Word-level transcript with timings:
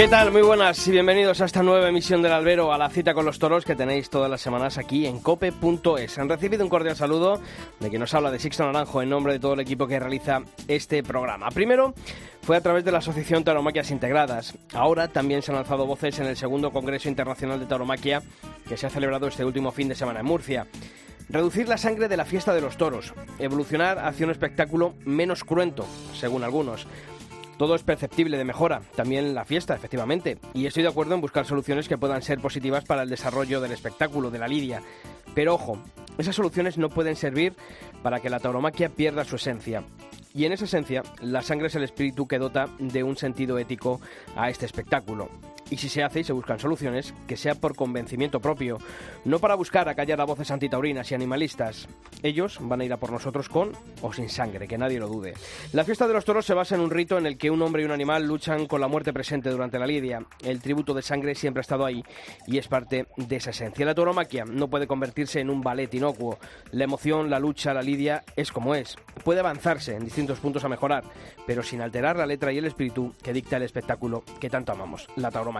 ¿Qué 0.00 0.08
tal? 0.08 0.32
Muy 0.32 0.40
buenas 0.40 0.88
y 0.88 0.92
bienvenidos 0.92 1.42
a 1.42 1.44
esta 1.44 1.62
nueva 1.62 1.90
emisión 1.90 2.22
del 2.22 2.32
Albero, 2.32 2.72
a 2.72 2.78
la 2.78 2.88
cita 2.88 3.12
con 3.12 3.26
los 3.26 3.38
toros 3.38 3.66
que 3.66 3.76
tenéis 3.76 4.08
todas 4.08 4.30
las 4.30 4.40
semanas 4.40 4.78
aquí 4.78 5.04
en 5.04 5.20
cope.es. 5.20 6.18
Han 6.18 6.30
recibido 6.30 6.64
un 6.64 6.70
cordial 6.70 6.96
saludo 6.96 7.38
de 7.80 7.90
quien 7.90 8.00
nos 8.00 8.14
habla 8.14 8.30
de 8.30 8.38
Sixto 8.38 8.64
Naranjo 8.64 9.02
en 9.02 9.10
nombre 9.10 9.34
de 9.34 9.40
todo 9.40 9.52
el 9.52 9.60
equipo 9.60 9.86
que 9.86 10.00
realiza 10.00 10.40
este 10.68 11.02
programa. 11.02 11.50
Primero 11.50 11.92
fue 12.40 12.56
a 12.56 12.62
través 12.62 12.82
de 12.82 12.92
la 12.92 12.98
Asociación 13.00 13.44
Tauromaquias 13.44 13.90
Integradas. 13.90 14.56
Ahora 14.72 15.08
también 15.08 15.42
se 15.42 15.52
han 15.52 15.58
alzado 15.58 15.84
voces 15.84 16.18
en 16.18 16.28
el 16.28 16.36
segundo 16.38 16.70
Congreso 16.70 17.10
Internacional 17.10 17.60
de 17.60 17.66
Tauromaquia 17.66 18.22
que 18.66 18.78
se 18.78 18.86
ha 18.86 18.90
celebrado 18.90 19.26
este 19.26 19.44
último 19.44 19.70
fin 19.70 19.88
de 19.88 19.96
semana 19.96 20.20
en 20.20 20.26
Murcia. 20.26 20.66
Reducir 21.28 21.68
la 21.68 21.76
sangre 21.76 22.08
de 22.08 22.16
la 22.16 22.24
fiesta 22.24 22.54
de 22.54 22.62
los 22.62 22.78
toros, 22.78 23.12
evolucionar 23.38 23.98
hacia 23.98 24.24
un 24.24 24.32
espectáculo 24.32 24.94
menos 25.04 25.44
cruento, 25.44 25.84
según 26.14 26.42
algunos. 26.42 26.86
Todo 27.60 27.74
es 27.74 27.82
perceptible 27.82 28.38
de 28.38 28.44
mejora, 28.46 28.80
también 28.96 29.34
la 29.34 29.44
fiesta, 29.44 29.74
efectivamente, 29.74 30.38
y 30.54 30.64
estoy 30.64 30.82
de 30.82 30.88
acuerdo 30.88 31.14
en 31.14 31.20
buscar 31.20 31.44
soluciones 31.44 31.88
que 31.88 31.98
puedan 31.98 32.22
ser 32.22 32.40
positivas 32.40 32.86
para 32.86 33.02
el 33.02 33.10
desarrollo 33.10 33.60
del 33.60 33.72
espectáculo, 33.72 34.30
de 34.30 34.38
la 34.38 34.48
lidia. 34.48 34.80
Pero 35.34 35.56
ojo, 35.56 35.76
esas 36.16 36.34
soluciones 36.34 36.78
no 36.78 36.88
pueden 36.88 37.16
servir 37.16 37.52
para 38.02 38.20
que 38.20 38.30
la 38.30 38.40
tauromaquia 38.40 38.88
pierda 38.88 39.26
su 39.26 39.36
esencia. 39.36 39.82
Y 40.34 40.46
en 40.46 40.52
esa 40.52 40.64
esencia, 40.64 41.02
la 41.20 41.42
sangre 41.42 41.66
es 41.66 41.74
el 41.74 41.82
espíritu 41.82 42.26
que 42.26 42.38
dota 42.38 42.66
de 42.78 43.02
un 43.02 43.18
sentido 43.18 43.58
ético 43.58 44.00
a 44.36 44.48
este 44.48 44.64
espectáculo. 44.64 45.28
Y 45.70 45.76
si 45.76 45.88
se 45.88 46.02
hace 46.02 46.20
y 46.20 46.24
se 46.24 46.32
buscan 46.32 46.58
soluciones, 46.58 47.14
que 47.28 47.36
sea 47.36 47.54
por 47.54 47.76
convencimiento 47.76 48.40
propio, 48.40 48.78
no 49.24 49.38
para 49.38 49.54
buscar 49.54 49.88
acallar 49.88 50.20
a 50.20 50.24
voces 50.24 50.50
antitaurinas 50.50 51.10
y 51.10 51.14
animalistas. 51.14 51.88
Ellos 52.22 52.58
van 52.60 52.80
a 52.80 52.84
ir 52.84 52.92
a 52.92 52.96
por 52.96 53.12
nosotros 53.12 53.48
con 53.48 53.72
o 54.02 54.12
sin 54.12 54.28
sangre, 54.28 54.66
que 54.66 54.76
nadie 54.76 54.98
lo 54.98 55.06
dude. 55.06 55.34
La 55.72 55.84
fiesta 55.84 56.08
de 56.08 56.14
los 56.14 56.24
toros 56.24 56.44
se 56.44 56.54
basa 56.54 56.74
en 56.74 56.80
un 56.80 56.90
rito 56.90 57.18
en 57.18 57.26
el 57.26 57.38
que 57.38 57.50
un 57.50 57.62
hombre 57.62 57.82
y 57.82 57.84
un 57.84 57.92
animal 57.92 58.26
luchan 58.26 58.66
con 58.66 58.80
la 58.80 58.88
muerte 58.88 59.12
presente 59.12 59.50
durante 59.50 59.78
la 59.78 59.86
lidia. 59.86 60.26
El 60.42 60.60
tributo 60.60 60.92
de 60.92 61.02
sangre 61.02 61.36
siempre 61.36 61.60
ha 61.60 61.62
estado 61.62 61.84
ahí 61.84 62.02
y 62.46 62.58
es 62.58 62.66
parte 62.66 63.06
de 63.16 63.36
esa 63.36 63.50
esencia. 63.50 63.86
La 63.86 63.94
tauromaquia 63.94 64.44
no 64.44 64.68
puede 64.68 64.88
convertirse 64.88 65.38
en 65.38 65.50
un 65.50 65.60
ballet 65.60 65.94
inocuo. 65.94 66.38
La 66.72 66.84
emoción, 66.84 67.30
la 67.30 67.38
lucha, 67.38 67.72
la 67.72 67.82
lidia 67.82 68.24
es 68.34 68.50
como 68.50 68.74
es. 68.74 68.96
Puede 69.24 69.40
avanzarse 69.40 69.94
en 69.94 70.04
distintos 70.04 70.40
puntos 70.40 70.64
a 70.64 70.68
mejorar, 70.68 71.04
pero 71.46 71.62
sin 71.62 71.80
alterar 71.80 72.16
la 72.16 72.26
letra 72.26 72.52
y 72.52 72.58
el 72.58 72.64
espíritu 72.64 73.14
que 73.22 73.32
dicta 73.32 73.56
el 73.56 73.62
espectáculo 73.62 74.24
que 74.40 74.50
tanto 74.50 74.72
amamos, 74.72 75.06
la 75.16 75.30
tauromaquia. 75.30 75.59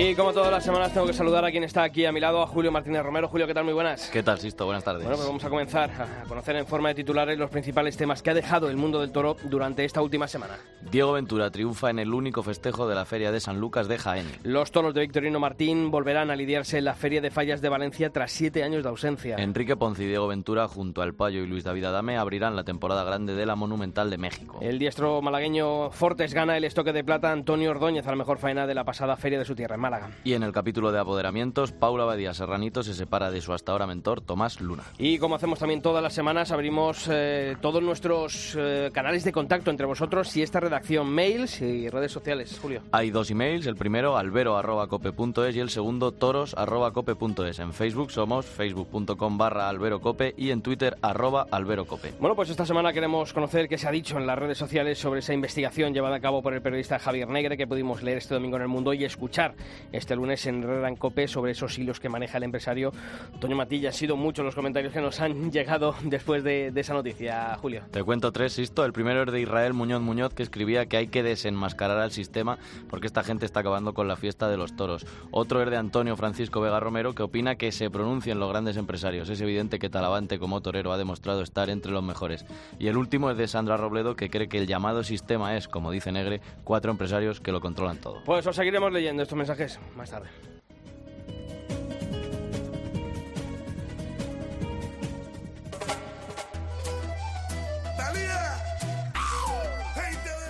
Y 0.00 0.14
como 0.14 0.32
todas 0.32 0.52
las 0.52 0.62
semanas 0.62 0.94
tengo 0.94 1.08
que 1.08 1.12
saludar 1.12 1.44
a 1.44 1.50
quien 1.50 1.64
está 1.64 1.82
aquí 1.82 2.04
a 2.04 2.12
mi 2.12 2.20
lado, 2.20 2.40
a 2.40 2.46
Julio 2.46 2.70
Martínez 2.70 3.02
Romero. 3.02 3.26
Julio, 3.26 3.48
¿qué 3.48 3.52
tal? 3.52 3.64
Muy 3.64 3.74
buenas. 3.74 4.08
¿Qué 4.10 4.22
tal, 4.22 4.38
Sisto? 4.38 4.64
Buenas 4.64 4.84
tardes. 4.84 5.02
Bueno, 5.02 5.16
pues 5.16 5.26
vamos 5.26 5.42
a 5.42 5.48
comenzar 5.48 5.90
a 5.90 6.22
conocer 6.28 6.54
en 6.54 6.66
forma 6.68 6.90
de 6.90 6.94
titulares 6.94 7.36
los 7.36 7.50
principales 7.50 7.96
temas 7.96 8.22
que 8.22 8.30
ha 8.30 8.34
dejado 8.34 8.70
el 8.70 8.76
mundo 8.76 9.00
del 9.00 9.10
toro 9.10 9.36
durante 9.46 9.84
esta 9.84 10.00
última 10.00 10.28
semana. 10.28 10.56
Diego 10.88 11.14
Ventura 11.14 11.50
triunfa 11.50 11.90
en 11.90 11.98
el 11.98 12.14
único 12.14 12.44
festejo 12.44 12.86
de 12.86 12.94
la 12.94 13.06
Feria 13.06 13.32
de 13.32 13.40
San 13.40 13.58
Lucas 13.58 13.88
de 13.88 13.98
Jaén. 13.98 14.28
Los 14.44 14.70
toros 14.70 14.94
de 14.94 15.00
Victorino 15.00 15.40
Martín 15.40 15.90
volverán 15.90 16.30
a 16.30 16.36
lidiarse 16.36 16.78
en 16.78 16.84
la 16.84 16.94
Feria 16.94 17.20
de 17.20 17.32
Fallas 17.32 17.60
de 17.60 17.68
Valencia 17.68 18.10
tras 18.10 18.30
siete 18.30 18.62
años 18.62 18.84
de 18.84 18.90
ausencia. 18.90 19.34
Enrique 19.38 19.74
Ponce 19.74 20.04
y 20.04 20.06
Diego 20.06 20.28
Ventura, 20.28 20.68
junto 20.68 21.02
al 21.02 21.14
Payo 21.14 21.42
y 21.42 21.48
Luis 21.48 21.64
David 21.64 21.86
Adame, 21.86 22.16
abrirán 22.16 22.54
la 22.54 22.62
temporada 22.62 23.02
grande 23.02 23.34
de 23.34 23.46
la 23.46 23.56
Monumental 23.56 24.10
de 24.10 24.18
México. 24.18 24.60
El 24.62 24.78
diestro 24.78 25.20
malagueño 25.22 25.90
Fortes 25.90 26.34
gana 26.34 26.56
el 26.56 26.62
estoque 26.62 26.92
de 26.92 27.02
plata 27.02 27.32
Antonio 27.32 27.72
Ordóñez 27.72 28.06
a 28.06 28.10
la 28.10 28.16
mejor 28.16 28.38
faena 28.38 28.64
de 28.68 28.76
la 28.76 28.84
pasada 28.84 29.16
Feria 29.16 29.40
de 29.40 29.44
su 29.44 29.56
tierra 29.56 29.76
Málaga. 29.88 30.10
Y 30.24 30.34
en 30.34 30.42
el 30.42 30.52
capítulo 30.52 30.92
de 30.92 30.98
apoderamientos, 30.98 31.72
Paula 31.72 32.04
Badía 32.04 32.34
Serranito 32.34 32.82
se 32.82 32.94
separa 32.94 33.30
de 33.30 33.40
su 33.40 33.52
hasta 33.52 33.72
ahora 33.72 33.86
mentor 33.86 34.20
Tomás 34.20 34.60
Luna. 34.60 34.82
Y 34.98 35.18
como 35.18 35.34
hacemos 35.34 35.58
también 35.58 35.82
todas 35.82 36.02
las 36.02 36.12
semanas, 36.12 36.52
abrimos 36.52 37.08
eh, 37.10 37.56
todos 37.60 37.82
nuestros 37.82 38.56
eh, 38.58 38.90
canales 38.92 39.24
de 39.24 39.32
contacto 39.32 39.70
entre 39.70 39.86
vosotros 39.86 40.36
y 40.36 40.42
esta 40.42 40.60
redacción, 40.60 41.08
mails 41.08 41.60
y 41.60 41.88
redes 41.88 42.12
sociales. 42.12 42.58
Julio. 42.60 42.82
Hay 42.92 43.10
dos 43.10 43.30
emails, 43.30 43.66
el 43.66 43.76
primero 43.76 44.16
albero.cope.es 44.16 45.56
y 45.56 45.60
el 45.60 45.70
segundo 45.70 46.12
toros.cope.es. 46.12 47.58
En 47.58 47.72
Facebook 47.72 48.10
somos 48.10 48.46
facebook.com 48.46 49.38
barra 49.38 49.68
alberocope 49.68 50.34
y 50.36 50.50
en 50.50 50.62
Twitter 50.62 50.96
arroba 51.02 51.46
alberocope. 51.50 52.14
Bueno, 52.20 52.34
pues 52.36 52.50
esta 52.50 52.66
semana 52.66 52.92
queremos 52.92 53.32
conocer 53.32 53.68
qué 53.68 53.78
se 53.78 53.88
ha 53.88 53.90
dicho 53.90 54.18
en 54.18 54.26
las 54.26 54.38
redes 54.38 54.58
sociales 54.58 54.98
sobre 54.98 55.20
esa 55.20 55.32
investigación 55.32 55.94
llevada 55.94 56.16
a 56.16 56.20
cabo 56.20 56.42
por 56.42 56.54
el 56.54 56.62
periodista 56.62 56.98
Javier 56.98 57.28
Negre 57.28 57.56
que 57.56 57.66
pudimos 57.66 58.02
leer 58.02 58.18
este 58.18 58.34
domingo 58.34 58.56
en 58.56 58.62
El 58.62 58.68
Mundo 58.68 58.92
y 58.92 59.04
escuchar 59.04 59.54
este 59.92 60.16
lunes 60.16 60.46
en 60.46 60.64
en 60.64 60.96
Cope 60.96 61.28
sobre 61.28 61.52
esos 61.52 61.78
hilos 61.78 62.00
que 62.00 62.08
maneja 62.08 62.38
el 62.38 62.44
empresario 62.44 62.92
Toño 63.40 63.56
Matilla. 63.56 63.88
Han 63.88 63.94
sido 63.94 64.16
muchos 64.16 64.44
los 64.44 64.54
comentarios 64.54 64.92
que 64.92 65.00
nos 65.00 65.20
han 65.20 65.50
llegado 65.52 65.94
después 66.02 66.44
de, 66.44 66.70
de 66.70 66.80
esa 66.80 66.94
noticia, 66.94 67.56
Julio. 67.60 67.82
Te 67.90 68.02
cuento 68.02 68.32
tres, 68.32 68.52
Sisto. 68.52 68.84
El 68.84 68.92
primero 68.92 69.22
es 69.22 69.32
de 69.32 69.40
Israel 69.40 69.74
Muñoz 69.74 70.00
Muñoz, 70.00 70.34
que 70.34 70.42
escribía 70.42 70.86
que 70.86 70.96
hay 70.96 71.08
que 71.08 71.22
desenmascarar 71.22 71.98
al 71.98 72.12
sistema 72.12 72.58
porque 72.88 73.06
esta 73.06 73.22
gente 73.22 73.46
está 73.46 73.60
acabando 73.60 73.94
con 73.94 74.08
la 74.08 74.16
fiesta 74.16 74.48
de 74.48 74.56
los 74.56 74.76
toros. 74.76 75.06
Otro 75.30 75.62
es 75.62 75.70
de 75.70 75.76
Antonio 75.76 76.16
Francisco 76.16 76.60
Vega 76.60 76.80
Romero, 76.80 77.14
que 77.14 77.22
opina 77.22 77.56
que 77.56 77.72
se 77.72 77.90
pronuncien 77.90 78.38
los 78.38 78.48
grandes 78.48 78.76
empresarios. 78.76 79.28
Es 79.28 79.40
evidente 79.40 79.78
que 79.78 79.90
Talavante 79.90 80.38
como 80.38 80.60
torero 80.60 80.92
ha 80.92 80.98
demostrado 80.98 81.42
estar 81.42 81.70
entre 81.70 81.92
los 81.92 82.02
mejores. 82.02 82.44
Y 82.78 82.88
el 82.88 82.96
último 82.96 83.30
es 83.30 83.36
de 83.36 83.48
Sandra 83.48 83.76
Robledo, 83.76 84.16
que 84.16 84.30
cree 84.30 84.48
que 84.48 84.58
el 84.58 84.66
llamado 84.66 85.02
sistema 85.02 85.56
es, 85.56 85.68
como 85.68 85.90
dice 85.90 86.12
Negre, 86.12 86.40
cuatro 86.64 86.90
empresarios 86.90 87.40
que 87.40 87.52
lo 87.52 87.60
controlan 87.60 87.98
todo. 87.98 88.22
Pues 88.24 88.46
os 88.46 88.56
seguiremos 88.56 88.92
leyendo 88.92 89.22
estos 89.22 89.36
mensajes 89.36 89.57
más 89.96 90.10
tarde. 90.10 90.28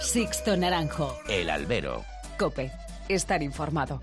Sixto 0.00 0.56
Naranjo. 0.56 1.16
El 1.28 1.50
albero. 1.50 2.04
Cope. 2.38 2.70
Estar 3.08 3.42
informado. 3.42 4.00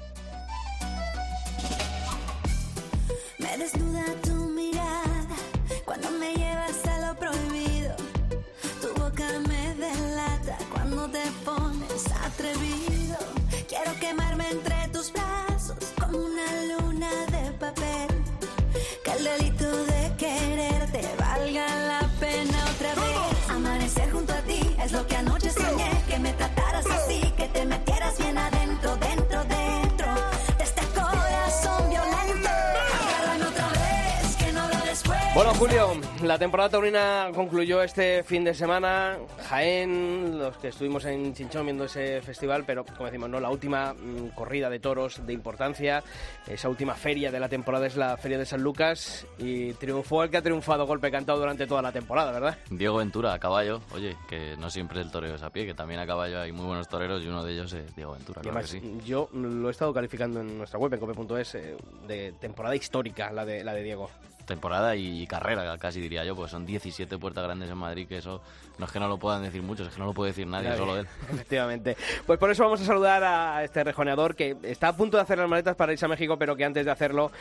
Bueno, 35.35 35.53
Julio, 35.55 35.91
la 36.23 36.39
temporada 36.39 36.69
taurina 36.69 37.29
concluyó 37.35 37.83
este 37.83 38.23
fin 38.23 38.45
de 38.45 38.53
semana. 38.53 39.17
Jaén, 39.49 40.39
los 40.39 40.55
que 40.55 40.69
estuvimos 40.69 41.03
en 41.03 41.33
Chinchón 41.33 41.65
viendo 41.65 41.83
ese 41.83 42.21
festival, 42.21 42.63
pero 42.65 42.85
como 42.85 43.07
decimos, 43.07 43.29
no 43.29 43.41
la 43.41 43.49
última 43.49 43.93
mm, 43.93 44.29
corrida 44.29 44.69
de 44.69 44.79
toros 44.79 45.25
de 45.27 45.33
importancia. 45.33 46.01
Esa 46.47 46.69
última 46.69 46.95
feria 46.95 47.33
de 47.33 47.41
la 47.41 47.49
temporada 47.49 47.85
es 47.85 47.97
la 47.97 48.15
Feria 48.15 48.37
de 48.37 48.45
San 48.45 48.63
Lucas 48.63 49.27
y 49.37 49.73
triunfó 49.73 50.23
el 50.23 50.29
que 50.29 50.37
ha 50.37 50.41
triunfado 50.41 50.87
golpe 50.87 51.11
cantado 51.11 51.37
durante 51.37 51.67
toda 51.67 51.81
la 51.81 51.91
temporada, 51.91 52.31
¿verdad? 52.31 52.57
Diego 52.69 52.95
Ventura, 52.95 53.33
a 53.33 53.39
caballo. 53.39 53.81
Oye, 53.93 54.15
que 54.29 54.55
no 54.55 54.69
siempre 54.69 55.01
el 55.01 55.11
toreo 55.11 55.35
es 55.35 55.43
a 55.43 55.49
pie, 55.49 55.65
que 55.65 55.73
también 55.73 55.99
a 55.99 56.07
caballo 56.07 56.39
hay 56.39 56.53
muy 56.53 56.65
buenos 56.65 56.87
toreros 56.87 57.21
y 57.21 57.27
uno 57.27 57.43
de 57.43 57.51
ellos 57.51 57.73
es 57.73 57.93
Diego 57.93 58.13
Ventura, 58.13 58.39
claro 58.39 58.57
que 58.61 58.65
además, 58.65 59.01
sí. 59.01 59.05
yo 59.05 59.27
lo 59.33 59.67
he 59.67 59.71
estado 59.71 59.93
calificando 59.93 60.39
en 60.39 60.57
nuestra 60.57 60.79
web, 60.79 60.93
en 60.93 60.99
cope.es, 61.01 61.55
eh, 61.55 61.75
de 62.07 62.31
temporada 62.39 62.73
histórica, 62.73 63.33
la 63.33 63.43
de, 63.43 63.65
la 63.65 63.73
de 63.73 63.83
Diego. 63.83 64.09
Temporada 64.45 64.95
y 64.95 65.25
carrera, 65.27 65.77
casi 65.77 66.00
diría 66.00 66.24
yo, 66.24 66.36
porque 66.36 66.51
son 66.51 66.65
17 66.65 67.18
puertas 67.18 67.44
grandes 67.44 67.69
en 67.69 67.77
Madrid, 67.77 68.07
que 68.07 68.18
eso 68.18 68.42
no 68.77 68.86
es 68.86 68.92
que 68.92 69.00
no 69.00 69.07
lo 69.07 69.18
puedan 69.18 69.44
decir 69.44 69.62
muchos, 69.62 69.88
es 69.88 69.94
que 69.94 70.00
no 70.00 70.06
lo 70.06 70.13
puede 70.13 70.31
decir 70.31 70.47
nadie, 70.47 70.75
solo 70.75 70.97
él. 70.97 71.07
Efectivamente. 71.31 71.95
Pues 72.25 72.39
por 72.39 72.50
eso 72.51 72.63
vamos 72.63 72.81
a 72.81 72.86
saludar 72.86 73.24
a 73.24 73.63
este 73.63 73.83
rejoneador 73.83 74.36
que 74.36 74.56
está 74.63 74.89
a 74.89 74.97
punto 74.97 75.18
de 75.18 75.24
hacer 75.24 75.38
las 75.38 75.50
maletas 75.50 75.75
para 75.75 75.92
irse 75.92 76.06
a 76.06 76.09
México, 76.09 76.38
pero 76.38 76.56
que 76.56 76.65
antes 76.65 76.86
de 76.86 76.92
hacerlo 76.92 77.31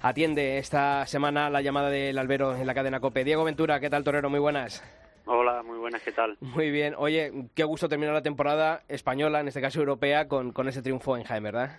atiende 0.00 0.58
esta 0.58 1.06
semana 1.06 1.50
la 1.50 1.60
llamada 1.60 1.90
del 1.90 2.18
albero 2.18 2.56
en 2.56 2.66
la 2.66 2.74
cadena 2.74 3.00
COPE. 3.00 3.24
Diego 3.24 3.44
Ventura, 3.44 3.80
¿qué 3.80 3.90
tal, 3.90 4.04
Torero? 4.04 4.30
Muy 4.30 4.40
buenas. 4.40 4.82
Hola, 5.24 5.62
muy 5.62 5.78
buenas, 5.78 6.02
¿qué 6.02 6.10
tal? 6.10 6.36
Muy 6.40 6.70
bien. 6.70 6.94
Oye, 6.98 7.32
qué 7.54 7.62
gusto 7.62 7.88
terminar 7.88 8.12
la 8.12 8.22
temporada 8.22 8.82
española, 8.88 9.40
en 9.40 9.48
este 9.48 9.60
caso 9.60 9.78
europea, 9.78 10.26
con, 10.26 10.52
con 10.52 10.68
ese 10.68 10.82
triunfo 10.82 11.16
en 11.16 11.22
Jaén, 11.22 11.44
¿verdad? 11.44 11.78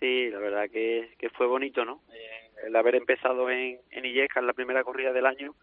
Sí, 0.00 0.28
la 0.30 0.38
verdad 0.38 0.64
que, 0.70 1.14
que 1.18 1.30
fue 1.30 1.46
bonito, 1.46 1.84
¿no? 1.84 2.00
Eh, 2.12 2.45
el 2.64 2.76
haber 2.76 2.94
empezado 2.94 3.50
en, 3.50 3.78
en 3.90 4.04
Illescas, 4.04 4.44
la 4.44 4.52
primera 4.52 4.84
corrida 4.84 5.12
del 5.12 5.26
año, 5.26 5.54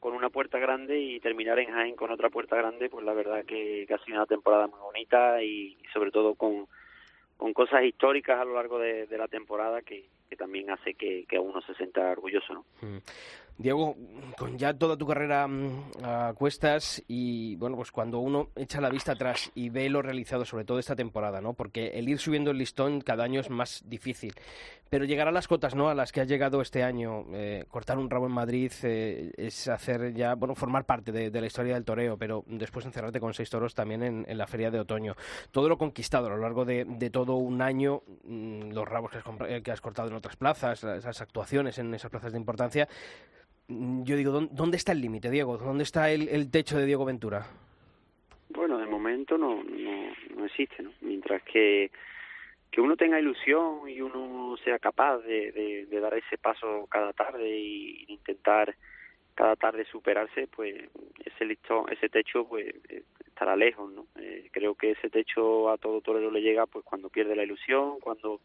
con 0.00 0.14
una 0.14 0.30
puerta 0.30 0.58
grande 0.58 0.98
y 0.98 1.20
terminar 1.20 1.58
en 1.58 1.70
Jaén 1.70 1.94
con 1.94 2.10
otra 2.10 2.30
puerta 2.30 2.56
grande, 2.56 2.88
pues 2.88 3.04
la 3.04 3.12
verdad 3.12 3.44
que, 3.44 3.86
ha 3.92 4.04
sido 4.04 4.16
una 4.16 4.26
temporada 4.26 4.66
muy 4.66 4.80
bonita 4.80 5.42
y, 5.42 5.76
sobre 5.92 6.10
todo 6.10 6.34
con, 6.34 6.66
con 7.36 7.52
cosas 7.52 7.84
históricas 7.84 8.40
a 8.40 8.44
lo 8.44 8.54
largo 8.54 8.78
de, 8.78 9.06
la 9.10 9.28
temporada 9.28 9.82
que, 9.82 10.08
también 10.38 10.70
hace 10.70 10.94
que, 10.94 11.26
que 11.28 11.38
uno 11.38 11.60
se 11.60 11.74
sienta 11.74 12.12
orgulloso, 12.12 12.54
¿no? 12.54 12.64
Diego, 13.58 13.96
con 14.38 14.56
ya 14.58 14.74
toda 14.74 14.96
tu 14.96 15.06
carrera 15.06 15.46
mm, 15.46 15.92
a 16.02 16.32
cuestas 16.34 17.02
y 17.08 17.56
bueno, 17.56 17.76
pues 17.76 17.90
cuando 17.90 18.18
uno 18.18 18.48
echa 18.56 18.80
la 18.80 18.90
vista 18.90 19.12
atrás 19.12 19.50
y 19.54 19.68
ve 19.68 19.88
lo 19.88 20.02
realizado, 20.02 20.44
sobre 20.44 20.64
todo 20.64 20.78
esta 20.78 20.96
temporada, 20.96 21.40
¿no? 21.40 21.52
Porque 21.54 21.88
el 21.88 22.08
ir 22.08 22.18
subiendo 22.18 22.50
el 22.50 22.58
listón 22.58 23.00
cada 23.00 23.24
año 23.24 23.40
es 23.40 23.50
más 23.50 23.82
difícil. 23.86 24.34
Pero 24.90 25.04
llegar 25.04 25.28
a 25.28 25.32
las 25.32 25.46
cotas, 25.46 25.76
¿no? 25.76 25.88
A 25.88 25.94
las 25.94 26.10
que 26.10 26.20
has 26.20 26.26
llegado 26.26 26.60
este 26.60 26.82
año, 26.82 27.24
eh, 27.32 27.64
cortar 27.68 27.96
un 27.98 28.10
rabo 28.10 28.26
en 28.26 28.32
Madrid 28.32 28.72
eh, 28.82 29.30
es 29.36 29.68
hacer 29.68 30.12
ya, 30.14 30.34
bueno, 30.34 30.56
formar 30.56 30.84
parte 30.84 31.12
de, 31.12 31.30
de 31.30 31.40
la 31.40 31.46
historia 31.46 31.74
del 31.74 31.84
toreo, 31.84 32.16
pero 32.16 32.42
después 32.48 32.84
encerrarte 32.84 33.20
con 33.20 33.32
seis 33.32 33.48
toros 33.50 33.72
también 33.74 34.02
en, 34.02 34.26
en 34.28 34.36
la 34.36 34.48
feria 34.48 34.68
de 34.72 34.80
otoño. 34.80 35.14
Todo 35.52 35.68
lo 35.68 35.78
conquistado 35.78 36.26
a 36.26 36.30
lo 36.30 36.38
largo 36.38 36.64
de, 36.64 36.84
de 36.84 37.08
todo 37.08 37.36
un 37.36 37.62
año, 37.62 38.02
mm, 38.24 38.72
los 38.72 38.88
rabos 38.88 39.12
que 39.12 39.18
has, 39.18 39.24
eh, 39.48 39.62
que 39.62 39.70
has 39.70 39.80
cortado 39.80 40.08
en 40.08 40.14
otras 40.14 40.34
plazas, 40.34 40.82
esas 40.82 41.20
actuaciones 41.20 41.78
en 41.78 41.94
esas 41.94 42.10
plazas 42.10 42.32
de 42.32 42.38
importancia. 42.38 42.88
Mm, 43.70 44.02
Yo 44.04 44.16
digo, 44.16 44.32
¿dó- 44.32 44.48
¿dónde 44.50 44.76
está 44.76 44.92
el 44.92 45.00
límite, 45.00 45.30
Diego? 45.30 45.56
¿Dónde 45.56 45.84
está 45.84 46.10
el, 46.10 46.50
techo 46.50 46.76
de 46.76 46.86
Diego 46.86 47.04
Ventura? 47.04 47.46
Bueno, 48.50 48.78
de 48.78 48.86
momento 48.86 49.38
no, 49.38 49.62
no, 49.62 50.12
no 50.36 50.44
existe, 50.44 50.82
¿no? 50.82 50.90
Mientras 51.00 51.40
que, 51.44 51.90
que 52.70 52.80
uno 52.80 52.96
tenga 52.96 53.20
ilusión 53.20 53.88
y 53.88 54.00
uno 54.00 54.56
sea 54.64 54.78
capaz 54.80 55.18
de, 55.18 55.86
de, 55.88 56.00
dar 56.00 56.14
ese 56.14 56.36
paso 56.36 56.86
cada 56.90 57.12
tarde 57.12 57.48
y 57.48 58.06
de 58.06 58.12
intentar 58.14 58.74
cada 59.36 59.54
tarde 59.54 59.84
superarse, 59.84 60.48
pues 60.48 60.74
ese 61.24 61.44
listo, 61.44 61.86
ese 61.88 62.08
techo 62.08 62.44
pues 62.46 62.74
eh, 62.88 63.04
estará 63.26 63.54
lejos, 63.54 63.90
¿no? 63.92 64.06
Eh, 64.16 64.48
creo 64.50 64.74
que 64.74 64.90
ese 64.90 65.08
techo 65.08 65.70
a 65.70 65.78
todo 65.78 66.00
torero 66.00 66.30
le 66.32 66.42
llega 66.42 66.66
pues 66.66 66.84
cuando 66.84 67.08
pierde 67.08 67.36
la 67.36 67.44
ilusión, 67.44 68.00
cuando 68.00 68.40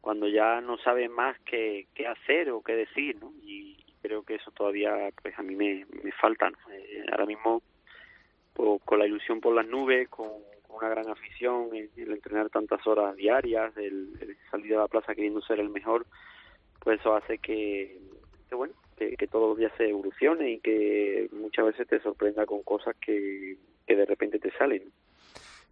cuando 0.00 0.26
ya 0.28 0.60
no 0.60 0.78
sabe 0.78 1.08
más 1.08 1.38
qué, 1.40 1.86
qué 1.94 2.06
hacer 2.06 2.50
o 2.50 2.62
qué 2.62 2.74
decir, 2.74 3.16
¿no? 3.20 3.32
Y 3.42 3.76
creo 4.08 4.22
que 4.22 4.36
eso 4.36 4.50
todavía 4.52 5.10
pues 5.22 5.38
a 5.38 5.42
mí 5.42 5.54
me, 5.54 5.84
me 6.02 6.12
falta. 6.12 6.50
Eh, 6.72 7.04
ahora 7.12 7.26
mismo 7.26 7.62
pues, 8.54 8.80
con 8.84 8.98
la 8.98 9.06
ilusión 9.06 9.40
por 9.40 9.54
las 9.54 9.66
nubes, 9.66 10.08
con, 10.08 10.28
una 10.70 10.88
gran 10.88 11.08
afición, 11.08 11.70
el, 11.74 11.90
el 11.96 12.12
entrenar 12.12 12.50
tantas 12.50 12.86
horas 12.86 13.16
diarias, 13.16 13.76
el, 13.76 14.36
salir 14.50 14.76
a 14.76 14.80
la 14.80 14.88
plaza 14.88 15.14
queriendo 15.14 15.40
ser 15.40 15.60
el 15.60 15.70
mejor, 15.70 16.06
pues 16.80 17.00
eso 17.00 17.16
hace 17.16 17.38
que, 17.38 17.98
que 18.48 18.54
bueno, 18.54 18.74
que, 18.96 19.16
que 19.16 19.26
todos 19.26 19.48
los 19.50 19.58
días 19.58 19.72
se 19.76 19.88
evolucione 19.88 20.52
y 20.52 20.60
que 20.60 21.28
muchas 21.32 21.66
veces 21.66 21.88
te 21.88 22.00
sorprenda 22.00 22.46
con 22.46 22.62
cosas 22.62 22.94
que, 23.00 23.56
que 23.86 23.96
de 23.96 24.06
repente 24.06 24.38
te 24.38 24.52
salen. 24.52 24.84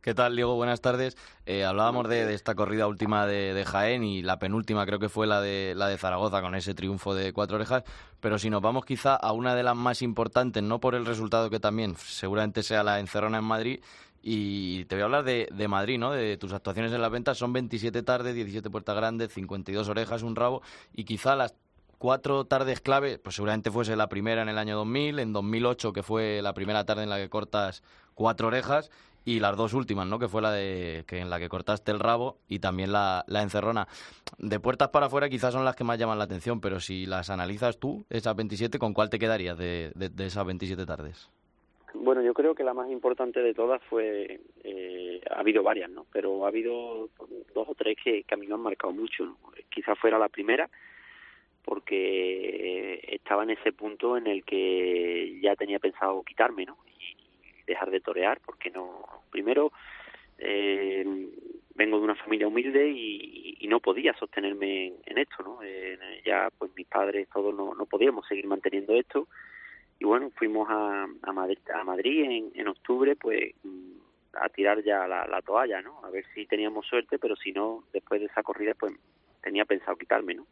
¿Qué 0.06 0.14
tal, 0.14 0.36
Diego? 0.36 0.54
Buenas 0.54 0.80
tardes. 0.80 1.16
Eh, 1.46 1.64
hablábamos 1.64 2.08
de, 2.08 2.32
esta 2.32 2.54
corrida 2.54 2.86
última 2.86 3.26
de, 3.26 3.52
de 3.54 3.64
Jaén 3.64 4.04
y 4.04 4.22
la 4.22 4.38
penúltima 4.38 4.86
creo 4.86 5.00
que 5.00 5.08
fue 5.08 5.26
la 5.26 5.40
de, 5.40 5.74
la 5.74 5.88
de 5.88 5.98
Zaragoza 5.98 6.40
con 6.42 6.54
ese 6.54 6.74
triunfo 6.74 7.12
de 7.12 7.32
cuatro 7.32 7.56
orejas, 7.56 7.82
pero 8.20 8.38
si 8.38 8.48
nos 8.48 8.62
vamos 8.62 8.84
quizá 8.84 9.16
a 9.16 9.32
una 9.32 9.56
de 9.56 9.64
las 9.64 9.74
más 9.74 10.02
importantes, 10.02 10.62
no 10.62 10.78
por 10.78 10.94
el 10.94 11.06
resultado 11.06 11.50
que 11.50 11.58
también 11.58 11.96
seguramente 11.96 12.62
sea 12.62 12.84
la 12.84 13.00
encerrona 13.00 13.38
en 13.38 13.44
Madrid, 13.46 13.80
y 14.22 14.84
te 14.84 14.94
voy 14.94 15.02
a 15.02 15.04
hablar 15.06 15.24
de, 15.24 15.48
de 15.52 15.66
Madrid, 15.66 15.98
¿no? 15.98 16.12
De 16.12 16.36
tus 16.36 16.52
actuaciones 16.52 16.92
en 16.92 17.02
las 17.02 17.10
ventas. 17.10 17.36
Son 17.36 17.52
27 17.52 18.04
tardes, 18.04 18.32
17 18.32 18.70
puertas 18.70 18.94
grandes, 18.94 19.32
52 19.32 19.88
orejas, 19.88 20.22
un 20.22 20.36
rabo. 20.36 20.62
Y 20.94 21.02
quizá 21.02 21.34
las 21.34 21.56
cuatro 21.98 22.44
tardes 22.44 22.80
clave, 22.80 23.18
pues 23.18 23.34
seguramente 23.34 23.72
fuese 23.72 23.96
la 23.96 24.08
primera 24.08 24.42
en 24.42 24.48
el 24.48 24.58
año 24.58 24.76
2000, 24.76 25.18
en 25.18 25.32
2008, 25.32 25.92
que 25.92 26.04
fue 26.04 26.42
la 26.42 26.54
primera 26.54 26.84
tarde 26.84 27.02
en 27.02 27.10
la 27.10 27.16
que 27.16 27.28
cortas 27.28 27.82
cuatro 28.14 28.48
orejas. 28.48 28.90
Y 29.26 29.40
las 29.40 29.56
dos 29.56 29.74
últimas, 29.74 30.06
¿no? 30.06 30.20
Que 30.20 30.28
fue 30.28 30.40
la 30.40 30.52
de 30.52 31.04
que 31.08 31.18
en 31.18 31.30
la 31.30 31.40
que 31.40 31.48
cortaste 31.48 31.90
el 31.90 31.98
rabo 31.98 32.38
y 32.46 32.60
también 32.60 32.92
la, 32.92 33.24
la 33.26 33.42
encerrona. 33.42 33.88
De 34.38 34.60
puertas 34.60 34.90
para 34.90 35.06
afuera 35.06 35.28
quizás 35.28 35.52
son 35.52 35.64
las 35.64 35.74
que 35.74 35.82
más 35.82 35.98
llaman 35.98 36.18
la 36.18 36.24
atención, 36.24 36.60
pero 36.60 36.78
si 36.78 37.06
las 37.06 37.28
analizas 37.28 37.80
tú, 37.80 38.04
esas 38.08 38.36
27, 38.36 38.78
¿con 38.78 38.94
cuál 38.94 39.10
te 39.10 39.18
quedarías 39.18 39.58
de, 39.58 39.90
de, 39.96 40.26
esas 40.26 40.46
27 40.46 40.86
tardes? 40.86 41.28
Bueno, 41.92 42.22
yo 42.22 42.34
creo 42.34 42.54
que 42.54 42.62
la 42.62 42.72
más 42.72 42.88
importante 42.88 43.42
de 43.42 43.52
todas 43.52 43.82
fue, 43.90 44.38
eh, 44.62 45.20
ha 45.28 45.40
habido 45.40 45.64
varias, 45.64 45.90
¿no? 45.90 46.06
Pero 46.12 46.44
ha 46.44 46.48
habido 46.48 47.08
dos 47.52 47.68
o 47.68 47.74
tres 47.74 47.96
que, 48.04 48.22
que 48.22 48.34
a 48.34 48.38
mí 48.38 48.46
me 48.46 48.54
han 48.54 48.60
marcado 48.60 48.92
mucho. 48.92 49.26
¿no? 49.26 49.38
Quizás 49.68 49.98
fuera 49.98 50.20
la 50.20 50.28
primera, 50.28 50.70
porque 51.64 53.00
estaba 53.08 53.42
en 53.42 53.50
ese 53.50 53.72
punto 53.72 54.16
en 54.16 54.28
el 54.28 54.44
que 54.44 55.40
ya 55.42 55.56
tenía 55.56 55.80
pensado 55.80 56.22
quitarme, 56.22 56.64
¿no? 56.64 56.76
Dejar 57.66 57.90
de 57.90 58.00
torear, 58.00 58.40
porque 58.44 58.70
no. 58.70 59.04
Primero, 59.30 59.72
eh, 60.38 61.04
vengo 61.74 61.98
de 61.98 62.04
una 62.04 62.14
familia 62.14 62.48
humilde 62.48 62.88
y, 62.88 63.34
no 63.66 63.80
podía 63.80 64.14
sostenerme 64.14 64.86
en, 64.86 64.94
en 65.06 65.18
esto, 65.18 65.42
¿no? 65.42 65.58
Eh, 65.60 65.98
ya, 66.24 66.50
pues 66.56 66.70
mis 66.76 66.86
padres 66.86 67.28
todos 67.32 67.52
no, 67.52 67.74
no 67.74 67.84
podíamos 67.86 68.24
seguir 68.28 68.46
manteniendo 68.46 68.94
esto 68.94 69.26
y 69.98 70.04
bueno 70.04 70.30
fuimos 70.34 70.68
a, 70.70 71.06
a 71.22 71.32
Madrid 71.32 71.58
a 71.74 71.84
Madrid 71.84 72.24
en, 72.24 72.50
en 72.54 72.68
octubre 72.68 73.16
pues 73.16 73.54
mm, 73.62 73.92
a 74.34 74.48
tirar 74.50 74.82
ya 74.82 75.06
la, 75.06 75.26
la 75.26 75.42
toalla 75.42 75.80
no 75.80 76.04
a 76.04 76.10
ver 76.10 76.24
si 76.34 76.46
teníamos 76.46 76.86
suerte 76.86 77.18
pero 77.18 77.36
si 77.36 77.52
no 77.52 77.84
después 77.92 78.20
de 78.20 78.26
esa 78.26 78.42
corrida 78.42 78.74
pues 78.78 78.92
tenía 79.42 79.64
pensado 79.64 79.96
quitarme 79.96 80.34
no 80.34 80.46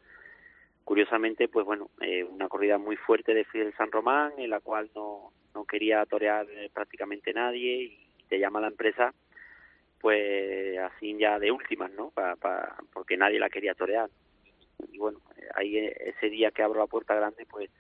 curiosamente 0.84 1.48
pues 1.48 1.66
bueno 1.66 1.90
eh, 2.00 2.24
una 2.24 2.48
corrida 2.48 2.78
muy 2.78 2.96
fuerte 2.96 3.34
de 3.34 3.44
Fidel 3.44 3.74
San 3.76 3.92
Román 3.92 4.32
en 4.38 4.50
la 4.50 4.60
cual 4.60 4.90
no 4.94 5.32
no 5.54 5.64
quería 5.64 6.04
torear 6.06 6.46
eh, 6.50 6.70
prácticamente 6.72 7.32
nadie 7.32 7.82
y 7.82 8.06
te 8.28 8.38
llama 8.38 8.60
la 8.60 8.68
empresa 8.68 9.14
pues 10.00 10.78
así 10.78 11.16
ya 11.18 11.38
de 11.38 11.50
últimas 11.50 11.90
no 11.92 12.10
pa, 12.10 12.36
porque 12.92 13.16
nadie 13.16 13.38
la 13.38 13.48
quería 13.48 13.74
torear 13.74 14.10
y 14.92 14.98
bueno 14.98 15.20
eh, 15.36 15.48
ahí 15.54 15.78
eh, 15.78 16.14
ese 16.16 16.28
día 16.28 16.50
que 16.50 16.62
abro 16.62 16.80
la 16.80 16.86
puerta 16.86 17.14
grande 17.14 17.46
pues 17.46 17.70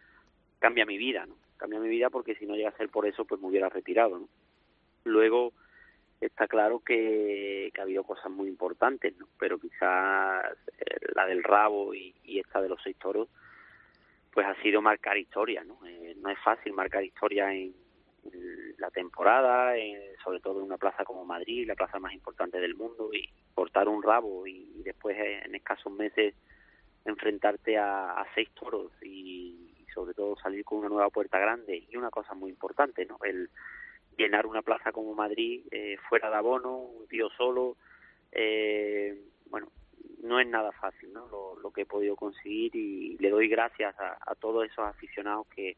cambia 0.58 0.86
mi 0.86 0.96
vida, 0.96 1.26
¿no? 1.26 1.36
Cambia 1.58 1.78
mi 1.78 1.88
vida 1.88 2.08
porque 2.08 2.36
si 2.36 2.46
no 2.46 2.56
llega 2.56 2.70
a 2.70 2.76
ser 2.78 2.88
por 2.88 3.06
eso, 3.06 3.26
pues 3.26 3.38
me 3.38 3.48
hubiera 3.48 3.68
retirado, 3.68 4.18
¿no? 4.18 4.28
Luego 5.04 5.52
está 6.22 6.48
claro 6.48 6.80
que, 6.80 7.70
que 7.74 7.80
ha 7.80 7.84
habido 7.84 8.02
cosas 8.04 8.30
muy 8.30 8.48
importantes, 8.48 9.14
¿no? 9.18 9.28
Pero 9.38 9.58
quizás 9.58 10.56
la 11.14 11.26
del 11.26 11.42
rabo 11.42 11.94
y, 11.94 12.14
y 12.24 12.38
esta 12.38 12.62
de 12.62 12.70
los 12.70 12.82
seis 12.82 12.96
toros, 12.96 13.28
pues 14.34 14.46
ha 14.48 14.60
sido 14.62 14.82
marcar 14.82 15.16
historia, 15.16 15.62
¿no? 15.62 15.78
Eh, 15.86 16.14
no 16.20 16.28
es 16.28 16.38
fácil 16.40 16.72
marcar 16.72 17.04
historia 17.04 17.54
en, 17.54 17.72
la 18.78 18.90
temporada, 18.90 19.76
en- 19.76 20.16
sobre 20.24 20.40
todo 20.40 20.58
en 20.58 20.66
una 20.66 20.78
plaza 20.78 21.04
como 21.04 21.24
Madrid, 21.24 21.66
la 21.68 21.76
plaza 21.76 21.98
más 22.00 22.12
importante 22.12 22.58
del 22.58 22.74
mundo, 22.74 23.10
y 23.12 23.28
cortar 23.54 23.86
un 23.88 24.02
rabo 24.02 24.46
y, 24.46 24.72
y 24.76 24.82
después 24.82 25.16
eh, 25.16 25.42
en 25.44 25.54
escasos 25.54 25.92
meses 25.92 26.34
enfrentarte 27.04 27.76
a, 27.78 28.12
a 28.12 28.26
seis 28.34 28.48
toros 28.54 28.90
y, 29.02 29.74
y 29.78 29.86
sobre 29.94 30.14
todo 30.14 30.36
salir 30.36 30.64
con 30.64 30.78
una 30.78 30.88
nueva 30.88 31.10
puerta 31.10 31.38
grande 31.38 31.84
y 31.88 31.96
una 31.96 32.10
cosa 32.10 32.34
muy 32.34 32.50
importante, 32.50 33.04
¿no? 33.06 33.18
El 33.22 33.50
llenar 34.16 34.46
una 34.46 34.62
plaza 34.62 34.90
como 34.90 35.14
Madrid 35.14 35.62
eh, 35.70 35.96
fuera 36.08 36.30
de 36.30 36.36
abono, 36.36 36.76
un 36.78 37.06
tío 37.06 37.28
solo, 37.36 37.76
eh, 38.32 39.16
bueno, 39.50 39.68
no 40.24 40.40
es 40.40 40.48
nada 40.48 40.72
fácil, 40.72 41.12
¿no? 41.12 41.28
Lo, 41.62 41.70
que 41.70 41.82
he 41.82 41.86
podido 41.86 42.16
conseguir 42.16 42.74
y 42.74 43.16
le 43.18 43.30
doy 43.30 43.48
gracias 43.48 43.94
a, 43.98 44.34
todos 44.36 44.64
esos 44.64 44.86
aficionados 44.86 45.46
que 45.54 45.76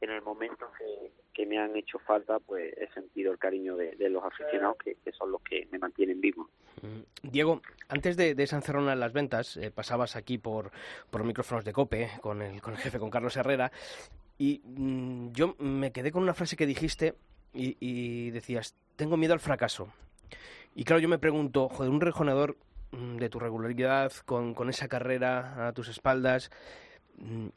en 0.00 0.10
el 0.10 0.22
momento 0.22 0.66
que, 0.78 1.46
me 1.46 1.56
han 1.56 1.74
hecho 1.76 2.00
falta, 2.00 2.40
pues 2.40 2.76
he 2.76 2.92
sentido 2.92 3.30
el 3.32 3.38
cariño 3.38 3.76
de, 3.76 3.96
los 4.10 4.24
aficionados 4.24 4.76
que, 4.78 4.96
son 5.12 5.30
los 5.30 5.40
que 5.42 5.66
me 5.70 5.78
mantienen 5.78 6.20
vivo. 6.20 6.50
Mm. 6.82 7.30
Diego, 7.30 7.62
antes 7.88 8.16
de, 8.16 8.34
de 8.34 8.42
esa 8.42 8.60
en 8.66 9.00
las 9.00 9.12
ventas, 9.12 9.56
eh, 9.56 9.70
pasabas 9.70 10.16
aquí 10.16 10.36
por, 10.36 10.72
por 11.10 11.24
micrófonos 11.24 11.64
de 11.64 11.72
COPE 11.72 12.10
con 12.20 12.42
el, 12.42 12.60
con 12.60 12.74
el 12.74 12.80
jefe, 12.80 12.98
con 12.98 13.08
Carlos 13.08 13.36
Herrera, 13.36 13.70
y 14.36 14.60
mm, 14.64 15.30
yo 15.32 15.54
me 15.58 15.92
quedé 15.92 16.10
con 16.10 16.24
una 16.24 16.34
frase 16.34 16.56
que 16.56 16.66
dijiste 16.66 17.14
y, 17.54 17.76
y 17.80 18.30
decías, 18.32 18.74
tengo 18.96 19.16
miedo 19.16 19.32
al 19.32 19.40
fracaso. 19.40 19.88
Y 20.74 20.84
claro, 20.84 21.00
yo 21.00 21.08
me 21.08 21.18
pregunto, 21.18 21.68
joder, 21.68 21.90
un 21.90 22.00
rejonador 22.00 22.56
de 22.92 23.28
tu 23.28 23.38
regularidad, 23.38 24.12
con, 24.24 24.54
con 24.54 24.68
esa 24.68 24.88
carrera 24.88 25.68
a 25.68 25.72
tus 25.72 25.88
espaldas, 25.88 26.50
mm, 27.16 27.48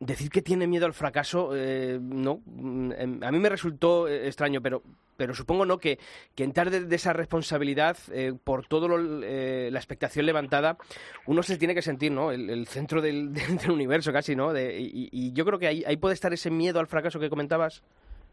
decir 0.00 0.30
que 0.30 0.42
tiene 0.42 0.66
miedo 0.66 0.86
al 0.86 0.92
fracaso, 0.92 1.52
eh, 1.54 1.98
no, 2.00 2.42
mm, 2.44 2.92
em, 2.92 3.22
a 3.22 3.32
mí 3.32 3.38
me 3.38 3.48
resultó 3.48 4.08
eh, 4.08 4.26
extraño, 4.26 4.60
pero, 4.60 4.82
pero 5.16 5.34
supongo 5.34 5.64
no 5.64 5.78
que, 5.78 5.98
que 6.34 6.44
entrar 6.44 6.70
de, 6.70 6.84
de 6.84 6.96
esa 6.96 7.14
responsabilidad 7.14 7.96
eh, 8.12 8.34
por 8.44 8.66
toda 8.66 8.88
la 8.88 9.78
expectación 9.78 10.26
levantada, 10.26 10.76
uno 11.24 11.42
se 11.42 11.56
tiene 11.56 11.74
que 11.74 11.82
sentir, 11.82 12.12
¿no? 12.12 12.30
El, 12.30 12.50
el 12.50 12.66
centro 12.66 13.00
del, 13.00 13.32
del, 13.32 13.70
universo 13.70 14.12
casi, 14.12 14.36
¿no? 14.36 14.52
De, 14.52 14.78
y, 14.78 15.08
y, 15.10 15.32
yo 15.32 15.44
creo 15.46 15.58
que 15.58 15.66
ahí, 15.66 15.82
ahí 15.86 15.96
puede 15.96 16.14
estar 16.14 16.32
ese 16.32 16.50
miedo 16.50 16.78
al 16.78 16.86
fracaso 16.86 17.18
que 17.18 17.30
comentabas. 17.30 17.82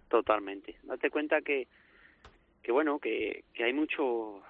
Totalmente. 0.10 0.75
Date 0.83 1.10
cuenta 1.10 1.41
que, 1.41 1.67
que 2.62 2.72
bueno, 2.74 3.00
que, 3.00 3.45
que 3.53 3.63
hay 3.63 3.74
muchos 3.74 4.43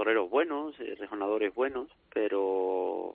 toreros 0.00 0.30
buenos, 0.30 0.78
rejonadores 0.78 1.54
buenos, 1.54 1.86
pero 2.10 3.14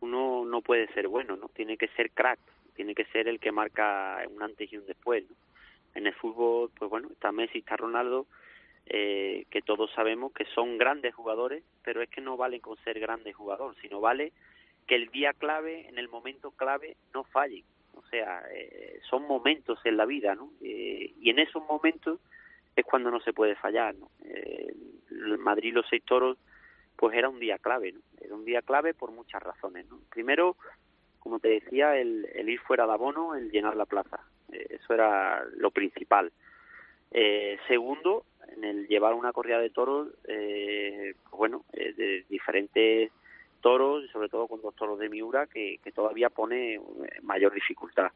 uno 0.00 0.44
no 0.44 0.60
puede 0.60 0.86
ser 0.92 1.08
bueno, 1.08 1.36
¿no? 1.36 1.48
Tiene 1.48 1.78
que 1.78 1.88
ser 1.88 2.10
crack, 2.10 2.38
tiene 2.76 2.94
que 2.94 3.06
ser 3.06 3.28
el 3.28 3.40
que 3.40 3.50
marca 3.50 4.22
un 4.30 4.42
antes 4.42 4.70
y 4.70 4.76
un 4.76 4.84
después. 4.84 5.24
En 5.94 6.06
el 6.06 6.12
fútbol, 6.12 6.70
pues 6.78 6.90
bueno, 6.90 7.08
está 7.10 7.32
Messi, 7.32 7.60
está 7.60 7.78
Ronaldo, 7.78 8.26
eh, 8.84 9.46
que 9.48 9.62
todos 9.62 9.90
sabemos 9.92 10.34
que 10.34 10.44
son 10.54 10.76
grandes 10.76 11.14
jugadores, 11.14 11.64
pero 11.82 12.02
es 12.02 12.10
que 12.10 12.20
no 12.20 12.36
vale 12.36 12.60
con 12.60 12.76
ser 12.84 13.00
grandes 13.00 13.34
jugador, 13.34 13.74
sino 13.80 14.02
vale 14.02 14.32
que 14.86 14.96
el 14.96 15.08
día 15.08 15.32
clave, 15.32 15.88
en 15.88 15.96
el 15.96 16.10
momento 16.10 16.50
clave, 16.50 16.94
no 17.14 17.24
falle. 17.24 17.64
O 17.94 18.02
sea, 18.10 18.42
eh, 18.52 19.00
son 19.08 19.26
momentos 19.26 19.78
en 19.86 19.96
la 19.96 20.04
vida, 20.04 20.34
¿no? 20.34 20.50
Eh, 20.60 21.14
y 21.22 21.30
en 21.30 21.38
esos 21.38 21.66
momentos 21.66 22.20
es 22.76 22.84
cuando 22.84 23.10
no 23.10 23.20
se 23.20 23.32
puede 23.32 23.54
fallar. 23.56 23.94
Eh, 24.24 24.74
Madrid 25.38 25.74
los 25.74 25.86
seis 25.88 26.02
toros 26.04 26.38
pues 26.96 27.16
era 27.16 27.28
un 27.28 27.40
día 27.40 27.58
clave, 27.58 27.92
¿no? 27.92 28.00
Era 28.20 28.34
un 28.34 28.44
día 28.44 28.62
clave 28.62 28.94
por 28.94 29.10
muchas 29.10 29.42
razones, 29.42 29.86
¿no? 29.88 29.98
Primero, 30.10 30.56
como 31.18 31.38
te 31.40 31.48
decía, 31.48 31.96
el, 31.96 32.28
el 32.34 32.48
ir 32.48 32.60
fuera 32.60 32.86
de 32.86 32.92
abono, 32.92 33.34
el 33.34 33.50
llenar 33.50 33.76
la 33.76 33.86
plaza, 33.86 34.20
eh, 34.52 34.66
eso 34.70 34.94
era 34.94 35.44
lo 35.56 35.70
principal. 35.70 36.32
Eh, 37.10 37.58
segundo, 37.66 38.24
en 38.56 38.64
el 38.64 38.86
llevar 38.86 39.14
una 39.14 39.32
corrida 39.32 39.58
de 39.58 39.70
toros, 39.70 40.08
eh, 40.28 41.14
pues 41.24 41.38
bueno, 41.38 41.64
eh, 41.72 41.92
de 41.92 42.24
diferentes 42.28 43.10
toros, 43.60 44.08
sobre 44.10 44.28
todo 44.28 44.46
con 44.46 44.62
dos 44.62 44.74
toros 44.76 44.98
de 44.98 45.08
Miura, 45.08 45.46
que, 45.46 45.78
que 45.82 45.92
todavía 45.92 46.30
pone 46.30 46.80
mayor 47.22 47.52
dificultad 47.52 48.10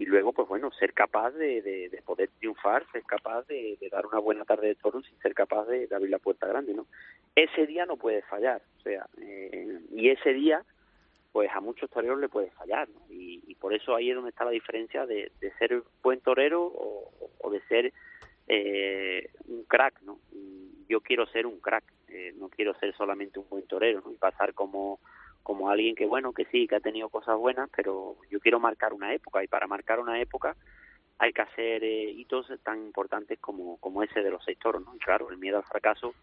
y 0.00 0.06
luego 0.06 0.32
pues 0.32 0.48
bueno 0.48 0.72
ser 0.72 0.94
capaz 0.94 1.32
de, 1.32 1.60
de, 1.60 1.90
de 1.90 2.02
poder 2.02 2.30
triunfar 2.38 2.90
ser 2.90 3.02
capaz 3.02 3.46
de, 3.46 3.76
dar 3.92 4.06
una 4.06 4.18
buena 4.18 4.46
tarde 4.46 4.68
de 4.68 4.74
toros 4.74 5.06
y 5.06 5.20
ser 5.20 5.34
capaz 5.34 5.66
de, 5.66 5.86
abrir 5.94 6.10
la 6.10 6.18
puerta 6.18 6.46
grande 6.46 6.72
no 6.72 6.86
ese 7.36 7.66
día 7.66 7.84
no 7.84 7.98
puede 7.98 8.22
fallar 8.22 8.62
o 8.78 8.80
sea 8.80 9.06
eh, 9.20 9.78
y 9.92 10.08
ese 10.08 10.32
día 10.32 10.64
pues 11.32 11.50
a 11.52 11.60
muchos 11.60 11.90
toreros 11.90 12.18
le 12.18 12.30
puede 12.30 12.50
fallar 12.52 12.88
¿no? 12.88 13.02
y, 13.10 13.54
por 13.60 13.74
eso 13.74 13.94
ahí 13.94 14.08
es 14.08 14.16
donde 14.16 14.30
está 14.30 14.46
la 14.46 14.52
diferencia 14.52 15.04
de, 15.04 15.30
ser 15.58 15.82
buen 16.02 16.20
torero 16.20 16.62
o, 16.64 17.50
de 17.50 17.60
ser 17.68 17.92
eh, 18.48 19.28
un 19.48 19.64
crack 19.64 20.00
no 20.00 20.18
yo 20.88 21.02
quiero 21.02 21.26
ser 21.26 21.46
un 21.46 21.60
crack 21.60 21.84
eh, 22.08 22.32
no 22.38 22.48
quiero 22.48 22.72
ser 22.78 22.96
solamente 22.96 23.38
un 23.38 23.46
buen 23.50 23.66
torero 23.66 24.02
y 24.10 24.16
pasar 24.16 24.54
como 24.54 24.98
como 25.42 25.70
alguien 25.70 25.94
que 25.94 26.06
bueno 26.06 26.32
que 26.32 26.44
sí 26.46 26.66
que 26.66 26.76
ha 26.76 26.80
tenido 26.80 27.08
cosas 27.08 27.36
buenas 27.36 27.68
pero 27.74 28.16
yo 28.30 28.40
quiero 28.40 28.60
marcar 28.60 28.92
una 28.92 29.14
época 29.14 29.42
y 29.42 29.48
para 29.48 29.66
marcar 29.66 30.00
una 30.00 30.20
época 30.20 30.56
hay 31.18 31.32
que 31.32 31.42
hacer 31.42 31.84
eh, 31.84 32.10
hitos 32.10 32.46
tan 32.62 32.78
importantes 32.78 33.38
como 33.38 33.76
como 33.78 34.02
ese 34.02 34.22
de 34.22 34.30
los 34.30 34.44
seis 34.44 34.58
toros 34.58 34.84
no 34.84 34.94
y 34.94 34.98
claro 34.98 35.30
el 35.30 35.38
miedo 35.38 35.58
al 35.58 35.64
fracaso 35.64 36.14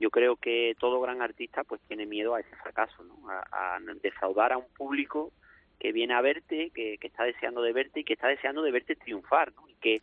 yo 0.00 0.10
creo 0.10 0.36
que 0.36 0.76
todo 0.78 1.00
gran 1.00 1.22
artista 1.22 1.64
pues 1.64 1.80
tiene 1.88 2.06
miedo 2.06 2.34
a 2.34 2.40
ese 2.40 2.54
fracaso 2.56 3.02
no 3.04 3.28
a, 3.30 3.76
a 3.76 3.80
defraudar 4.02 4.52
a 4.52 4.58
un 4.58 4.68
público 4.76 5.32
que 5.78 5.92
viene 5.92 6.14
a 6.14 6.20
verte 6.20 6.70
que, 6.74 6.98
que 6.98 7.06
está 7.06 7.24
deseando 7.24 7.62
de 7.62 7.72
verte 7.72 8.00
y 8.00 8.04
que 8.04 8.14
está 8.14 8.28
deseando 8.28 8.62
de 8.62 8.72
verte 8.72 8.96
triunfar 8.96 9.52
no 9.54 9.68
y 9.68 9.74
que 9.74 10.00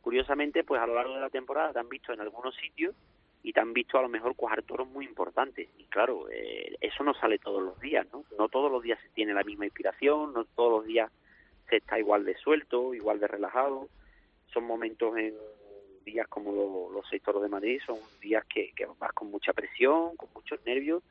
curiosamente 0.00 0.64
pues 0.64 0.80
a 0.80 0.86
lo 0.86 0.94
largo 0.94 1.14
de 1.14 1.20
la 1.20 1.30
temporada 1.30 1.72
te 1.72 1.78
han 1.78 1.88
visto 1.88 2.12
en 2.12 2.20
algunos 2.20 2.54
sitios 2.56 2.94
y 3.42 3.52
te 3.52 3.60
han 3.60 3.72
visto 3.72 3.98
a 3.98 4.02
lo 4.02 4.08
mejor 4.08 4.36
cuajar 4.36 4.62
toros 4.62 4.88
muy 4.88 5.06
importantes. 5.06 5.68
Y 5.78 5.84
claro, 5.84 6.28
eh, 6.30 6.76
eso 6.80 7.02
no 7.04 7.14
sale 7.14 7.38
todos 7.38 7.62
los 7.62 7.80
días, 7.80 8.06
¿no? 8.12 8.24
No 8.38 8.48
todos 8.48 8.70
los 8.70 8.82
días 8.82 8.98
se 9.02 9.08
tiene 9.10 9.32
la 9.32 9.44
misma 9.44 9.64
inspiración, 9.64 10.32
no 10.34 10.44
todos 10.44 10.72
los 10.72 10.86
días 10.86 11.10
se 11.68 11.76
está 11.76 11.98
igual 11.98 12.24
de 12.24 12.36
suelto, 12.36 12.94
igual 12.94 13.18
de 13.18 13.28
relajado. 13.28 13.88
Son 14.52 14.64
momentos 14.64 15.16
en 15.16 15.34
días 16.04 16.26
como 16.28 16.52
lo, 16.52 16.90
los 16.90 17.08
seis 17.08 17.22
toros 17.22 17.42
de 17.42 17.48
Madrid, 17.48 17.80
son 17.86 17.98
días 18.20 18.44
que, 18.46 18.72
que 18.72 18.86
vas 18.98 19.12
con 19.12 19.30
mucha 19.30 19.52
presión, 19.52 20.16
con 20.16 20.28
muchos 20.34 20.58
nervios, 20.66 21.02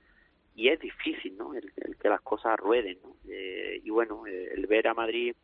y 0.55 0.67
es 0.67 0.79
difícil, 0.79 1.38
¿no? 1.38 1.53
El, 1.53 1.71
que 1.74 2.09
las 2.09 2.21
cosas 2.21 2.59
rueden, 2.59 3.00
¿no? 3.01 3.15
Eh, 3.29 3.81
y 3.83 3.89
bueno, 3.89 4.25
el 4.27 4.65
ver 4.67 4.88
a 4.88 4.93
Madrid 4.93 5.36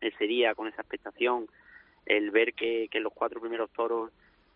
ese 0.00 0.26
día 0.26 0.54
con 0.54 0.68
esa 0.68 0.82
expectación, 0.82 1.48
el 2.06 2.30
ver 2.30 2.54
que 2.54 2.88
los 2.94 3.12
cuatro 3.12 3.40
primeros 3.40 3.70
toros 3.70 4.10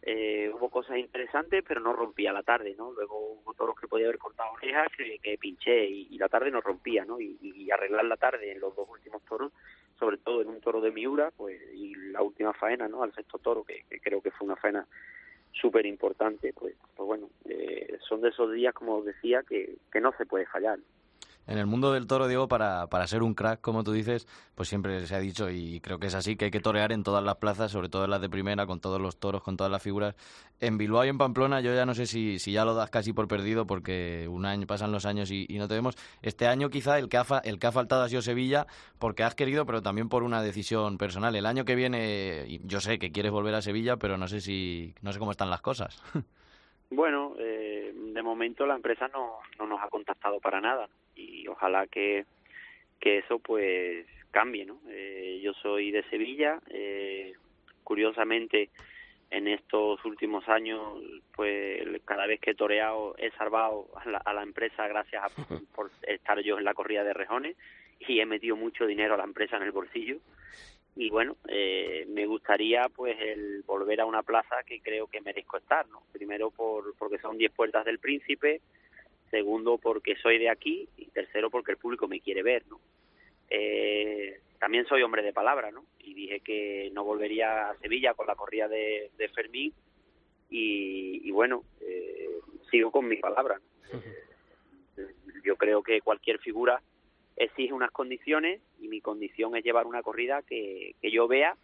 eh, 0.08 0.52
hubo 0.54 0.68
cosas 0.70 0.98
interesantes, 0.98 1.64
pero 1.66 1.80
no 1.80 1.92
rompía 1.92 2.32
la 2.32 2.44
tarde, 2.44 2.76
¿no? 2.78 2.92
Luego 2.92 3.18
hubo 3.18 3.54
toros 3.54 3.75
que 3.75 3.88
podía 3.88 4.06
haber 4.06 4.18
cortado 4.18 4.52
orejas 4.52 4.86
que, 4.96 5.18
que 5.18 5.36
pinché 5.36 5.84
y, 5.84 6.16
la 6.16 6.28
tarde 6.28 6.52
no 6.52 6.60
rompía, 6.60 7.04
¿no? 7.04 7.20
Y, 7.20 7.68
arreglar 7.72 8.04
la 8.04 8.16
tarde 8.16 8.52
en 8.52 8.60
los 8.60 8.76
dos 8.76 8.88
últimos 8.88 9.20
toros, 9.25 9.50
sobre 9.98 10.18
todo 10.18 10.42
en 10.42 10.48
un 10.48 10.60
toro 10.60 10.80
de 10.80 10.92
Miura, 10.92 11.32
pues, 11.36 11.60
y 11.75 11.96
la 12.12 12.22
última 12.22 12.52
faena, 12.52 12.86
¿no? 12.86 13.02
Al 13.02 13.12
sexto 13.14 13.38
toro, 13.38 13.64
que, 13.64 13.84
creo 14.00 14.22
que 14.22 14.30
fue 14.30 14.46
una 14.46 14.54
faena 14.54 14.86
súper 15.50 15.84
importante, 15.86 16.52
pues, 16.52 16.76
pues 16.94 17.06
bueno, 17.06 17.28
eh, 17.46 17.98
son 18.08 18.20
de 18.20 18.28
esos 18.28 18.52
días, 18.52 18.72
como 18.72 19.02
decía, 19.02 19.42
que, 19.42 19.76
que 19.90 20.00
no 20.00 20.12
se 20.16 20.25
puede 20.25 20.46
fallar. 20.46 20.78
En 21.46 21.58
el 21.58 21.66
mundo 21.66 21.92
del 21.92 22.06
toro, 22.06 22.26
Diego, 22.26 22.48
para, 22.48 22.88
para 22.88 23.06
ser 23.06 23.22
un 23.22 23.34
crack, 23.34 23.60
como 23.60 23.84
tú 23.84 23.92
dices, 23.92 24.26
pues 24.56 24.68
siempre 24.68 25.06
se 25.06 25.14
ha 25.14 25.20
dicho, 25.20 25.48
y 25.48 25.80
creo 25.80 25.98
que 26.00 26.08
es 26.08 26.14
así, 26.14 26.36
que 26.36 26.46
hay 26.46 26.50
que 26.50 26.60
torear 26.60 26.90
en 26.90 27.04
todas 27.04 27.22
las 27.22 27.36
plazas, 27.36 27.70
sobre 27.70 27.88
todo 27.88 28.04
en 28.04 28.10
las 28.10 28.20
de 28.20 28.28
primera, 28.28 28.66
con 28.66 28.80
todos 28.80 29.00
los 29.00 29.18
toros, 29.18 29.42
con 29.42 29.56
todas 29.56 29.70
las 29.70 29.80
figuras. 29.80 30.16
En 30.60 30.76
Bilbao 30.76 31.04
y 31.04 31.08
en 31.08 31.18
Pamplona, 31.18 31.60
yo 31.60 31.72
ya 31.74 31.86
no 31.86 31.94
sé 31.94 32.06
si, 32.06 32.40
si 32.40 32.52
ya 32.52 32.64
lo 32.64 32.74
das 32.74 32.90
casi 32.90 33.12
por 33.12 33.28
perdido, 33.28 33.66
porque 33.66 34.26
un 34.28 34.44
año 34.44 34.66
pasan 34.66 34.90
los 34.90 35.06
años 35.06 35.30
y, 35.30 35.46
no 35.50 35.68
te 35.68 35.74
vemos. 35.74 35.94
Este 36.20 36.48
año 36.48 36.68
quizá 36.68 36.98
el 36.98 37.08
que, 37.08 37.16
ha 37.16 37.24
el 37.44 37.58
que 37.58 37.66
ha 37.66 37.72
faltado 37.72 38.02
ha 38.02 38.08
sido 38.08 38.22
Sevilla, 38.22 38.66
porque 38.98 39.22
has 39.22 39.34
querido, 39.34 39.66
pero 39.66 39.82
también 39.82 40.08
por 40.08 40.24
una 40.24 40.42
decisión 40.42 40.98
personal. 40.98 41.36
El 41.36 41.46
año 41.46 41.64
que 41.64 41.76
viene, 41.76 42.60
yo 42.64 42.80
sé 42.80 42.98
que 42.98 43.12
quieres 43.12 43.30
volver 43.30 43.54
a 43.54 43.62
Sevilla, 43.62 43.96
pero 43.98 44.18
no 44.18 44.26
sé 44.26 44.40
si 44.40 44.94
no 45.00 45.12
sé 45.12 45.18
cómo 45.18 45.30
están 45.30 45.50
las 45.50 45.60
cosas. 45.60 46.00
Bueno, 46.90 47.34
eh, 47.38 47.92
de 47.94 48.22
momento 48.22 48.66
la 48.66 48.76
empresa 48.76 49.08
no, 49.08 49.38
no 49.58 49.66
nos 49.66 49.82
ha 49.82 49.88
contactado 49.88 50.40
para 50.40 50.60
nada 50.60 50.88
y 51.16 51.46
ojalá 51.48 51.86
que, 51.86 52.24
que 53.00 53.18
eso 53.18 53.38
pues 53.40 54.06
cambie, 54.30 54.64
¿no? 54.64 54.80
Eh, 54.88 55.40
yo 55.42 55.52
soy 55.54 55.90
de 55.90 56.04
Sevilla, 56.04 56.60
eh, 56.68 57.32
curiosamente 57.82 58.70
en 59.30 59.48
estos 59.48 60.04
últimos 60.04 60.48
años 60.48 60.80
pues 61.34 61.82
cada 62.04 62.26
vez 62.26 62.38
que 62.40 62.52
he 62.52 62.54
toreado 62.54 63.16
he 63.18 63.32
salvado 63.32 63.88
a 63.96 64.08
la, 64.08 64.18
a 64.18 64.32
la 64.32 64.44
empresa 64.44 64.86
gracias 64.86 65.24
a, 65.24 65.28
por 65.74 65.90
estar 66.02 66.40
yo 66.40 66.58
en 66.58 66.64
la 66.64 66.74
corrida 66.74 67.02
de 67.02 67.12
rejones 67.12 67.56
y 67.98 68.20
he 68.20 68.26
metido 68.26 68.54
mucho 68.54 68.86
dinero 68.86 69.14
a 69.14 69.16
la 69.16 69.24
empresa 69.24 69.56
en 69.56 69.64
el 69.64 69.72
bolsillo 69.72 70.18
y 70.96 71.10
bueno, 71.10 71.36
eh, 71.46 72.06
me 72.08 72.24
gustaría 72.26 72.88
pues 72.88 73.16
el 73.20 73.62
volver 73.66 74.00
a 74.00 74.06
una 74.06 74.22
plaza 74.22 74.62
que 74.64 74.80
creo 74.80 75.06
que 75.06 75.20
merezco 75.20 75.58
estar, 75.58 75.86
¿no? 75.88 76.02
Primero 76.10 76.50
por 76.50 76.96
porque 76.96 77.18
son 77.18 77.36
10 77.36 77.52
puertas 77.52 77.84
del 77.84 77.98
Príncipe, 77.98 78.62
segundo 79.30 79.76
porque 79.76 80.16
soy 80.16 80.38
de 80.38 80.48
aquí 80.48 80.88
y 80.96 81.06
tercero 81.06 81.50
porque 81.50 81.72
el 81.72 81.76
público 81.76 82.08
me 82.08 82.20
quiere 82.20 82.42
ver, 82.42 82.66
¿no? 82.68 82.80
Eh, 83.50 84.40
también 84.58 84.86
soy 84.86 85.02
hombre 85.02 85.22
de 85.22 85.34
palabra, 85.34 85.70
¿no? 85.70 85.84
Y 85.98 86.14
dije 86.14 86.40
que 86.40 86.90
no 86.94 87.04
volvería 87.04 87.68
a 87.68 87.76
Sevilla 87.76 88.14
con 88.14 88.26
la 88.26 88.34
corrida 88.34 88.66
de, 88.66 89.10
de 89.18 89.28
Fermín 89.28 89.74
y, 90.48 91.28
y 91.28 91.30
bueno, 91.30 91.62
eh, 91.82 92.40
sigo 92.70 92.90
con 92.90 93.06
mi 93.06 93.16
palabra. 93.16 93.60
¿no? 93.92 94.00
Yo 95.44 95.56
creo 95.56 95.82
que 95.82 96.00
cualquier 96.00 96.38
figura 96.38 96.80
exige 97.36 97.74
unas 97.74 97.90
condiciones 97.90 98.62
y 98.80 98.88
mi 98.88 99.00
condición 99.00 99.56
es 99.56 99.64
llevar 99.64 99.87
una 99.87 100.02
corrida 100.02 100.42
que, 100.42 100.95
que 101.00 101.11
yo 101.11 101.28
vea 101.28 101.56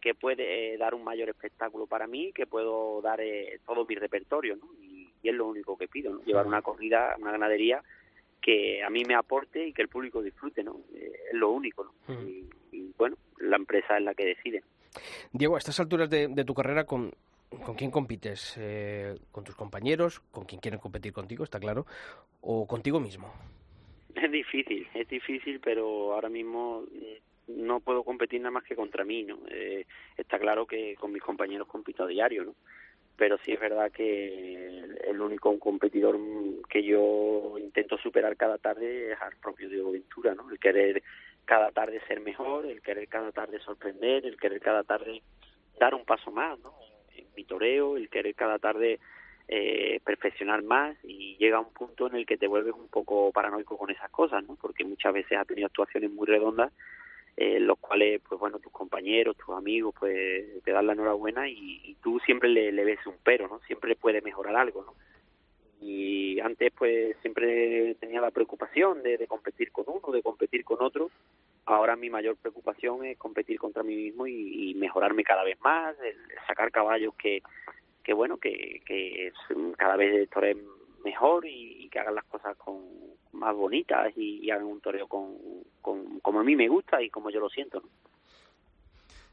que 0.00 0.14
puede 0.14 0.74
eh, 0.74 0.78
dar 0.78 0.94
un 0.94 1.04
mayor 1.04 1.28
espectáculo 1.28 1.86
para 1.86 2.06
mí, 2.06 2.32
que 2.32 2.46
puedo 2.46 3.02
dar 3.02 3.20
eh, 3.20 3.60
todo 3.66 3.84
mi 3.84 3.94
repertorio, 3.94 4.56
¿no? 4.56 4.68
Y, 4.80 5.10
y, 5.22 5.28
es 5.28 5.34
lo 5.34 5.46
único 5.46 5.76
que 5.76 5.88
pido, 5.88 6.14
¿no? 6.14 6.22
Llevar 6.22 6.46
una 6.46 6.62
corrida, 6.62 7.16
una 7.20 7.32
ganadería 7.32 7.82
que 8.40 8.82
a 8.82 8.88
mí 8.88 9.04
me 9.04 9.14
aporte 9.14 9.66
y 9.66 9.72
que 9.72 9.82
el 9.82 9.88
público 9.88 10.22
disfrute, 10.22 10.62
¿no? 10.62 10.80
Eh, 10.94 11.12
es 11.30 11.34
lo 11.34 11.50
único, 11.50 11.84
¿no? 11.84 11.92
Mm. 12.14 12.28
Y, 12.28 12.50
y, 12.72 12.94
bueno, 12.96 13.16
la 13.38 13.56
empresa 13.56 13.98
es 13.98 14.04
la 14.04 14.14
que 14.14 14.24
decide. 14.24 14.62
Diego, 15.32 15.56
a 15.56 15.58
estas 15.58 15.78
alturas 15.78 16.08
de, 16.08 16.28
de 16.28 16.44
tu 16.44 16.54
carrera, 16.54 16.84
¿con, 16.84 17.12
¿con 17.64 17.74
quién 17.74 17.90
compites? 17.90 18.56
Eh, 18.58 19.16
¿Con 19.30 19.44
tus 19.44 19.54
compañeros? 19.54 20.20
¿Con 20.30 20.44
quién 20.44 20.60
quieren 20.60 20.80
competir 20.80 21.12
contigo, 21.12 21.44
está 21.44 21.60
claro? 21.60 21.86
¿O 22.40 22.66
contigo 22.66 23.00
mismo? 23.00 23.32
Es 24.22 24.30
difícil, 24.30 24.86
es 24.94 25.08
difícil, 25.08 25.60
pero 25.60 26.12
ahora 26.12 26.28
mismo 26.28 26.84
no 27.48 27.80
puedo 27.80 28.04
competir 28.04 28.40
nada 28.40 28.50
más 28.50 28.64
que 28.64 28.76
contra 28.76 29.04
mí, 29.04 29.22
¿no? 29.22 29.38
Eh, 29.48 29.86
está 30.16 30.38
claro 30.38 30.66
que 30.66 30.94
con 30.96 31.12
mis 31.12 31.22
compañeros 31.22 31.66
compito 31.66 32.04
a 32.04 32.06
diario, 32.06 32.44
¿no? 32.44 32.54
Pero 33.16 33.38
sí 33.38 33.52
es 33.52 33.60
verdad 33.60 33.90
que 33.90 34.78
el 35.08 35.20
único 35.20 35.58
competidor 35.58 36.18
que 36.68 36.82
yo 36.82 37.56
intento 37.58 37.98
superar 37.98 38.36
cada 38.36 38.58
tarde 38.58 39.12
es 39.12 39.20
al 39.20 39.36
propio 39.36 39.68
Diego 39.68 39.92
Ventura, 39.92 40.34
¿no? 40.34 40.50
El 40.50 40.58
querer 40.58 41.02
cada 41.44 41.70
tarde 41.70 42.00
ser 42.06 42.20
mejor, 42.20 42.66
el 42.66 42.80
querer 42.82 43.08
cada 43.08 43.32
tarde 43.32 43.58
sorprender, 43.60 44.24
el 44.24 44.38
querer 44.38 44.60
cada 44.60 44.84
tarde 44.84 45.22
dar 45.78 45.94
un 45.94 46.04
paso 46.04 46.30
más, 46.30 46.58
¿no? 46.60 46.74
En 47.16 47.26
mi 47.36 47.44
toreo, 47.44 47.96
el 47.96 48.08
querer 48.08 48.34
cada 48.34 48.58
tarde 48.58 49.00
eh, 49.52 50.00
perfeccionar 50.04 50.62
más 50.62 50.96
y 51.02 51.36
llega 51.38 51.56
a 51.56 51.60
un 51.60 51.72
punto 51.72 52.06
en 52.06 52.14
el 52.14 52.24
que 52.24 52.36
te 52.36 52.46
vuelves 52.46 52.72
un 52.72 52.86
poco 52.88 53.32
paranoico 53.32 53.76
con 53.76 53.90
esas 53.90 54.08
cosas, 54.10 54.44
¿no? 54.46 54.54
Porque 54.54 54.84
muchas 54.84 55.12
veces 55.12 55.36
has 55.36 55.46
tenido 55.46 55.66
actuaciones 55.66 56.10
muy 56.10 56.26
redondas 56.26 56.72
eh, 57.36 57.58
los 57.58 57.78
cuales, 57.78 58.20
pues 58.28 58.38
bueno, 58.38 58.58
tus 58.58 58.70
compañeros, 58.70 59.36
tus 59.36 59.56
amigos, 59.56 59.94
pues 59.98 60.62
te 60.62 60.72
dan 60.72 60.86
la 60.86 60.92
enhorabuena 60.92 61.48
y, 61.48 61.80
y 61.84 61.94
tú 62.02 62.20
siempre 62.20 62.48
le, 62.48 62.84
ves 62.84 62.98
un 63.06 63.14
pero, 63.24 63.48
¿no? 63.48 63.60
Siempre 63.66 63.96
puede 63.96 64.20
mejorar 64.20 64.56
algo. 64.56 64.94
Y 65.80 66.38
antes, 66.40 66.70
pues 66.76 67.16
siempre 67.22 67.94
tenía 67.94 68.20
la 68.20 68.30
preocupación 68.30 69.02
de, 69.02 69.16
de 69.16 69.26
competir 69.26 69.72
con 69.72 69.86
uno, 69.88 70.12
de 70.12 70.22
competir 70.22 70.64
con 70.64 70.82
otro. 70.82 71.10
Ahora 71.64 71.96
mi 71.96 72.10
mayor 72.10 72.36
preocupación 72.36 73.04
es 73.06 73.16
competir 73.16 73.58
contra 73.58 73.82
mí 73.82 73.96
mismo 73.96 74.26
y, 74.26 74.70
y 74.70 74.74
mejorarme 74.74 75.24
cada 75.24 75.42
vez 75.42 75.58
más, 75.60 75.96
el, 76.00 76.16
sacar 76.46 76.70
caballos 76.70 77.14
que, 77.14 77.42
que 78.02 78.12
bueno, 78.12 78.38
que, 78.38 78.82
que 78.86 79.32
cada 79.76 79.96
vez 79.96 80.28
toreen 80.30 80.64
mejor 81.04 81.46
y, 81.46 81.88
que 81.90 81.98
hagan 81.98 82.14
las 82.14 82.24
cosas 82.24 82.56
con 82.56 82.78
más 83.32 83.54
bonitas 83.54 84.12
y, 84.16 84.50
hagan 84.50 84.66
un 84.66 84.80
toreo 84.80 85.06
con, 85.08 85.36
con, 85.80 86.20
como 86.20 86.40
a 86.40 86.44
mí 86.44 86.56
me 86.56 86.68
gusta 86.68 87.02
y 87.02 87.10
como 87.10 87.30
yo 87.30 87.40
lo 87.40 87.48
siento. 87.48 87.80
¿no? 87.80 87.88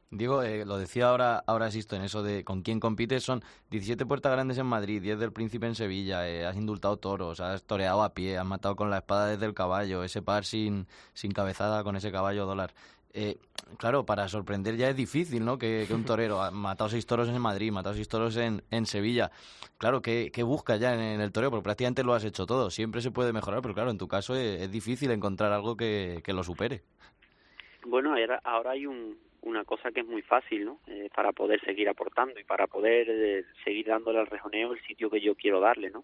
Diego, 0.10 0.42
eh, 0.42 0.64
lo 0.64 0.78
decía 0.78 1.10
ahora, 1.10 1.44
ahora 1.46 1.70
Sisto, 1.70 1.98
en 1.98 2.02
eso 2.02 2.24
de 2.24 2.46
con 2.46 2.62
quién 2.62 2.80
compites, 2.80 3.24
son 3.24 3.44
17 3.72 4.06
puertas 4.06 4.32
grandes 4.32 4.58
en 4.58 4.66
Madrid, 4.66 5.02
10 5.02 5.20
del 5.20 5.34
Príncipe 5.34 5.66
en 5.66 5.76
Sevilla, 5.76 6.30
eh, 6.30 6.46
has 6.46 6.56
indultado 6.56 6.96
toros, 6.96 7.42
has 7.42 7.64
toreado 7.64 8.02
a 8.02 8.14
pie, 8.14 8.38
has 8.38 8.46
matado 8.46 8.78
con 8.78 8.90
la 8.90 9.00
espada 9.00 9.28
desde 9.28 9.46
el 9.46 9.54
caballo, 9.54 10.06
ese 10.06 10.22
par 10.22 10.46
sin, 10.46 10.88
sin 11.14 11.34
cabezada 11.34 11.84
con 11.84 11.98
ese 11.98 12.10
caballo 12.10 12.46
dólar. 12.46 12.74
Eh, 13.20 13.38
claro, 13.80 14.06
para 14.06 14.28
sorprender 14.28 14.78
ya 14.78 14.90
es 14.90 14.96
difícil, 14.96 15.44
¿no? 15.44 15.58
Que, 15.58 15.86
que 15.88 15.94
un 15.96 16.06
torero 16.06 16.40
ha 16.40 16.52
matado 16.52 16.88
seis 16.88 17.08
toros 17.08 17.28
en 17.30 17.42
Madrid, 17.42 17.72
matado 17.72 17.96
seis 17.96 18.08
toros 18.08 18.38
en, 18.38 18.62
en 18.70 18.86
Sevilla. 18.86 19.32
Claro, 19.80 20.04
¿qué, 20.04 20.30
qué 20.32 20.44
busca 20.44 20.76
ya 20.76 20.94
en, 20.94 21.00
en, 21.00 21.22
el 21.22 21.32
toreo? 21.32 21.50
Porque 21.50 21.64
prácticamente 21.64 22.04
lo 22.04 22.14
has 22.14 22.24
hecho 22.24 22.46
todo. 22.46 22.70
Siempre 22.70 23.02
se 23.02 23.10
puede 23.10 23.34
mejorar, 23.34 23.64
pero 23.64 23.74
claro, 23.74 23.90
en 23.90 23.98
tu 23.98 24.08
caso 24.08 24.36
es, 24.36 24.62
es 24.62 24.72
difícil 24.72 25.10
encontrar 25.10 25.52
algo 25.52 25.76
que, 25.76 26.22
que, 26.24 26.32
lo 26.32 26.44
supere. 26.44 26.84
Bueno, 27.88 28.12
ahora, 28.12 28.40
ahora 28.44 28.72
hay 28.72 28.86
un, 28.86 29.18
una 29.42 29.64
cosa 29.64 29.92
que 29.92 30.02
es 30.02 30.08
muy 30.08 30.22
fácil, 30.22 30.66
¿no? 30.66 30.80
Eh, 30.86 31.10
para 31.16 31.32
poder 31.32 31.60
seguir 31.62 31.90
aportando 31.90 32.40
y 32.40 32.44
para 32.44 32.68
poder 32.68 33.08
eh, 33.10 33.46
seguir 33.64 33.88
dándole 33.88 34.20
al 34.20 34.28
rejoneo 34.28 34.74
el 34.74 34.82
sitio 34.84 35.10
que 35.10 35.22
yo 35.22 35.34
quiero 35.34 35.60
darle, 35.60 35.90
¿no? 35.90 36.04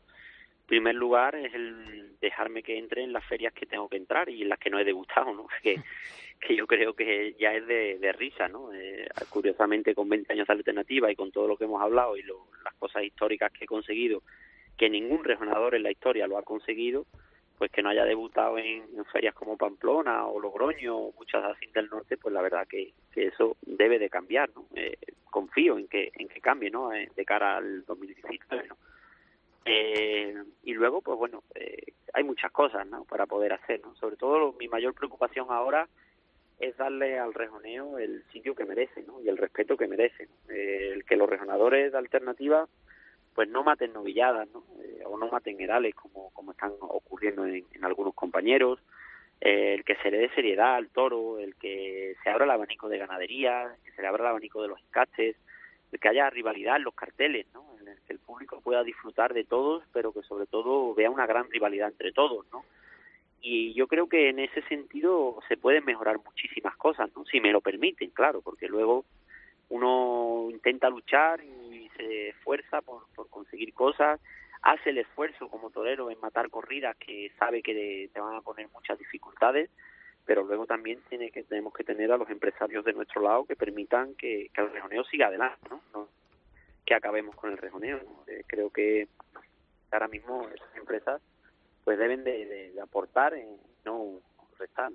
Primer 0.67 0.96
lugar 0.96 1.36
es 1.36 1.53
el 1.53 2.17
dejarme 2.20 2.63
que 2.63 2.77
entre 2.77 3.03
en 3.03 3.12
las 3.12 3.25
ferias 3.25 3.53
que 3.53 3.65
tengo 3.65 3.89
que 3.89 3.98
entrar 3.98 4.29
y 4.29 4.43
en 4.43 4.50
las 4.50 4.60
que 4.60 4.70
no 4.70 4.79
he 4.79 4.86
debutado, 4.86 5.34
¿no? 5.34 5.48
Que, 6.46 6.58
yo 6.58 6.67
creo 6.67 6.93
que 6.93 7.36
ya 7.39 7.53
es 7.53 7.65
de, 7.65 8.12
risa, 8.12 8.50
¿no? 8.50 8.74
Eh, 8.74 9.08
curiosamente, 9.29 9.96
con 9.96 10.10
20 10.10 10.34
años 10.34 10.46
de 10.46 10.53
alternativa 10.53 11.10
y 11.10 11.15
con 11.15 11.32
todo 11.32 11.48
lo 11.48 11.55
que 11.55 11.63
hemos 11.63 11.82
hablado 11.82 12.17
y 12.17 12.22
lo, 12.22 12.48
las 12.65 12.74
cosas 12.74 13.03
históricas 13.03 13.50
que 13.53 13.63
he 13.63 13.67
conseguido, 13.67 14.24
que 14.77 14.89
ningún 14.89 15.24
rejonador 15.24 15.74
en 15.74 15.84
la 15.84 15.91
historia 15.91 16.27
lo 16.27 16.38
ha 16.38 16.43
conseguido, 16.43 17.05
pues 17.58 17.72
que 17.72 17.82
no 17.82 17.88
haya 17.88 18.03
debutado 18.03 18.58
en, 18.58 18.84
ferias 19.05 19.34
como 19.34 19.55
Pamplona 19.55 20.25
o 20.25 20.38
Logroño 20.38 20.98
o 20.98 21.13
muchas 21.13 21.46
así 21.46 21.67
del 21.74 21.89
norte, 21.89 22.17
pues 22.17 22.34
la 22.34 22.41
verdad 22.41 22.67
que, 22.67 22.91
que 23.13 23.27
eso 23.27 23.55
debe 23.62 23.98
de 23.98 24.10
cambiar, 24.10 24.50
¿no? 24.53 24.65
Eh, 24.75 24.98
confío 25.29 25.77
en 25.77 25.88
que 25.88 26.12
en 26.15 26.27
que 26.27 26.41
cambie, 26.41 26.70
¿no? 26.70 26.91
Eh, 26.91 27.10
de 27.15 27.24
cara 27.24 27.55
al 27.55 27.86
2019, 27.86 28.67
¿no? 28.67 28.75
Eh, 29.65 30.36
y 30.63 30.74
luego, 30.74 31.01
pues 31.01 31.17
bueno, 31.17 31.43
eh, 31.55 31.93
hay 32.13 32.24
muchas 32.24 32.51
cosas, 32.51 32.86
¿no? 32.88 33.05
Para 33.05 33.25
poder 33.25 33.53
hacer, 33.53 33.82
¿no? 33.82 33.96
Sobre 33.96 34.17
todo 34.17 34.53
mi 34.53 34.67
mayor 34.67 34.93
preocupación 34.93 35.48
ahora 35.50 35.88
es 36.60 36.77
darle 36.77 37.20
al 37.20 37.34
rejoneo 37.34 37.98
el 37.98 38.24
sitio 38.32 38.55
que 38.55 38.65
merece, 38.65 39.03
¿no? 39.03 39.22
Y 39.22 39.29
el 39.29 39.38
respeto 39.38 39.77
que 39.77 39.88
merece. 39.88 40.27
Eh, 40.50 40.91
el 40.93 41.05
que 41.05 41.15
los 41.15 41.29
rejonadores 41.29 41.91
de 41.91 41.98
alternativa 41.98 42.67
pues 43.34 43.50
no 43.50 43.63
maten 43.63 43.93
novilladas, 43.93 44.48
¿no? 44.50 44.63
Eh, 44.84 45.01
o 45.05 45.17
no 45.17 45.27
maten 45.27 45.60
herales 45.60 45.96
como, 45.96 46.29
como 46.34 46.51
están 46.51 46.72
ocurriendo 46.79 47.46
en, 47.46 47.65
en 47.74 47.84
algunos 47.84 48.13
compañeros, 48.13 48.80
eh, 49.41 49.73
el 49.73 49.84
que 49.84 49.95
se 49.97 50.12
le 50.12 50.19
dé 50.19 50.30
seriedad 50.30 50.76
al 50.76 50.89
toro, 50.89 51.39
el 51.39 51.56
que 51.56 52.15
se 52.23 52.30
abra 52.30 52.45
el 52.45 52.52
abanico 52.52 52.88
de 52.89 52.99
ganadería, 52.99 53.76
que 53.84 53.91
se 53.91 54.02
le 54.02 54.08
abra 54.08 54.23
el 54.23 54.30
abanico 54.30 54.62
de 54.62 54.69
los 54.69 54.80
escaches, 54.80 55.36
el 55.91 55.99
que 55.99 56.08
haya 56.10 56.30
rivalidad 56.30 56.78
en 56.78 56.84
los 56.84 56.95
carteles, 56.95 57.45
¿no? 57.54 57.72
En 57.84 57.89
el 57.89 58.02
que 58.08 58.13
el 58.13 58.19
público 58.19 58.62
pueda 58.62 58.84
disfrutar 58.84 59.34
de 59.34 59.43
todos, 59.43 59.84
pero 59.91 60.13
que 60.13 60.24
sobre 60.24 60.46
todo 60.46 60.93
vea 60.93 61.10
una 61.10 61.26
gran 61.26 61.50
rivalidad 61.52 61.89
entre 61.89 62.12
todos, 62.12 62.46
¿no? 62.52 62.63
Y 63.41 63.74
yo 63.74 63.88
creo 63.88 64.08
que 64.08 64.30
en 64.30 64.39
ese 64.39 64.62
sentido 64.63 65.38
se 65.50 65.58
pueden 65.58 65.84
mejorar 65.84 66.17
muchísimas 66.24 66.78
cosas, 66.78 67.10
¿no? 67.13 67.26
Si 67.26 67.41
me 67.41 67.52
lo 67.52 67.60
permiten, 67.60 68.10
claro, 68.12 68.41
porque 68.41 68.69
luego 68.69 69.04
uno 69.67 70.48
intenta 70.50 70.89
luchar 70.89 71.43
y 71.43 71.89
se 71.98 72.30
esfuerza 72.30 72.82
por, 72.82 73.04
conseguir 73.30 73.74
cosas, 73.74 74.22
hace 74.62 74.91
el 74.91 75.00
esfuerzo 75.00 75.50
como 75.50 75.72
torero 75.72 76.10
en 76.10 76.22
matar 76.22 76.50
corridas 76.50 76.96
que 76.96 77.32
sabe 77.38 77.62
que 77.62 78.10
te 78.13 78.19
van 78.19 78.36
a 78.36 78.41
poner 78.41 78.69
muchas 78.69 78.98
dificultades, 78.98 79.69
pero 80.26 80.43
luego 80.43 80.65
también 80.65 81.02
tiene 81.10 81.30
que 81.30 81.43
tenemos 81.43 81.74
que 81.74 81.84
tener 81.84 82.13
a 82.13 82.17
los 82.17 82.30
empresarios 82.30 82.86
de 82.86 82.93
nuestro 82.93 83.22
lado 83.22 83.46
que 83.46 83.58
permitan 83.58 84.15
que, 84.15 84.50
que 84.54 84.62
el 84.62 84.72
rejoneo 84.72 85.04
siga 85.04 85.28
adelante, 85.28 85.67
¿no? 85.69 85.82
no 85.93 86.22
que 86.86 86.96
acabemos 86.96 87.36
con 87.36 87.52
el 87.52 87.58
rejoneo. 87.58 88.00
Eh, 88.28 88.43
creo 88.48 88.69
que 88.69 89.08
ahora 89.91 90.08
mismo 90.08 90.48
esas 90.50 90.76
empresas 90.76 91.22
pues 91.84 91.98
deben 91.98 92.24
de, 92.24 92.46
de, 92.46 92.72
de 92.72 92.82
aportar, 92.82 93.34
eh, 93.34 93.46
no 93.86 94.19
restar. 94.58 94.91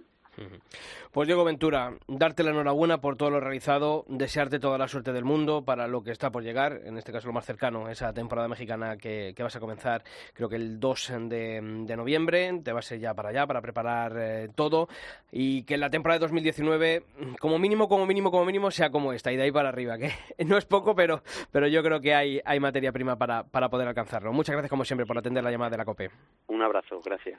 Pues 1.12 1.26
Diego 1.26 1.44
Ventura, 1.44 1.94
darte 2.06 2.42
la 2.42 2.50
enhorabuena 2.50 3.00
por 3.00 3.16
todo 3.16 3.30
lo 3.30 3.40
realizado, 3.40 4.04
desearte 4.08 4.58
toda 4.58 4.78
la 4.78 4.88
suerte 4.88 5.12
del 5.12 5.24
mundo 5.24 5.64
para 5.64 5.88
lo 5.88 6.02
que 6.02 6.10
está 6.10 6.30
por 6.30 6.42
llegar, 6.42 6.80
en 6.84 6.98
este 6.98 7.12
caso 7.12 7.26
lo 7.26 7.32
más 7.32 7.46
cercano, 7.46 7.88
esa 7.88 8.12
temporada 8.12 8.48
mexicana 8.48 8.96
que, 8.96 9.32
que 9.34 9.42
vas 9.42 9.56
a 9.56 9.60
comenzar 9.60 10.02
creo 10.34 10.48
que 10.48 10.56
el 10.56 10.78
2 10.80 11.12
de, 11.28 11.94
noviembre, 11.96 12.60
te 12.62 12.72
vas 12.72 12.88
ya 12.90 13.14
para 13.14 13.30
allá 13.30 13.46
para 13.46 13.60
preparar 13.60 14.12
eh, 14.16 14.48
todo 14.54 14.88
y 15.32 15.64
que 15.64 15.76
la 15.76 15.90
temporada 15.90 16.18
de 16.18 16.24
2019 16.24 17.02
como 17.40 17.58
mínimo, 17.58 17.88
como 17.88 18.06
mínimo, 18.06 18.30
como 18.30 18.44
mínimo 18.44 18.70
sea 18.70 18.90
como 18.90 19.12
esta 19.12 19.32
y 19.32 19.36
de 19.36 19.44
ahí 19.44 19.52
para 19.52 19.68
arriba, 19.68 19.98
que 19.98 20.12
no 20.44 20.56
es 20.56 20.64
poco, 20.66 20.94
pero, 20.94 21.22
pero 21.50 21.66
yo 21.66 21.82
creo 21.82 22.00
que 22.00 22.14
hay, 22.14 22.40
hay 22.44 22.60
materia 22.60 22.92
prima 22.92 23.16
para, 23.16 23.44
para 23.44 23.68
poder 23.68 23.88
alcanzarlo. 23.88 24.32
Muchas 24.32 24.54
gracias 24.54 24.70
como 24.70 24.84
siempre 24.84 25.06
por 25.06 25.18
atender 25.18 25.42
la 25.44 25.50
llamada 25.50 25.70
de 25.70 25.78
la 25.78 25.84
COPE. 25.84 26.10
Un 26.48 26.62
abrazo, 26.62 27.00
gracias. 27.04 27.38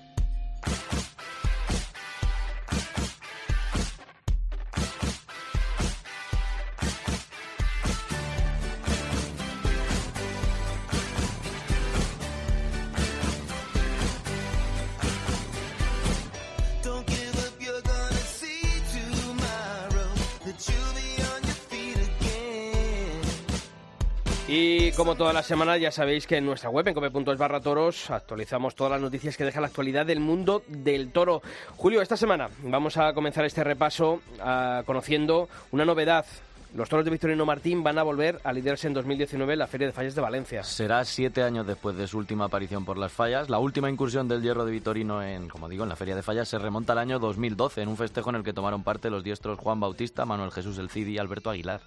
Y 24.53 24.91
como 24.97 25.15
todas 25.15 25.33
las 25.33 25.45
semanas 25.45 25.79
ya 25.79 25.91
sabéis 25.91 26.27
que 26.27 26.35
en 26.35 26.45
nuestra 26.45 26.69
web, 26.69 26.85
en 26.85 26.93
cope.es 26.93 27.37
barra 27.37 27.61
toros, 27.61 28.09
actualizamos 28.09 28.75
todas 28.75 28.91
las 28.91 28.99
noticias 28.99 29.37
que 29.37 29.45
deja 29.45 29.61
la 29.61 29.67
actualidad 29.67 30.05
del 30.05 30.19
mundo 30.19 30.61
del 30.67 31.13
toro. 31.13 31.41
Julio, 31.77 32.01
esta 32.01 32.17
semana 32.17 32.49
vamos 32.61 32.97
a 32.97 33.13
comenzar 33.13 33.45
este 33.45 33.63
repaso 33.63 34.19
uh, 34.39 34.83
conociendo 34.83 35.47
una 35.71 35.85
novedad 35.85 36.25
los 36.73 36.89
toros 36.89 37.05
de 37.05 37.11
Victorino 37.11 37.45
Martín 37.45 37.81
van 37.81 37.97
a 37.97 38.03
volver 38.03 38.41
a 38.43 38.51
liderarse 38.51 38.87
en 38.87 38.93
2019 38.93 39.53
en 39.53 39.59
la 39.59 39.67
Feria 39.67 39.87
de 39.87 39.93
Fallas 39.93 40.15
de 40.15 40.21
Valencia. 40.21 40.63
Será 40.63 41.05
siete 41.05 41.43
años 41.43 41.65
después 41.65 41.95
de 41.95 42.07
su 42.07 42.17
última 42.17 42.45
aparición 42.45 42.83
por 42.83 42.97
las 42.97 43.11
fallas. 43.11 43.49
La 43.49 43.59
última 43.59 43.89
incursión 43.89 44.27
del 44.27 44.41
hierro 44.41 44.65
de 44.65 44.71
Victorino 44.71 45.23
en, 45.23 45.47
como 45.47 45.69
digo, 45.69 45.83
en 45.83 45.89
la 45.89 45.97
Feria 45.97 46.15
de 46.15 46.23
Fallas 46.23 46.47
se 46.49 46.59
remonta 46.59 46.91
al 46.93 46.99
año 46.99 47.19
2012, 47.19 47.81
en 47.81 47.89
un 47.89 47.97
festejo 47.97 48.29
en 48.29 48.37
el 48.37 48.43
que 48.43 48.53
tomaron 48.53 48.83
parte 48.83 49.09
los 49.09 49.23
diestros 49.23 49.59
Juan 49.59 49.79
Bautista, 49.79 50.25
Manuel 50.25 50.51
Jesús 50.51 50.77
El 50.77 50.89
Cid 50.89 51.07
y 51.07 51.17
Alberto 51.17 51.49
Aguilar. 51.49 51.81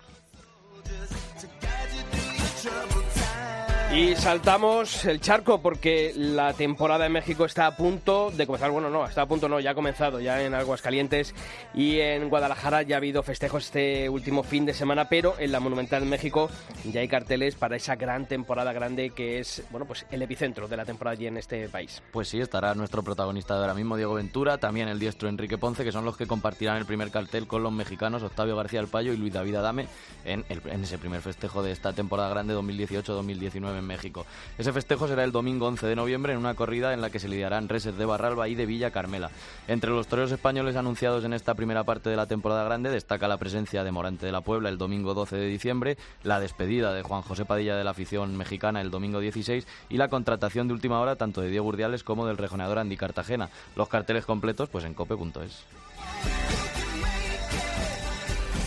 Y 3.95 4.17
saltamos 4.17 5.05
el 5.05 5.21
charco 5.21 5.63
porque 5.63 6.13
la 6.17 6.53
temporada 6.53 7.07
en 7.07 7.13
México 7.13 7.45
está 7.45 7.69
a 7.69 7.77
punto 7.77 8.33
de 8.33 8.45
comenzar. 8.45 8.73
Bueno, 8.73 8.91
no, 8.91 9.07
está 9.07 9.23
a 9.23 9.27
punto, 9.27 9.49
no, 9.49 9.61
ya 9.61 9.71
ha 9.71 9.75
comenzado, 9.77 10.19
ya 10.19 10.43
en 10.43 10.53
Aguascalientes 10.53 11.33
y 11.75 12.01
en 12.01 12.29
Guadalajara 12.29 12.83
ya 12.83 12.97
ha 12.97 12.99
habido 12.99 13.23
festejos 13.23 13.67
este 13.67 14.09
último 14.09 14.43
fin 14.43 14.67
de 14.67 14.75
semana, 14.75 15.09
pero 15.09 15.37
en 15.39 15.53
la 15.53 15.61
Monumental 15.61 16.03
en 16.03 16.09
México 16.09 16.51
ya 16.91 17.03
hay 17.03 17.09
carteles 17.09 17.55
para 17.55 17.77
esa 17.77 17.95
gran 17.95 18.27
temporada 18.27 18.73
grande 18.73 19.11
que 19.11 19.39
es, 19.39 19.63
bueno, 19.71 19.87
pues 19.87 20.07
el 20.11 20.23
epicentro 20.23 20.67
de 20.67 20.77
la 20.77 20.85
temporada 20.85 21.13
allí 21.13 21.29
en 21.29 21.37
este 21.37 21.69
país. 21.69 22.03
Pues 22.11 22.27
sí, 22.27 22.41
estará 22.41 22.75
nuestro 22.75 23.05
protagonista 23.05 23.55
de 23.55 23.61
ahora 23.61 23.75
mismo, 23.75 23.97
Diego 23.97 24.15
Ventura, 24.15 24.59
también 24.59 24.89
el 24.89 24.99
diestro 24.99 25.29
Enrique 25.29 25.57
Ponce, 25.57 25.85
que 25.85 25.93
son 25.93 26.05
los 26.05 26.17
que 26.17 26.27
compartirán 26.27 26.79
el 26.79 26.85
primer 26.85 27.13
cartel 27.13 27.47
con 27.47 27.63
los 27.63 27.73
mexicanos 27.73 28.25
Octavio 28.25 28.57
García 28.57 28.81
del 28.81 28.91
Payo 28.91 29.13
y 29.13 29.19
Luis 29.19 29.33
David 29.33 29.55
Adame 29.55 29.87
en, 30.25 30.45
en 30.49 30.83
ese 30.83 30.99
primer 30.99 31.23
festejo 31.23 31.63
de 31.63 31.71
esta 31.71 31.93
temporada 31.93 32.29
grande 32.31 32.57
2018-2019 32.57 33.84
México. 33.85 34.27
Ese 34.59 34.73
festejo 34.73 35.09
será 35.09 35.25
el 35.25 35.33
domingo 35.33 35.67
11 35.67 35.87
de 35.87 35.97
noviembre 35.97 36.33
en 36.33 36.39
una 36.39 36.55
corrida 36.55 36.93
en 36.93 37.01
la 37.01 37.11
que 37.11 37.19
se 37.19 37.29
lidiarán 37.29 37.69
reses 37.69 37.97
de 37.97 38.05
Barralba 38.05 38.49
y 38.49 38.55
de 38.55 38.67
Villa 38.67 38.91
Carmela. 38.91 39.31
Entre 39.69 39.91
los 39.91 40.07
toreros 40.07 40.33
españoles 40.33 40.77
anunciados 40.77 41.25
en 41.25 41.33
esta 41.33 41.55
primera 41.55 41.85
parte 41.85 42.11
de 42.11 42.17
la 42.17 42.27
temporada 42.27 42.65
grande 42.65 42.91
destaca 42.91 43.29
la 43.29 43.37
presencia 43.37 43.85
de 43.85 43.93
Morante 43.93 44.27
de 44.27 44.33
la 44.33 44.41
Puebla 44.41 44.69
el 44.69 44.79
domingo 44.79 45.15
12 45.15 45.37
de 45.37 45.47
diciembre, 45.47 45.97
la 46.23 46.41
despedida 46.41 46.93
de 46.93 47.03
Juan 47.03 47.23
José 47.23 47.45
Padilla 47.45 47.77
de 47.77 47.85
la 47.85 47.91
afición 47.91 48.37
mexicana 48.37 48.81
el 48.81 48.91
domingo 48.91 49.21
16 49.21 49.67
y 49.89 49.97
la 49.97 50.09
contratación 50.09 50.69
de 50.69 50.75
última 50.75 51.01
hora 51.01 51.17
tanto 51.17 51.41
de 51.41 51.51
Diego 51.51 51.67
Urdiales 51.67 52.05
como 52.05 52.27
del 52.27 52.39
rejoneador 52.39 52.79
Andy 52.79 52.97
Cartagena. 52.97 53.51
Los 53.77 53.89
carteles 53.89 54.27
completos 54.27 54.69
pues 54.69 54.85
en 54.85 54.95
cope.es. 54.95 55.65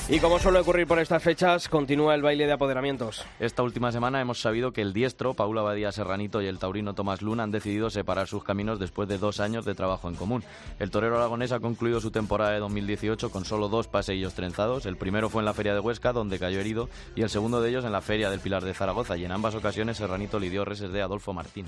Y 0.09 0.21
como 0.21 0.39
suele 0.39 0.59
ocurrir 0.59 0.87
por 0.87 0.99
estas 0.99 1.21
fechas, 1.21 1.67
continúa 1.67 2.15
el 2.15 2.21
baile 2.21 2.45
de 2.45 2.53
apoderamientos. 2.53 3.25
Esta 3.41 3.61
última 3.61 3.91
semana 3.91 4.21
hemos 4.21 4.39
sabido 4.39 4.71
que 4.71 4.81
el 4.81 4.93
diestro, 4.93 5.33
Paula 5.33 5.63
Badía 5.63 5.91
Serranito, 5.91 6.41
y 6.41 6.45
el 6.47 6.59
taurino 6.59 6.95
Tomás 6.95 7.21
Luna 7.21 7.43
han 7.43 7.51
decidido 7.51 7.89
separar 7.89 8.27
sus 8.27 8.41
caminos 8.41 8.79
después 8.79 9.09
de 9.09 9.17
dos 9.17 9.41
años 9.41 9.65
de 9.65 9.75
trabajo 9.75 10.07
en 10.07 10.15
común. 10.15 10.45
El 10.79 10.91
torero 10.91 11.17
aragonés 11.17 11.51
ha 11.51 11.59
concluido 11.59 11.99
su 11.99 12.09
temporada 12.09 12.51
de 12.51 12.59
2018 12.59 13.29
con 13.31 13.43
solo 13.43 13.67
dos 13.67 13.89
paseillos 13.89 14.33
trenzados. 14.33 14.85
El 14.85 14.95
primero 14.95 15.27
fue 15.29 15.41
en 15.41 15.45
la 15.45 15.53
Feria 15.53 15.73
de 15.73 15.81
Huesca, 15.81 16.13
donde 16.13 16.39
cayó 16.39 16.61
herido, 16.61 16.87
y 17.17 17.23
el 17.23 17.29
segundo 17.29 17.59
de 17.59 17.69
ellos 17.69 17.83
en 17.83 17.91
la 17.91 18.01
Feria 18.01 18.29
del 18.29 18.39
Pilar 18.39 18.63
de 18.63 18.73
Zaragoza, 18.73 19.17
y 19.17 19.25
en 19.25 19.33
ambas 19.33 19.55
ocasiones 19.55 19.97
Serranito 19.97 20.39
lidió 20.39 20.63
reses 20.63 20.93
de 20.93 21.01
Adolfo 21.01 21.33
Martín. 21.33 21.65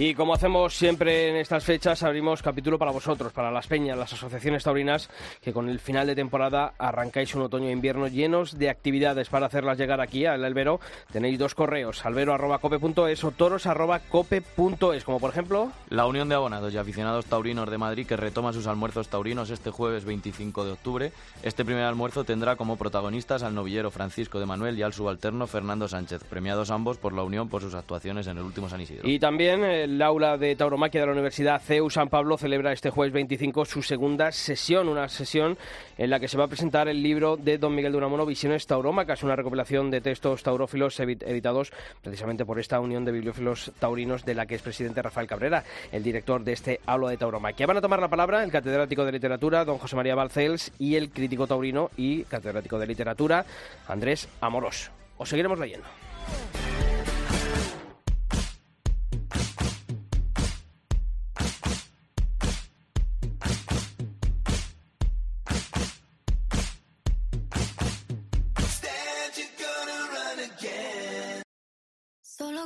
Y 0.00 0.14
como 0.14 0.32
hacemos 0.32 0.74
siempre 0.74 1.28
en 1.28 1.36
estas 1.36 1.62
fechas, 1.62 2.02
abrimos 2.02 2.40
capítulo 2.40 2.78
para 2.78 2.90
vosotros, 2.90 3.34
para 3.34 3.50
las 3.50 3.66
peñas, 3.66 3.98
las 3.98 4.10
asociaciones 4.10 4.64
taurinas, 4.64 5.10
que 5.42 5.52
con 5.52 5.68
el 5.68 5.78
final 5.78 6.06
de 6.06 6.14
temporada 6.14 6.72
arrancáis 6.78 7.34
un 7.34 7.42
otoño 7.42 7.68
e 7.68 7.72
invierno 7.72 8.08
llenos 8.08 8.58
de 8.58 8.70
actividades 8.70 9.28
para 9.28 9.44
hacerlas 9.44 9.76
llegar 9.76 10.00
aquí 10.00 10.24
al 10.24 10.42
albero. 10.42 10.80
Tenéis 11.12 11.38
dos 11.38 11.54
correos, 11.54 12.06
albero.cope.es 12.06 13.24
o 13.24 13.30
toros.cope.es, 13.32 15.04
como 15.04 15.20
por 15.20 15.32
ejemplo... 15.32 15.70
La 15.90 16.06
Unión 16.06 16.30
de 16.30 16.34
Abonados 16.34 16.72
y 16.72 16.78
Aficionados 16.78 17.26
Taurinos 17.26 17.70
de 17.70 17.76
Madrid, 17.76 18.06
que 18.06 18.16
retoma 18.16 18.54
sus 18.54 18.66
almuerzos 18.66 19.08
taurinos 19.08 19.50
este 19.50 19.70
jueves 19.70 20.06
25 20.06 20.64
de 20.64 20.72
octubre. 20.72 21.12
Este 21.42 21.62
primer 21.62 21.84
almuerzo 21.84 22.24
tendrá 22.24 22.56
como 22.56 22.78
protagonistas 22.78 23.42
al 23.42 23.54
novillero 23.54 23.90
Francisco 23.90 24.40
de 24.40 24.46
Manuel 24.46 24.78
y 24.78 24.82
al 24.82 24.94
subalterno 24.94 25.46
Fernando 25.46 25.88
Sánchez, 25.88 26.24
premiados 26.24 26.70
ambos 26.70 26.96
por 26.96 27.12
la 27.12 27.22
Unión 27.22 27.50
por 27.50 27.60
sus 27.60 27.74
actuaciones 27.74 28.28
en 28.28 28.38
el 28.38 28.44
último 28.44 28.66
San 28.70 28.80
Isidro. 28.80 29.06
Y 29.06 29.18
también... 29.18 29.62
Eh, 29.62 29.89
el 29.90 30.02
aula 30.02 30.38
de 30.38 30.54
tauromaquia 30.54 31.00
de 31.00 31.06
la 31.06 31.12
Universidad 31.12 31.60
CEU 31.60 31.90
San 31.90 32.08
Pablo 32.08 32.38
celebra 32.38 32.72
este 32.72 32.90
jueves 32.90 33.12
25 33.12 33.64
su 33.64 33.82
segunda 33.82 34.30
sesión, 34.30 34.88
una 34.88 35.08
sesión 35.08 35.58
en 35.98 36.10
la 36.10 36.20
que 36.20 36.28
se 36.28 36.38
va 36.38 36.44
a 36.44 36.48
presentar 36.48 36.88
el 36.88 37.02
libro 37.02 37.36
de 37.36 37.58
don 37.58 37.74
Miguel 37.74 37.90
de 37.90 37.98
Unamuno, 37.98 38.24
Visiones 38.24 38.68
Taurómacas, 38.68 39.24
una 39.24 39.34
recopilación 39.34 39.90
de 39.90 40.00
textos 40.00 40.44
taurófilos 40.44 41.00
editados 41.00 41.72
precisamente 42.02 42.44
por 42.44 42.60
esta 42.60 42.78
unión 42.78 43.04
de 43.04 43.10
bibliófilos 43.10 43.72
taurinos 43.80 44.24
de 44.24 44.34
la 44.34 44.46
que 44.46 44.54
es 44.54 44.62
presidente 44.62 45.02
Rafael 45.02 45.26
Cabrera, 45.26 45.64
el 45.90 46.04
director 46.04 46.44
de 46.44 46.52
este 46.52 46.80
aula 46.86 47.10
de 47.10 47.16
tauromaquia. 47.16 47.66
Van 47.66 47.78
a 47.78 47.80
tomar 47.80 48.00
la 48.00 48.08
palabra 48.08 48.44
el 48.44 48.52
catedrático 48.52 49.04
de 49.04 49.12
literatura, 49.12 49.64
don 49.64 49.78
José 49.78 49.96
María 49.96 50.14
Balcels, 50.14 50.70
y 50.78 50.94
el 50.94 51.10
crítico 51.10 51.48
taurino 51.48 51.90
y 51.96 52.22
catedrático 52.24 52.78
de 52.78 52.86
literatura, 52.86 53.44
Andrés 53.88 54.28
Amorós. 54.40 54.92
Os 55.18 55.28
seguiremos 55.28 55.58
leyendo. 55.58 55.86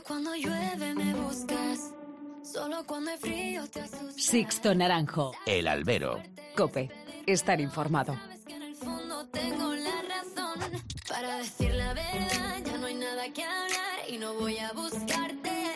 Cuando 0.03 0.35
llueve 0.35 0.95
me 0.95 1.15
buscas. 1.15 1.93
Solo 2.43 2.85
cuando 2.87 3.11
hay 3.11 3.19
frío 3.19 3.67
te 3.69 3.81
asustas. 3.81 4.17
Sixto 4.17 4.75
Naranjo. 4.75 5.33
El 5.47 5.69
albero. 5.69 6.23
Cope. 6.57 6.91
Estar 7.27 7.61
informado. 7.61 8.15
Sabes 8.15 8.45
que 8.45 8.55
en 8.55 8.63
el 8.63 8.75
fondo 8.75 9.27
tengo 9.29 9.75
la 9.75 10.03
razón. 10.03 10.83
Para 11.09 11.39
decir 11.39 11.73
la 11.75 11.95
verdad, 11.95 12.63
ya 12.65 12.79
no 12.79 12.87
hay 12.87 12.95
nada 12.95 13.33
que 13.33 13.45
hablar 13.45 13.99
y 14.09 14.19
no 14.19 14.35
voy 14.35 14.59
a 14.59 14.73
buscarte. 14.73 15.73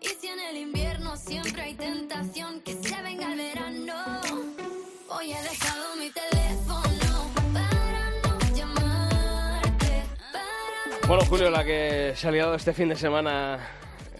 Y 0.00 0.08
si 0.08 0.28
en 0.28 0.40
el 0.40 0.56
invierno 0.56 1.16
siempre 1.16 1.62
hay 1.62 1.74
tentación 1.74 2.60
que 2.60 2.72
se 2.74 3.02
venga 3.02 3.32
el 3.32 3.38
verano. 3.38 4.20
Bueno, 11.10 11.24
Julio, 11.24 11.50
la 11.50 11.64
que 11.64 12.12
se 12.14 12.28
ha 12.28 12.30
liado 12.30 12.54
este 12.54 12.72
fin 12.72 12.88
de 12.88 12.94
semana 12.94 13.58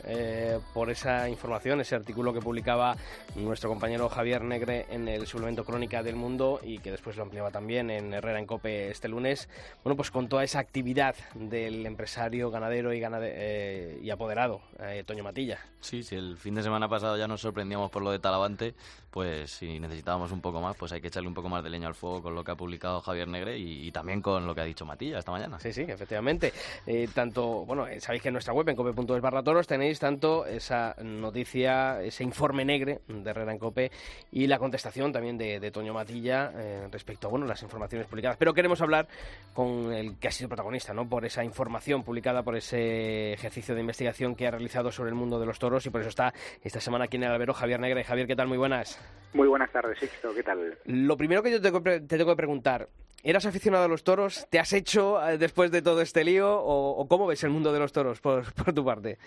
eh, 0.03 0.59
por 0.74 0.90
esa 0.90 1.29
información, 1.29 1.81
ese 1.81 1.94
artículo 1.94 2.33
que 2.33 2.40
publicaba 2.40 2.96
nuestro 3.37 3.68
compañero 3.70 4.09
Javier 4.09 4.42
Negre 4.42 4.87
en 4.90 5.07
el 5.07 5.24
suplemento 5.29 5.64
Crónica 5.64 6.03
del 6.03 6.16
Mundo 6.16 6.59
y 6.64 6.81
que 6.81 6.90
después 6.90 7.16
lo 7.16 7.22
ampliaba 7.22 7.53
también 7.53 7.90
en 7.90 8.12
Herrera 8.12 8.40
en 8.40 8.46
Cope 8.46 8.90
este 8.90 9.07
lunes. 9.07 9.48
Bueno, 9.85 9.94
pues 9.94 10.11
con 10.11 10.29
toda 10.29 10.42
esa 10.42 10.59
actividad 10.59 11.14
del 11.35 11.87
empresario 11.87 12.50
ganadero 12.50 12.92
y, 12.92 12.98
ganade- 12.98 13.35
eh, 13.35 14.00
y 14.03 14.11
apoderado, 14.11 14.61
eh, 14.81 15.05
Toño 15.07 15.22
Matilla. 15.22 15.61
Sí, 15.79 16.03
si 16.03 16.16
el 16.16 16.37
fin 16.38 16.57
de 16.57 16.64
semana 16.64 16.88
pasado 16.88 17.16
ya 17.16 17.29
nos 17.29 17.40
sorprendíamos 17.40 17.92
por 17.92 18.03
lo 18.03 18.11
de 18.11 18.18
Talavante, 18.18 18.74
pues 19.11 19.51
si 19.51 19.81
necesitábamos 19.81 20.31
un 20.33 20.40
poco 20.40 20.61
más, 20.61 20.77
pues 20.77 20.92
hay 20.92 21.01
que 21.01 21.09
echarle 21.09 21.29
un 21.29 21.35
poco 21.35 21.49
más 21.49 21.64
de 21.64 21.70
leña 21.70 21.88
al 21.88 21.94
fuego 21.94 22.23
con 22.23 22.35
lo 22.35 22.44
que 22.44 22.53
ha 22.53 22.55
publicado 22.55 23.01
Javier 23.01 23.29
Negre 23.29 23.59
y, 23.59 23.90
también 23.90 24.23
con 24.23 24.46
lo 24.46 24.55
que 24.55 24.61
ha 24.61 24.64
dicho 24.64 24.87
Matilla 24.87 25.18
esta 25.18 25.33
mañana. 25.33 25.59
Sí, 25.59 25.73
sí, 25.73 25.83
efectivamente. 25.83 26.53
Eh, 26.87 27.09
tanto, 27.12 27.64
bueno, 27.66 27.87
eh, 27.87 28.01
sabéis 28.01 28.23
que 28.23 28.29
en 28.29 28.35
nuestra 28.35 28.55
web, 28.55 28.68
en 28.68 28.77
cope.es 28.77 29.20
barra 29.20 29.42
toros, 29.42 29.66
tenéis 29.66 29.99
tanto 29.99 30.46
esa 30.46 30.94
noticia, 31.03 32.01
ese 32.03 32.23
informe 32.23 32.64
negre 32.64 33.01
de 33.09 33.31
Herrera 33.31 33.53
en 33.53 33.59
Cope 33.59 33.90
y 34.31 34.46
la 34.46 34.59
contestación 34.59 35.12
también 35.12 35.37
de, 35.37 35.59
de 35.59 35.70
Toño 35.70 35.92
Matilla 35.92 36.53
eh, 36.55 36.88
respecto 36.90 37.27
a, 37.27 37.31
bueno, 37.31 37.46
las 37.46 37.62
informaciones 37.62 38.07
publicadas. 38.07 38.37
Pero 38.37 38.55
queremos 38.55 38.81
hablar 38.81 39.09
con 39.55 39.92
el 39.92 40.18
que 40.18 40.29
ha 40.29 40.33
sido 40.33 40.49
protagonista, 40.49 40.94
¿no? 40.94 41.09
Por 41.09 41.25
esa 41.25 41.42
información 41.42 42.05
publicada, 42.05 42.42
por 42.42 42.57
ese 42.57 43.33
ejercicio 43.33 43.75
de 43.75 43.81
investigación 43.81 44.37
que 44.37 44.46
ha 44.46 44.51
realizado 44.53 44.92
sobre 44.92 45.11
el 45.11 45.16
mundo 45.16 45.40
de 45.40 45.46
los 45.46 45.59
toros 45.59 45.85
y 45.87 45.90
por 45.90 46.01
eso 46.01 46.11
está 46.11 46.33
esta 46.62 46.81
semana 46.81 47.07
aquí 47.07 47.16
en 47.16 47.25
el 47.25 47.33
albero 47.33 47.55
Javier 47.55 47.81
Negre. 47.81 48.05
Javier, 48.05 48.27
¿qué 48.27 48.37
tal? 48.37 48.46
Muy 48.46 48.59
buenas. 48.59 49.00
Muy 49.33 49.47
buenas 49.49 49.71
tardes, 49.71 49.99
Sixto, 49.99 50.35
¿qué 50.35 50.43
tal? 50.43 50.77
Lo 50.87 51.17
primero 51.17 51.43
que 51.43 51.51
yo 51.53 51.59
te 51.59 51.63
tengo, 51.69 51.79
que 51.79 51.85
pre- 51.85 52.01
te 52.01 52.19
tengo 52.19 52.31
que 52.33 52.37
preguntar, 52.37 52.89
¿eras 53.23 53.47
aficionado 53.47 53.85
a 53.85 53.89
los 53.89 54.03
toros? 54.03 54.47
¿Te 54.51 54.59
has 54.59 54.73
hecho 54.73 55.25
eh, 55.29 55.39
después 55.39 55.71
de 55.71 55.83
todo 55.83 56.01
este 56.03 56.25
lío? 56.25 56.53
¿O, 56.61 56.91
o 57.01 57.07
cómo 57.09 57.27
ves 57.29 57.45
el 57.45 57.51
mundo 57.51 57.73
de 57.73 57.79
los 57.79 57.93
toros 57.93 58.21
por, 58.21 58.53
por 58.55 58.73
tu 58.75 58.85
parte? 58.85 59.19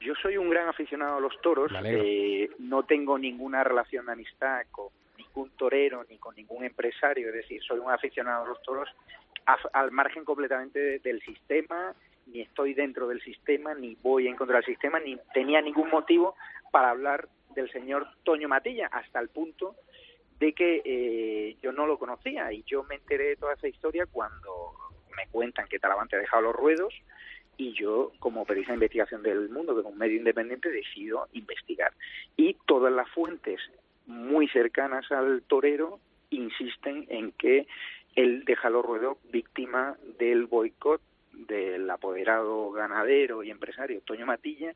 Yo 0.00 0.14
soy 0.20 0.36
un 0.36 0.50
gran 0.50 0.68
aficionado 0.68 1.16
a 1.16 1.20
los 1.20 1.40
toros, 1.40 1.70
eh, 1.84 2.50
no 2.58 2.82
tengo 2.84 3.18
ninguna 3.18 3.62
relación 3.64 4.06
de 4.06 4.12
amistad 4.12 4.62
con 4.70 4.88
ningún 5.16 5.50
torero 5.50 6.04
ni 6.08 6.18
con 6.18 6.34
ningún 6.34 6.64
empresario, 6.64 7.28
es 7.28 7.34
decir, 7.34 7.62
soy 7.62 7.78
un 7.78 7.90
aficionado 7.90 8.44
a 8.44 8.48
los 8.48 8.60
toros 8.62 8.88
al 9.72 9.90
margen 9.92 10.24
completamente 10.24 10.78
de- 10.78 10.98
del 11.00 11.20
sistema, 11.22 11.94
ni 12.32 12.40
estoy 12.40 12.74
dentro 12.74 13.06
del 13.08 13.20
sistema, 13.20 13.74
ni 13.74 13.96
voy 14.02 14.26
en 14.26 14.36
contra 14.36 14.56
del 14.56 14.64
sistema, 14.64 14.98
ni 15.00 15.16
tenía 15.34 15.60
ningún 15.60 15.90
motivo 15.90 16.34
para 16.70 16.90
hablar 16.90 17.28
del 17.54 17.70
señor 17.70 18.06
Toño 18.24 18.48
Matilla, 18.48 18.86
hasta 18.86 19.20
el 19.20 19.28
punto 19.28 19.76
de 20.38 20.52
que 20.54 20.82
eh, 20.84 21.56
yo 21.62 21.72
no 21.72 21.86
lo 21.86 21.98
conocía 21.98 22.52
y 22.52 22.62
yo 22.64 22.82
me 22.84 22.96
enteré 22.96 23.28
de 23.28 23.36
toda 23.36 23.54
esa 23.54 23.68
historia 23.68 24.06
cuando 24.06 24.72
me 25.16 25.26
cuentan 25.30 25.68
que 25.68 25.78
Talavante 25.78 26.16
ha 26.16 26.20
dejado 26.20 26.42
los 26.42 26.56
ruedos 26.56 26.94
y 27.56 27.74
yo, 27.74 28.12
como 28.18 28.44
periodista 28.44 28.72
de 28.72 28.76
investigación 28.76 29.22
del 29.22 29.50
mundo, 29.50 29.74
que 29.74 29.86
un 29.86 29.98
medio 29.98 30.16
independiente, 30.16 30.70
decido 30.70 31.28
investigar. 31.32 31.92
Y 32.36 32.56
todas 32.66 32.92
las 32.92 33.08
fuentes 33.10 33.60
muy 34.06 34.48
cercanas 34.48 35.10
al 35.12 35.42
torero 35.42 36.00
insisten 36.30 37.06
en 37.08 37.32
que 37.32 37.66
él 38.16 38.44
deja 38.44 38.70
los 38.70 38.84
ruedos 38.84 39.18
víctima 39.30 39.96
del 40.18 40.46
boicot 40.46 41.00
del 41.32 41.88
apoderado 41.90 42.70
ganadero 42.70 43.42
y 43.42 43.50
empresario 43.50 44.00
Toño 44.02 44.26
Matilla 44.26 44.74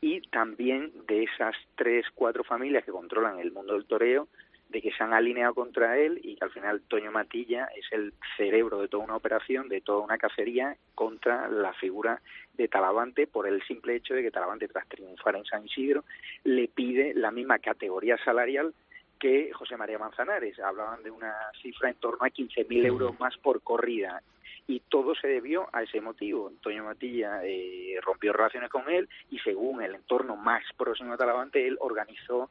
y 0.00 0.20
también 0.28 0.92
de 1.06 1.24
esas 1.24 1.56
tres, 1.76 2.04
cuatro 2.14 2.44
familias 2.44 2.84
que 2.84 2.92
controlan 2.92 3.38
el 3.38 3.52
mundo 3.52 3.72
del 3.72 3.86
toreo, 3.86 4.28
de 4.68 4.82
que 4.82 4.92
se 4.92 5.02
han 5.04 5.12
alineado 5.12 5.54
contra 5.54 5.98
él 5.98 6.20
y 6.22 6.36
que 6.36 6.44
al 6.44 6.50
final 6.50 6.82
Toño 6.88 7.12
Matilla 7.12 7.68
es 7.76 7.86
el 7.92 8.12
cerebro 8.36 8.80
de 8.80 8.88
toda 8.88 9.04
una 9.04 9.16
operación, 9.16 9.68
de 9.68 9.80
toda 9.80 10.00
una 10.00 10.18
cacería 10.18 10.76
contra 10.94 11.48
la 11.48 11.72
figura 11.74 12.20
de 12.54 12.68
Talavante 12.68 13.26
por 13.26 13.46
el 13.46 13.62
simple 13.62 13.94
hecho 13.96 14.14
de 14.14 14.22
que 14.22 14.30
Talavante 14.30 14.68
tras 14.68 14.88
triunfar 14.88 15.36
en 15.36 15.44
San 15.44 15.64
Isidro 15.64 16.04
le 16.42 16.68
pide 16.68 17.14
la 17.14 17.30
misma 17.30 17.58
categoría 17.58 18.18
salarial 18.24 18.74
que 19.18 19.52
José 19.52 19.76
María 19.76 19.98
Manzanares. 19.98 20.58
Hablaban 20.58 21.02
de 21.02 21.10
una 21.10 21.34
cifra 21.62 21.88
en 21.88 21.96
torno 21.96 22.24
a 22.26 22.30
15.000 22.30 22.84
euros 22.84 23.18
más 23.20 23.36
por 23.38 23.62
corrida 23.62 24.22
y 24.66 24.80
todo 24.80 25.14
se 25.14 25.28
debió 25.28 25.68
a 25.72 25.82
ese 25.82 26.00
motivo. 26.00 26.48
Antonio 26.48 26.84
Matilla 26.84 27.40
eh, 27.44 27.98
rompió 28.02 28.32
relaciones 28.32 28.70
con 28.70 28.88
él 28.88 29.08
y 29.30 29.38
según 29.40 29.82
el 29.82 29.94
entorno 29.94 30.36
más 30.36 30.62
próximo 30.76 31.12
a 31.12 31.16
Talavante, 31.16 31.66
él 31.66 31.76
organizó 31.80 32.50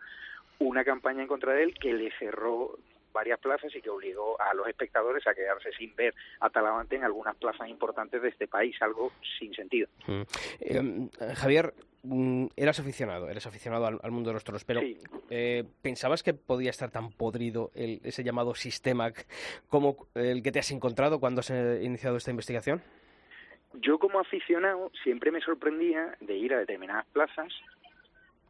una 0.59 0.83
campaña 0.83 1.21
en 1.23 1.27
contra 1.27 1.53
de 1.53 1.63
él 1.63 1.73
que 1.73 1.93
le 1.93 2.11
cerró 2.17 2.77
varias 3.11 3.39
plazas 3.39 3.73
y 3.75 3.81
que 3.81 3.89
obligó 3.89 4.39
a 4.41 4.53
los 4.53 4.67
espectadores 4.67 5.25
a 5.27 5.33
quedarse 5.33 5.71
sin 5.73 5.95
ver 5.95 6.13
a 6.39 6.49
Talavante 6.49 6.95
en 6.95 7.03
algunas 7.03 7.35
plazas 7.35 7.69
importantes 7.69 8.21
de 8.21 8.29
este 8.29 8.47
país, 8.47 8.75
algo 8.81 9.11
sin 9.39 9.53
sentido. 9.53 9.87
Mm. 10.07 10.21
Eh, 10.59 11.09
Javier, 11.35 11.73
mm, 12.03 12.47
eras 12.55 12.79
aficionado, 12.79 13.29
eres 13.29 13.45
aficionado 13.45 13.85
al, 13.85 14.11
mundo 14.11 14.29
de 14.29 14.35
los 14.35 14.43
toros, 14.43 14.63
pero 14.63 14.81
eh, 15.29 15.63
¿pensabas 15.81 16.23
que 16.23 16.33
podía 16.33 16.69
estar 16.69 16.91
tan 16.91 17.11
podrido 17.11 17.71
el, 17.73 17.99
ese 18.03 18.23
llamado 18.23 18.55
sistema 18.55 19.11
como 19.69 20.07
el 20.15 20.43
que 20.43 20.51
te 20.51 20.59
has 20.59 20.71
encontrado 20.71 21.19
cuando 21.19 21.39
has 21.39 21.49
iniciado 21.49 22.17
esta 22.17 22.31
investigación? 22.31 22.81
Yo 23.81 23.97
como 23.97 24.19
aficionado 24.19 24.91
siempre 25.03 25.31
me 25.31 25.41
sorprendía 25.41 26.15
de 26.21 26.37
ir 26.37 26.53
a 26.53 26.59
determinadas 26.59 27.05
plazas 27.07 27.51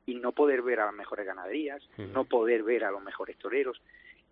y 0.06 0.16
no 0.16 0.34
poder 0.34 0.62
ver 0.62 0.82
a 0.82 0.86
las 0.86 0.94
mejores 0.94 1.26
ganaderías, 1.26 1.82
no 1.98 2.26
poder 2.26 2.64
ver 2.64 2.84
a 2.84 2.92
los 2.92 3.02
mejores 3.02 3.38
toreros. 3.38 3.82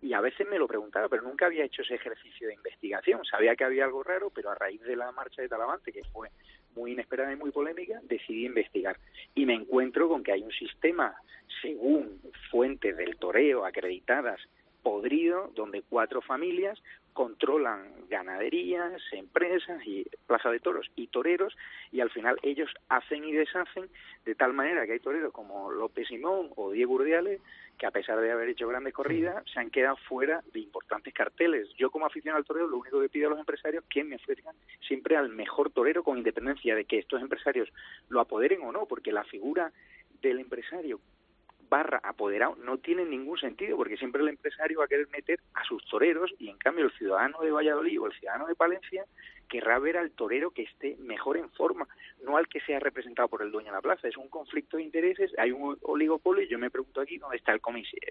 Y 0.02 0.14
a 0.14 0.20
veces 0.20 0.48
me 0.48 0.58
lo 0.58 0.66
preguntaba, 0.66 1.08
pero 1.08 1.22
nunca 1.22 1.46
había 1.46 1.64
hecho 1.64 1.82
ese 1.82 1.94
ejercicio 1.94 2.48
de 2.48 2.54
investigación. 2.54 3.24
Sabía 3.24 3.54
que 3.54 3.64
había 3.64 3.84
algo 3.84 4.02
raro, 4.02 4.30
pero 4.30 4.50
a 4.50 4.54
raíz 4.56 4.82
de 4.82 4.96
la 4.96 5.12
marcha 5.12 5.40
de 5.40 5.48
Talavante, 5.48 5.92
que 5.92 6.02
fue 6.12 6.28
muy 6.74 6.92
inesperada 6.92 7.32
y 7.32 7.36
muy 7.36 7.52
polémica, 7.52 8.00
decidí 8.02 8.46
investigar. 8.46 8.98
Y 9.34 9.46
me 9.46 9.54
encuentro 9.54 10.08
con 10.08 10.24
que 10.24 10.32
hay 10.32 10.42
un 10.42 10.50
sistema, 10.50 11.14
según 11.60 12.20
fuentes 12.50 12.96
del 12.96 13.16
toreo 13.16 13.64
acreditadas, 13.64 14.40
podrido, 14.82 15.50
donde 15.54 15.82
cuatro 15.82 16.20
familias 16.22 16.82
controlan 17.12 18.08
ganaderías, 18.08 19.02
empresas 19.12 19.86
y 19.86 20.06
plaza 20.26 20.50
de 20.50 20.60
toros 20.60 20.90
y 20.96 21.08
toreros 21.08 21.54
y 21.90 22.00
al 22.00 22.10
final 22.10 22.38
ellos 22.42 22.70
hacen 22.88 23.24
y 23.24 23.32
deshacen 23.32 23.88
de 24.24 24.34
tal 24.34 24.54
manera 24.54 24.86
que 24.86 24.92
hay 24.92 25.00
toreros 25.00 25.32
como 25.32 25.70
López 25.70 26.08
Simón 26.08 26.50
o 26.56 26.70
Diego 26.70 26.94
Urdiales 26.94 27.40
que 27.78 27.86
a 27.86 27.90
pesar 27.90 28.20
de 28.20 28.30
haber 28.30 28.48
hecho 28.48 28.68
grandes 28.68 28.94
corridas 28.94 29.44
se 29.52 29.60
han 29.60 29.70
quedado 29.70 29.96
fuera 30.08 30.42
de 30.52 30.60
importantes 30.60 31.12
carteles. 31.12 31.68
Yo 31.76 31.90
como 31.90 32.06
aficionado 32.06 32.38
al 32.38 32.46
torero 32.46 32.68
lo 32.68 32.78
único 32.78 33.00
que 33.00 33.08
pido 33.08 33.26
a 33.26 33.30
los 33.30 33.40
empresarios 33.40 33.84
es 33.84 33.90
que 33.90 34.04
me 34.04 34.16
ofrezcan 34.16 34.54
siempre 34.86 35.16
al 35.16 35.28
mejor 35.28 35.70
torero 35.70 36.02
con 36.02 36.16
independencia 36.16 36.74
de 36.74 36.84
que 36.84 36.98
estos 36.98 37.20
empresarios 37.20 37.68
lo 38.08 38.20
apoderen 38.20 38.62
o 38.62 38.72
no, 38.72 38.86
porque 38.86 39.12
la 39.12 39.24
figura 39.24 39.72
del 40.22 40.38
empresario 40.38 41.00
barra 41.72 42.02
apoderado 42.04 42.54
no 42.56 42.76
tiene 42.76 43.06
ningún 43.06 43.38
sentido 43.38 43.78
porque 43.78 43.96
siempre 43.96 44.20
el 44.20 44.28
empresario 44.28 44.80
va 44.80 44.84
a 44.84 44.88
querer 44.88 45.08
meter 45.08 45.40
a 45.54 45.64
sus 45.64 45.82
toreros 45.86 46.30
y 46.38 46.50
en 46.50 46.58
cambio 46.58 46.84
el 46.84 46.92
ciudadano 46.92 47.40
de 47.40 47.50
Valladolid 47.50 47.98
o 47.98 48.06
el 48.08 48.12
ciudadano 48.12 48.46
de 48.46 48.54
Palencia 48.54 49.06
querrá 49.48 49.78
ver 49.78 49.96
al 49.96 50.10
torero 50.10 50.50
que 50.50 50.64
esté 50.64 50.96
mejor 50.98 51.38
en 51.38 51.48
forma, 51.50 51.88
no 52.24 52.36
al 52.36 52.46
que 52.46 52.60
sea 52.60 52.78
representado 52.78 53.28
por 53.28 53.40
el 53.40 53.50
dueño 53.50 53.70
de 53.70 53.76
la 53.76 53.80
plaza. 53.80 54.06
Es 54.06 54.18
un 54.18 54.28
conflicto 54.28 54.76
de 54.76 54.82
intereses, 54.82 55.30
hay 55.38 55.50
un 55.50 55.78
oligopolio 55.80 56.42
y 56.42 56.48
yo 56.48 56.58
me 56.58 56.70
pregunto 56.70 57.00
aquí 57.00 57.16
dónde 57.16 57.38
está 57.38 57.52
el 57.52 57.60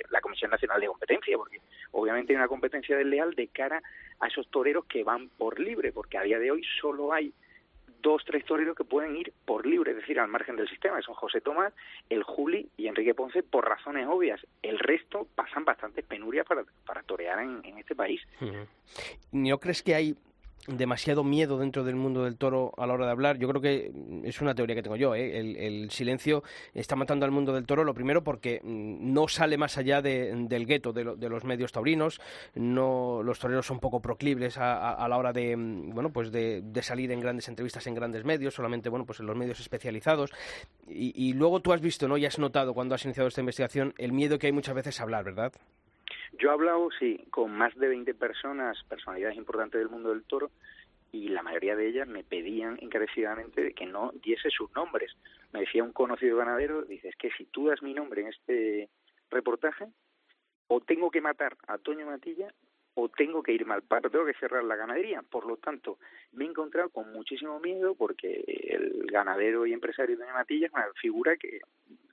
la 0.10 0.22
Comisión 0.22 0.50
Nacional 0.50 0.82
de 0.82 0.88
Competencia, 0.88 1.38
porque 1.38 1.62
obviamente 1.92 2.34
hay 2.34 2.38
una 2.38 2.48
competencia 2.48 2.98
desleal 2.98 3.36
de 3.36 3.48
cara 3.48 3.82
a 4.20 4.28
esos 4.28 4.50
toreros 4.50 4.86
que 4.86 5.04
van 5.04 5.30
por 5.30 5.60
libre, 5.60 5.92
porque 5.92 6.18
a 6.18 6.24
día 6.24 6.40
de 6.40 6.50
hoy 6.50 6.64
solo 6.80 7.14
hay 7.14 7.32
dos, 8.02 8.24
tres 8.26 8.46
toreros 8.46 8.76
que 8.76 8.84
pueden 8.84 9.16
ir 9.16 9.34
por 9.46 9.66
libre, 9.66 9.92
es 9.92 9.98
decir, 9.98 10.20
al 10.20 10.28
margen 10.28 10.56
del 10.56 10.68
sistema, 10.68 10.98
que 10.98 11.04
son 11.04 11.16
José 11.16 11.42
Tomás, 11.42 11.74
el 12.10 12.24
Juli 12.24 12.70
y 12.78 12.88
Enrique 12.88 13.14
Ponce, 13.14 13.44
por 13.44 13.68
razones 13.68 14.08
obvias. 14.08 14.40
El 14.62 14.80
resto 14.80 15.28
pasan 15.36 15.66
bastantes 15.66 16.06
penurias 16.06 16.46
para, 16.46 16.64
para 16.86 17.04
torear 17.04 17.40
en, 17.40 17.62
en 17.64 17.78
este 17.78 17.96
país. 17.96 18.22
¿No 19.32 19.58
crees 19.60 19.84
que 19.84 19.96
hay 19.96 20.16
demasiado 20.68 21.24
miedo 21.24 21.58
dentro 21.58 21.84
del 21.84 21.96
mundo 21.96 22.24
del 22.24 22.38
toro 22.38 22.74
a 22.78 22.86
la 22.86 22.94
hora 22.94 23.06
de 23.06 23.12
hablar. 23.12 23.38
Yo 23.38 23.48
creo 23.48 23.62
que 23.62 23.92
es 24.24 24.42
una 24.42 24.54
teoría 24.54 24.76
que 24.76 24.84
tengo 24.84 24.96
yo. 24.96 25.16
¿eh? 25.16 25.40
El, 25.40 25.90
silencio 25.92 26.44
está 26.74 26.96
matando 26.96 27.26
al 27.26 27.32
mundo 27.32 27.54
del 27.54 27.66
toro, 27.66 27.84
lo 27.84 27.94
primero 27.94 28.24
porque 28.24 28.62
mm, 28.64 29.14
no 29.14 29.28
sale 29.28 29.58
más 29.58 29.78
allá 29.78 30.02
del 30.02 30.66
gueto 30.66 30.94
de, 30.94 31.30
los 31.30 31.44
medios 31.44 31.72
taurinos. 31.72 32.22
No, 32.56 33.22
los 33.24 33.40
toreros 33.40 33.66
son 33.66 33.80
poco 33.80 34.02
proclibles 34.02 34.58
a, 34.58 35.06
la 35.08 35.18
hora 35.18 35.34
de, 35.34 35.56
mm, 35.56 35.90
bueno, 35.92 36.12
pues 36.12 36.32
de, 36.32 36.64
salir 36.82 37.12
en 37.12 37.20
grandes 37.20 37.48
entrevistas 37.48 37.86
en 37.88 37.96
grandes 37.96 38.26
medios, 38.26 38.56
solamente 38.56 38.90
bueno, 38.90 39.06
pues 39.06 39.20
en 39.20 39.26
los 39.26 39.36
medios 39.36 39.60
especializados. 39.60 40.32
Y, 40.88 41.14
y 41.16 41.34
luego 41.34 41.60
tú 41.60 41.74
has 41.74 41.82
visto 41.82 42.08
¿no? 42.08 42.18
y 42.18 42.26
has 42.26 42.40
notado 42.40 42.74
cuando 42.74 42.96
has 42.96 43.06
iniciado 43.06 43.28
esta 43.28 43.42
investigación 43.42 43.94
el 43.98 44.12
miedo 44.12 44.40
que 44.40 44.48
hay 44.48 44.54
muchas 44.54 44.76
veces 44.76 45.00
a 45.00 45.04
hablar, 45.04 45.24
¿verdad? 45.24 45.54
Yo 46.34 46.50
he 46.50 46.54
hablado, 46.54 46.90
sí, 46.98 47.26
con 47.30 47.52
más 47.52 47.76
de 47.76 47.88
20 47.88 48.14
personas, 48.14 48.84
personalidades 48.86 49.38
importantes 49.38 49.80
del 49.80 49.90
mundo 49.90 50.10
del 50.10 50.24
toro, 50.24 50.52
y 51.12 51.28
la 51.28 51.44
mayoría 51.44 51.76
de 51.76 51.88
ellas 51.88 52.08
me 52.08 52.24
pedían 52.24 52.78
encarecidamente 52.82 53.74
que 53.74 53.86
no 53.86 54.12
diese 54.24 54.50
sus 54.50 54.74
nombres. 54.74 55.12
Me 55.52 55.62
decía 55.62 55.84
un 55.84 55.92
conocido 55.92 56.38
ganadero, 56.38 56.84
dice, 56.84 57.10
es 57.10 57.16
que 57.18 57.32
si 57.32 57.46
tú 57.46 57.68
das 57.68 57.82
mi 57.82 57.94
nombre 57.94 58.22
en 58.22 58.28
este 58.28 58.90
reportaje, 59.30 59.88
o 60.68 60.80
tengo 60.80 61.12
que 61.12 61.20
matar 61.20 61.58
a 61.68 61.78
Toño 61.78 62.06
Matilla 62.06 62.54
o 62.94 63.10
tengo 63.10 63.42
que 63.44 63.54
irme 63.54 63.74
al 63.74 63.84
paro, 63.84 64.10
tengo 64.10 64.26
que 64.26 64.34
cerrar 64.34 64.64
la 64.64 64.76
ganadería. 64.76 65.22
Por 65.22 65.46
lo 65.46 65.58
tanto, 65.58 65.98
me 66.34 66.46
he 66.46 66.48
encontrado 66.48 66.90
con 66.90 67.12
muchísimo 67.12 67.60
miedo 67.60 67.96
porque 67.96 68.44
el 68.46 69.06
ganadero 69.12 69.66
y 69.66 69.74
empresario 69.74 70.18
Toño 70.18 70.34
Matilla 70.34 70.68
es 70.68 70.74
una 70.74 70.88
figura 70.94 71.36
que 71.36 71.60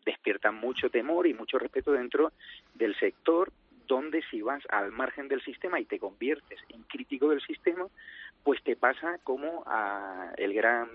despierta 0.05 0.51
mucho 0.51 0.91
temor 0.91 1.27
y 1.27 1.35
mucho 1.35 1.59
respeto 1.59 1.93
dentro 1.93 2.33
del 2.75 2.97
sector 2.97 3.53
donde 3.89 4.23
si 4.31 4.43
vas 4.43 4.63
al 4.69 4.93
margen 4.93 5.27
del 5.27 5.43
sistema 5.43 5.81
y 5.81 5.87
te 5.87 5.99
conviertes 5.99 6.61
en 6.69 6.83
crítico 6.85 7.31
del 7.31 7.41
sistema, 7.41 7.87
pues 8.45 8.63
te 8.63 8.77
pasa 8.77 9.19
como 9.25 9.65
a 9.67 10.33
el 10.37 10.55
gran 10.55 10.89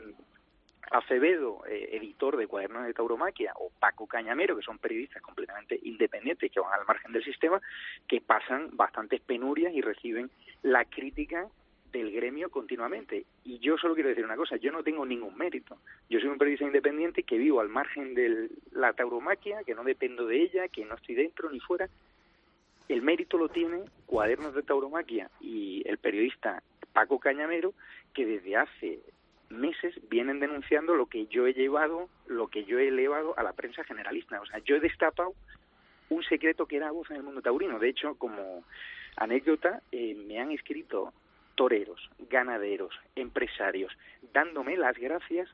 Acevedo, 0.91 1.63
eh, 1.67 1.89
editor 1.93 2.37
de 2.37 2.45
Cuadernos 2.45 2.85
de 2.85 2.93
Tauromaquia, 2.93 3.53
o 3.55 3.71
Paco 3.79 4.05
Cañamero, 4.05 4.55
que 4.55 4.61
son 4.61 4.77
periodistas 4.77 5.23
completamente 5.23 5.79
independientes 5.81 6.51
que 6.51 6.59
van 6.59 6.79
al 6.79 6.85
margen 6.85 7.11
del 7.13 7.23
sistema, 7.23 7.59
que 8.07 8.21
pasan 8.21 8.69
bastantes 8.73 9.21
penurias 9.21 9.73
y 9.73 9.81
reciben 9.81 10.29
la 10.61 10.85
crítica 10.85 11.47
del 11.91 12.11
gremio 12.11 12.51
continuamente. 12.51 13.25
Y 13.43 13.59
yo 13.59 13.77
solo 13.77 13.93
quiero 13.93 14.09
decir 14.09 14.25
una 14.25 14.35
cosa, 14.35 14.57
yo 14.57 14.71
no 14.71 14.83
tengo 14.83 15.05
ningún 15.05 15.35
mérito. 15.37 15.77
Yo 16.09 16.19
soy 16.19 16.29
un 16.29 16.37
periodista 16.37 16.65
independiente 16.65 17.23
que 17.23 17.37
vivo 17.37 17.61
al 17.61 17.69
margen 17.69 18.13
de 18.13 18.49
la 18.71 18.93
tauromaquia, 18.93 19.63
que 19.63 19.75
no 19.75 19.83
dependo 19.83 20.27
de 20.27 20.41
ella, 20.41 20.67
que 20.67 20.85
no 20.85 20.95
estoy 20.95 21.15
dentro 21.15 21.49
ni 21.49 21.59
fuera, 21.59 21.87
el 22.89 23.01
mérito 23.01 23.37
lo 23.37 23.49
tiene 23.49 23.83
Cuadernos 24.05 24.53
de 24.53 24.63
Tauromaquia 24.63 25.29
y 25.39 25.83
el 25.87 25.97
periodista 25.97 26.61
Paco 26.93 27.19
Cañamero, 27.19 27.73
que 28.13 28.25
desde 28.25 28.55
hace 28.55 28.99
meses 29.49 29.95
vienen 30.09 30.39
denunciando 30.39 30.95
lo 30.95 31.07
que 31.07 31.27
yo 31.27 31.47
he 31.47 31.53
llevado, 31.53 32.09
lo 32.27 32.47
que 32.47 32.65
yo 32.65 32.79
he 32.79 32.87
elevado 32.87 33.37
a 33.37 33.43
la 33.43 33.53
prensa 33.53 33.83
generalista. 33.83 34.41
O 34.41 34.45
sea, 34.45 34.59
yo 34.59 34.75
he 34.75 34.79
destapado 34.79 35.33
un 36.09 36.23
secreto 36.23 36.65
que 36.65 36.77
era 36.77 36.91
voz 36.91 37.09
en 37.09 37.17
el 37.17 37.23
mundo 37.23 37.41
taurino. 37.41 37.79
De 37.79 37.89
hecho, 37.89 38.15
como 38.15 38.63
anécdota, 39.15 39.81
eh, 39.91 40.15
me 40.15 40.39
han 40.39 40.51
escrito 40.51 41.13
toreros, 41.55 42.09
ganaderos, 42.29 42.93
empresarios, 43.15 43.91
dándome 44.33 44.77
las 44.77 44.97
gracias 44.97 45.49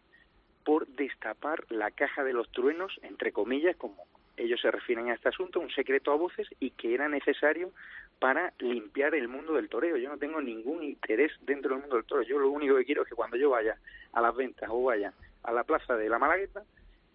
por 0.64 0.88
destapar 0.88 1.66
la 1.70 1.92
caja 1.92 2.24
de 2.24 2.34
los 2.34 2.50
truenos, 2.52 3.00
entre 3.04 3.32
comillas, 3.32 3.76
como 3.76 4.06
ellos 4.40 4.62
se 4.62 4.72
refieren 4.72 5.10
a 5.10 5.14
este 5.14 5.30
asunto, 5.30 5.60
un 5.60 5.70
secreto 5.70 6.12
a 6.12 6.16
voces 6.16 6.48
y 6.60 6.72
que 6.72 6.94
era 6.94 7.08
necesario 7.08 7.72
para 8.20 8.54
limpiar 8.60 9.16
el 9.16 9.28
mundo 9.28 9.54
del 9.54 9.70
toreo. 9.70 9.98
Yo 9.98 10.10
no 10.10 10.18
tengo 10.18 10.42
ningún 10.42 10.84
interés 10.84 11.32
dentro 11.42 11.72
del 11.72 11.82
mundo 11.82 11.98
del 11.98 12.06
toreo. 12.06 12.24
Yo 12.24 12.40
lo 12.40 12.50
único 12.50 12.76
que 12.76 12.86
quiero 12.86 13.04
es 13.04 13.10
que 13.10 13.16
cuando 13.16 13.38
yo 13.38 13.50
vaya 13.50 13.78
a 14.14 14.22
las 14.22 14.36
ventas 14.36 14.70
o 14.72 14.84
vaya 14.84 15.14
a 15.44 15.52
la 15.52 15.64
plaza 15.64 15.96
de 15.96 16.10
la 16.10 16.20
Malagueta, 16.20 16.64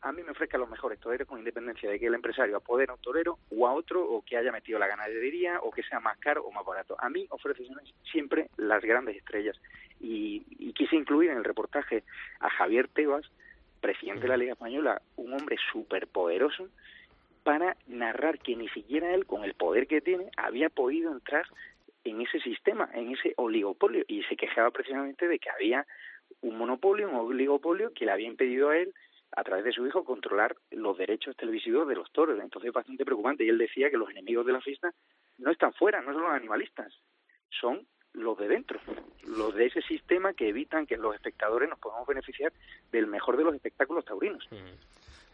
a 0.02 0.12
mí 0.12 0.22
me 0.22 0.32
ofrezcan 0.32 0.60
los 0.60 0.68
mejores 0.68 1.00
toreros 1.00 1.26
con 1.26 1.38
independencia 1.38 1.90
de 1.90 1.98
que 1.98 2.06
el 2.06 2.14
empresario 2.14 2.58
apodere 2.58 2.90
a 2.90 2.94
un 2.94 3.00
torero 3.00 3.38
o 3.50 3.66
a 3.66 3.72
otro 3.72 4.04
o 4.04 4.22
que 4.22 4.36
haya 4.36 4.52
metido 4.52 4.78
la 4.78 4.86
ganadería 4.86 5.60
o 5.62 5.70
que 5.70 5.82
sea 5.82 5.98
más 5.98 6.18
caro 6.18 6.44
o 6.44 6.52
más 6.52 6.64
barato. 6.64 6.94
A 6.98 7.08
mí 7.08 7.26
ofrece 7.30 7.66
siempre 8.10 8.50
las 8.58 8.82
grandes 8.82 9.16
estrellas. 9.16 9.58
Y, 10.00 10.44
y 10.58 10.74
quise 10.74 10.96
incluir 10.96 11.30
en 11.30 11.38
el 11.38 11.44
reportaje 11.44 12.04
a 12.40 12.50
Javier 12.50 12.88
Tebas, 12.88 13.30
presidente 13.80 14.22
de 14.22 14.28
la 14.28 14.36
Liga 14.36 14.52
Española, 14.52 15.00
un 15.16 15.32
hombre 15.32 15.56
súper 15.72 16.06
poderoso 16.06 16.68
para 17.44 17.76
narrar 17.86 18.38
que 18.40 18.56
ni 18.56 18.68
siquiera 18.70 19.14
él, 19.14 19.26
con 19.26 19.44
el 19.44 19.54
poder 19.54 19.86
que 19.86 20.00
tiene, 20.00 20.30
había 20.36 20.70
podido 20.70 21.12
entrar 21.12 21.46
en 22.02 22.20
ese 22.20 22.40
sistema, 22.40 22.90
en 22.94 23.12
ese 23.12 23.34
oligopolio, 23.36 24.04
y 24.08 24.22
se 24.24 24.36
quejaba 24.36 24.70
precisamente 24.70 25.28
de 25.28 25.38
que 25.38 25.50
había 25.50 25.86
un 26.40 26.58
monopolio, 26.58 27.08
un 27.08 27.14
oligopolio 27.14 27.92
que 27.92 28.06
le 28.06 28.12
había 28.12 28.28
impedido 28.28 28.70
a 28.70 28.78
él, 28.78 28.92
a 29.36 29.44
través 29.44 29.64
de 29.64 29.72
su 29.72 29.86
hijo, 29.86 30.04
controlar 30.04 30.56
los 30.70 30.96
derechos 30.96 31.36
televisivos 31.36 31.86
de 31.86 31.96
los 31.96 32.10
toros. 32.12 32.38
Entonces 32.40 32.68
es 32.68 32.74
bastante 32.74 33.04
preocupante. 33.04 33.44
Y 33.44 33.48
él 33.48 33.58
decía 33.58 33.90
que 33.90 33.96
los 33.96 34.10
enemigos 34.10 34.46
de 34.46 34.52
la 34.52 34.60
fiesta 34.60 34.92
no 35.38 35.50
están 35.50 35.72
fuera, 35.72 36.00
no 36.00 36.12
son 36.12 36.22
los 36.22 36.32
animalistas, 36.32 36.92
son 37.50 37.86
los 38.12 38.38
de 38.38 38.46
dentro, 38.46 38.78
los 39.26 39.54
de 39.54 39.66
ese 39.66 39.82
sistema 39.82 40.34
que 40.34 40.48
evitan 40.48 40.86
que 40.86 40.96
los 40.96 41.14
espectadores 41.16 41.68
nos 41.68 41.80
podamos 41.80 42.06
beneficiar 42.06 42.52
del 42.92 43.08
mejor 43.08 43.36
de 43.36 43.44
los 43.44 43.54
espectáculos 43.54 44.04
taurinos. 44.04 44.48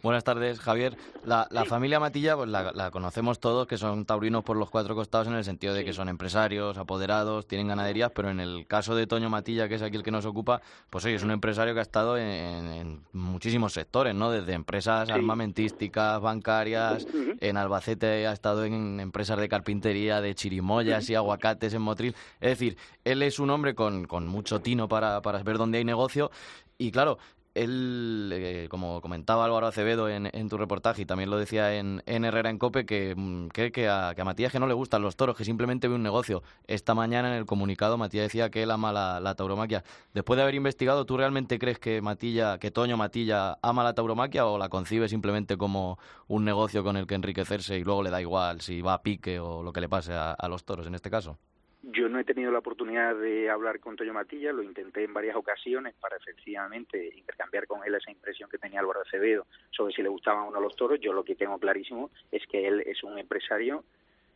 Buenas 0.03 0.25
tardes, 0.25 0.61
Javier. 0.61 0.97
La, 1.27 1.47
la 1.51 1.67
familia 1.67 2.01
Matilla, 2.01 2.35
pues 2.35 2.49
la, 2.49 2.73
la, 2.73 2.91
conocemos 2.91 3.39
todos, 3.39 3.67
que 3.67 3.77
son 3.77 4.07
taurinos 4.07 4.43
por 4.43 4.57
los 4.57 4.71
cuatro 4.71 4.95
costados 4.95 5.27
en 5.27 5.35
el 5.35 5.45
sentido 5.45 5.75
de 5.75 5.85
que 5.85 5.93
son 5.93 6.09
empresarios, 6.09 6.79
apoderados, 6.79 7.47
tienen 7.47 7.69
ganaderías, 7.69 8.11
pero 8.15 8.31
en 8.31 8.41
el 8.41 8.67
caso 8.67 8.95
de 8.95 9.07
Toño 9.07 9.29
Matilla, 9.29 9.69
que 9.69 9.75
es 9.75 9.83
aquí 9.83 9.99
el 9.99 10.03
que 10.03 10.11
nos 10.11 10.25
ocupa, 10.25 10.63
pues 10.89 11.05
oye, 11.05 11.17
es 11.17 11.23
un 11.23 11.33
empresario 11.33 11.75
que 11.75 11.81
ha 11.81 11.83
estado 11.83 12.17
en, 12.17 12.27
en 12.27 13.03
muchísimos 13.13 13.75
sectores, 13.75 14.15
¿no? 14.15 14.31
Desde 14.31 14.55
empresas 14.55 15.11
armamentísticas, 15.11 16.19
bancarias, 16.23 17.07
en 17.41 17.59
Albacete 17.59 18.27
ha 18.27 18.33
estado 18.33 18.65
en 18.65 19.01
empresas 19.01 19.39
de 19.39 19.51
carpintería, 19.51 20.23
de 20.23 20.35
chirimoyas 20.35 21.11
y 21.11 21.15
aguacates 21.15 21.75
en 21.75 21.83
Motril. 21.83 22.15
Es 22.41 22.51
decir, 22.51 22.79
él 23.05 23.23
es 23.23 23.39
un 23.39 23.51
hombre 23.51 23.75
con, 23.75 24.07
con 24.07 24.27
mucho 24.27 24.61
tino 24.61 24.89
para, 24.89 25.21
para 25.21 25.43
ver 25.43 25.59
dónde 25.59 25.77
hay 25.77 25.85
negocio 25.85 26.31
y 26.79 26.91
claro, 26.91 27.19
él, 27.63 28.31
eh, 28.33 28.67
como 28.71 29.01
comentaba 29.01 29.45
Álvaro 29.45 29.67
Acevedo 29.67 30.09
en, 30.09 30.49
tu 30.49 30.57
reportaje 30.57 31.03
y 31.03 31.07
también 31.07 31.31
lo 31.31 31.39
decía 31.39 31.77
en, 31.77 32.03
en 32.07 32.25
Herrera 32.25 32.51
en 32.51 32.59
Cope, 32.59 32.87
que 32.87 33.15
mm, 33.17 33.49
cree 33.49 33.73
que 33.73 33.89
a, 33.89 34.15
que 34.17 34.25
Matías 34.25 34.53
que 34.53 34.59
no 34.59 34.67
le 34.67 34.75
gustan 34.75 35.03
los 35.03 35.17
toros, 35.17 35.37
que 35.37 35.45
simplemente 35.45 35.89
ve 35.89 35.95
un 35.95 36.03
negocio. 36.03 36.43
Esta 36.67 36.95
mañana 36.95 37.29
en 37.29 37.35
el 37.35 37.47
comunicado 37.47 37.99
Matías 37.99 38.25
decía 38.25 38.51
que 38.51 38.63
él 38.63 38.71
ama 38.71 38.93
la, 38.93 39.21
la 39.21 39.35
tauromaquia. 39.35 39.85
Después 40.15 40.37
de 40.37 40.43
haber 40.43 40.55
investigado, 40.55 41.07
¿tú 41.07 41.17
realmente 41.17 41.59
crees 41.59 41.79
que 41.79 42.01
Matilla, 42.03 42.59
que 42.59 42.71
Toño 42.71 42.97
Matilla 42.97 43.59
ama 43.63 43.85
la 43.85 43.95
tauromaquia 43.95 44.47
o 44.47 44.59
la 44.59 44.69
concibe 44.69 45.09
simplemente 45.09 45.57
como 45.57 45.99
un 46.29 46.45
negocio 46.45 46.83
con 46.85 46.97
el 46.97 47.07
que 47.07 47.15
enriquecerse 47.15 47.79
y 47.79 47.85
luego 47.85 48.03
le 48.03 48.11
da 48.11 48.21
igual 48.21 48.61
si 48.61 48.81
va 48.81 48.95
a 48.95 49.03
pique 49.03 49.41
o 49.41 49.63
lo 49.63 49.73
que 49.73 49.81
le 49.81 49.89
pase 49.89 50.13
a 50.15 50.49
los 50.49 50.65
toros 50.65 50.87
en 50.87 50.95
este 50.95 51.11
caso? 51.11 51.39
Yo 51.83 52.09
no 52.09 52.19
he 52.19 52.25
tenido 52.25 52.53
la 52.53 52.59
oportunidad 52.59 53.17
de 53.17 53.49
hablar 53.49 53.81
con 53.81 53.97
Toño 53.97 54.13
Matilla, 54.13 54.53
lo 54.53 54.63
intenté 54.63 55.03
en 55.03 55.15
varias 55.15 55.35
ocasiones 55.35 55.95
para 55.95 56.17
efectivamente 56.17 57.11
intercambiar 57.17 57.67
con 57.67 57.83
él 57.85 57.95
esa 57.95 58.11
impresión 58.11 58.51
que 58.51 58.59
tenía 58.59 58.81
Álvaro 58.81 59.01
Acevedo 59.01 59.47
sobre 59.71 59.95
si 59.95 60.03
le 60.03 60.11
gustaban 60.11 60.49
o 60.49 60.51
no 60.51 60.61
los 60.61 60.77
toros. 60.77 61.01
Yo 61.01 61.15
lo 61.15 61.25
que 61.25 61.37
tengo 61.37 61.59
clarísimo 61.59 62.11
es 62.31 62.47
que 62.47 62.69
él 62.69 62.81
es 62.81 63.03
un 63.03 63.19
empresario 63.19 63.85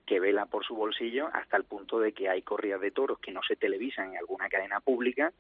que 0.07 0.21
vela 0.21 0.47
por 0.47 0.65
su 0.65 0.75
bolsillo 0.75 1.29
hasta 1.33 1.59
el 1.59 1.65
punto 1.65 1.99
de 1.99 2.13
que 2.13 2.31
hay 2.31 2.43
corridas 2.43 2.81
de 2.81 2.91
toros 2.91 3.19
que 3.19 3.33
no 3.33 3.43
se 3.43 3.57
televisan 3.57 4.13
en 4.13 4.19
alguna 4.19 4.49
cadena 4.49 4.81
pública 4.81 5.33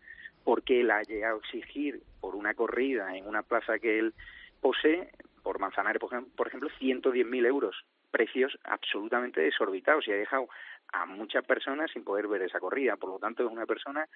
porque 0.44 0.82
él 0.82 0.90
ha 0.90 1.02
llegado 1.02 1.36
a 1.36 1.38
exigir 1.38 2.02
por 2.20 2.34
una 2.34 2.54
corrida 2.54 3.16
en 3.16 3.26
una 3.26 3.42
plaza 3.42 3.78
que 3.78 3.98
él 3.98 4.14
posee, 4.60 5.10
por 5.42 5.58
Manzanares, 5.58 6.00
por 6.00 6.46
ejemplo, 6.46 6.70
110.000 6.80 7.46
euros, 7.46 7.76
precios 8.14 8.56
absolutamente 8.62 9.40
desorbitados 9.40 10.06
y 10.06 10.12
ha 10.12 10.16
dejado 10.16 10.48
a 10.92 11.04
muchas 11.04 11.44
personas 11.44 11.90
sin 11.90 12.04
poder 12.04 12.28
ver 12.28 12.42
esa 12.42 12.60
corrida. 12.60 12.96
Por 12.96 13.10
lo 13.10 13.18
tanto, 13.18 13.44
es 13.44 13.50
una 13.50 13.66
persona 13.66 14.08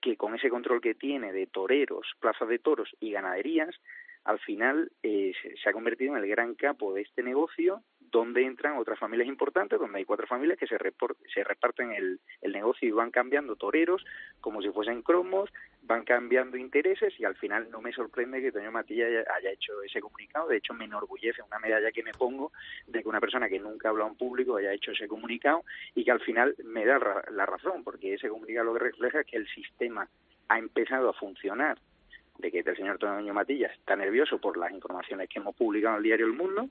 que 0.00 0.16
con 0.16 0.34
ese 0.34 0.50
control 0.50 0.80
que 0.80 0.96
tiene 0.96 1.32
de 1.32 1.46
toreros, 1.46 2.14
plazas 2.18 2.48
de 2.48 2.58
toros 2.58 2.90
y 2.98 3.12
ganaderías, 3.12 3.76
al 4.24 4.40
final 4.40 4.90
eh, 5.04 5.32
se 5.62 5.68
ha 5.68 5.72
convertido 5.72 6.16
en 6.16 6.24
el 6.24 6.28
gran 6.28 6.56
capo 6.56 6.92
de 6.94 7.02
este 7.02 7.22
negocio 7.22 7.82
donde 8.14 8.46
entran 8.46 8.78
otras 8.78 8.96
familias 8.96 9.26
importantes, 9.26 9.76
donde 9.76 9.98
hay 9.98 10.04
cuatro 10.04 10.28
familias 10.28 10.56
que 10.56 10.68
se, 10.68 10.78
reparten 10.78 11.90
el, 11.90 12.20
el, 12.42 12.52
negocio 12.52 12.88
y 12.88 12.92
van 12.92 13.10
cambiando 13.10 13.56
toreros 13.56 14.04
como 14.40 14.62
si 14.62 14.70
fuesen 14.70 15.02
cromos, 15.02 15.50
van 15.82 16.04
cambiando 16.04 16.56
intereses 16.56 17.12
y 17.18 17.24
al 17.24 17.34
final 17.34 17.68
no 17.72 17.80
me 17.80 17.92
sorprende 17.92 18.40
que 18.40 18.52
Toño 18.52 18.70
Matilla 18.70 19.06
haya, 19.06 19.24
haya, 19.36 19.50
hecho 19.50 19.82
ese 19.82 20.00
comunicado, 20.00 20.46
de 20.46 20.58
hecho 20.58 20.74
me 20.74 20.84
enorgullece 20.84 21.42
una 21.42 21.58
medalla 21.58 21.90
que 21.90 22.04
me 22.04 22.12
pongo 22.12 22.52
de 22.86 23.02
que 23.02 23.08
una 23.08 23.18
persona 23.18 23.48
que 23.48 23.58
nunca 23.58 23.88
ha 23.88 23.90
hablado 23.90 24.10
en 24.10 24.16
público 24.16 24.56
haya 24.56 24.72
hecho 24.72 24.92
ese 24.92 25.08
comunicado 25.08 25.64
y 25.96 26.04
que 26.04 26.12
al 26.12 26.20
final 26.20 26.54
me 26.62 26.84
da 26.84 27.00
la 27.32 27.46
razón, 27.46 27.82
porque 27.82 28.14
ese 28.14 28.28
comunicado 28.28 28.66
lo 28.66 28.74
que 28.74 28.84
refleja 28.90 29.22
es 29.22 29.26
que 29.26 29.38
el 29.38 29.48
sistema 29.48 30.08
ha 30.48 30.58
empezado 30.60 31.08
a 31.08 31.14
funcionar 31.14 31.78
de 32.38 32.50
que 32.50 32.60
el 32.60 32.76
señor 32.76 32.98
Toño 32.98 33.32
Matilla 33.32 33.68
está 33.68 33.96
nervioso 33.96 34.38
por 34.38 34.56
las 34.56 34.72
informaciones 34.72 35.28
que 35.28 35.38
hemos 35.38 35.54
publicado 35.54 35.94
en 35.94 35.98
el 35.98 36.04
diario 36.04 36.26
El 36.26 36.32
Mundo 36.32 36.68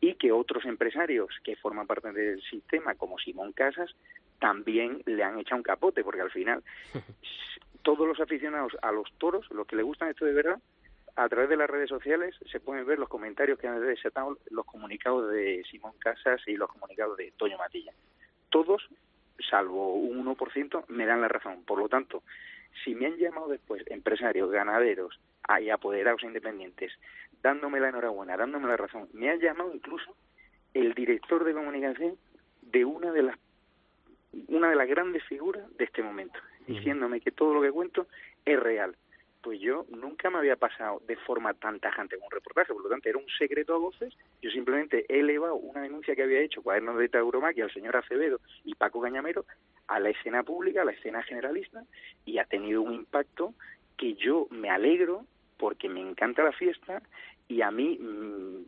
y 0.00 0.14
que 0.14 0.32
otros 0.32 0.64
empresarios 0.64 1.28
que 1.44 1.56
forman 1.56 1.86
parte 1.86 2.12
del 2.12 2.40
sistema, 2.42 2.94
como 2.94 3.18
Simón 3.18 3.52
Casas, 3.52 3.94
también 4.38 5.02
le 5.06 5.22
han 5.22 5.38
echado 5.38 5.58
un 5.58 5.62
capote, 5.62 6.02
porque 6.02 6.22
al 6.22 6.30
final 6.30 6.62
todos 7.82 8.06
los 8.06 8.20
aficionados 8.20 8.76
a 8.82 8.92
los 8.92 9.12
toros, 9.18 9.50
los 9.50 9.66
que 9.66 9.76
les 9.76 9.84
gustan 9.84 10.08
esto 10.08 10.24
de 10.24 10.32
verdad, 10.32 10.60
a 11.16 11.28
través 11.28 11.50
de 11.50 11.56
las 11.56 11.68
redes 11.68 11.88
sociales 11.88 12.34
se 12.50 12.60
pueden 12.60 12.86
ver 12.86 12.98
los 12.98 13.08
comentarios 13.08 13.58
que 13.58 13.68
han 13.68 13.80
desatado 13.80 14.38
los 14.50 14.64
comunicados 14.64 15.30
de 15.30 15.62
Simón 15.70 15.92
Casas 15.98 16.40
y 16.46 16.56
los 16.56 16.70
comunicados 16.70 17.16
de 17.16 17.32
Toño 17.36 17.58
Matilla. 17.58 17.92
Todos, 18.48 18.88
salvo 19.50 19.94
un 19.94 20.24
1%, 20.24 20.84
me 20.88 21.06
dan 21.06 21.20
la 21.20 21.28
razón. 21.28 21.64
Por 21.64 21.78
lo 21.78 21.88
tanto, 21.88 22.22
si 22.84 22.94
me 22.94 23.06
han 23.06 23.16
llamado 23.16 23.48
después 23.48 23.82
empresarios, 23.88 24.50
ganaderos 24.50 25.18
y 25.60 25.70
apoderados 25.70 26.22
independientes, 26.22 26.92
dándome 27.42 27.80
la 27.80 27.88
enhorabuena, 27.88 28.36
dándome 28.36 28.68
la 28.68 28.76
razón, 28.76 29.08
me 29.12 29.30
ha 29.30 29.36
llamado 29.36 29.74
incluso 29.74 30.14
el 30.74 30.94
director 30.94 31.44
de 31.44 31.52
comunicación 31.52 32.16
de 32.62 32.84
una 32.84 33.12
de 33.12 33.22
las 33.22 33.36
una 34.48 34.70
de 34.70 34.76
las 34.76 34.88
grandes 34.88 35.24
figuras 35.24 35.64
de 35.76 35.84
este 35.84 36.02
momento, 36.02 36.38
diciéndome 36.66 37.20
que 37.20 37.32
todo 37.32 37.52
lo 37.52 37.62
que 37.62 37.72
cuento 37.72 38.06
es 38.44 38.60
real. 38.60 38.94
Pues 39.42 39.58
yo 39.58 39.86
nunca 39.88 40.30
me 40.30 40.38
había 40.38 40.54
pasado 40.54 41.02
de 41.08 41.16
forma 41.16 41.54
tan 41.54 41.80
tajante 41.80 42.16
con 42.16 42.26
un 42.26 42.30
reportaje, 42.30 42.72
por 42.72 42.82
lo 42.82 42.90
tanto 42.90 43.08
era 43.08 43.18
un 43.18 43.28
secreto 43.38 43.74
a 43.74 43.78
voces. 43.78 44.14
Yo 44.42 44.50
simplemente 44.50 45.06
he 45.08 45.20
elevado 45.20 45.54
una 45.56 45.80
denuncia 45.80 46.14
que 46.14 46.22
había 46.22 46.40
hecho 46.40 46.62
Cuadernos 46.62 46.98
de 46.98 47.08
Tauromaquia 47.08 47.64
al 47.64 47.72
señor 47.72 47.96
Acevedo 47.96 48.40
y 48.64 48.74
Paco 48.74 49.00
Cañamero 49.00 49.46
a 49.90 49.98
la 49.98 50.10
escena 50.10 50.42
pública, 50.42 50.82
a 50.82 50.84
la 50.84 50.92
escena 50.92 51.22
generalista, 51.22 51.82
y 52.24 52.38
ha 52.38 52.44
tenido 52.44 52.80
un 52.80 52.94
impacto 52.94 53.54
que 53.96 54.14
yo 54.14 54.46
me 54.50 54.70
alegro 54.70 55.26
porque 55.58 55.88
me 55.88 56.00
encanta 56.00 56.42
la 56.42 56.52
fiesta 56.52 57.02
y 57.48 57.62
a 57.62 57.70
mí 57.70 57.98
mmm, 57.98 58.62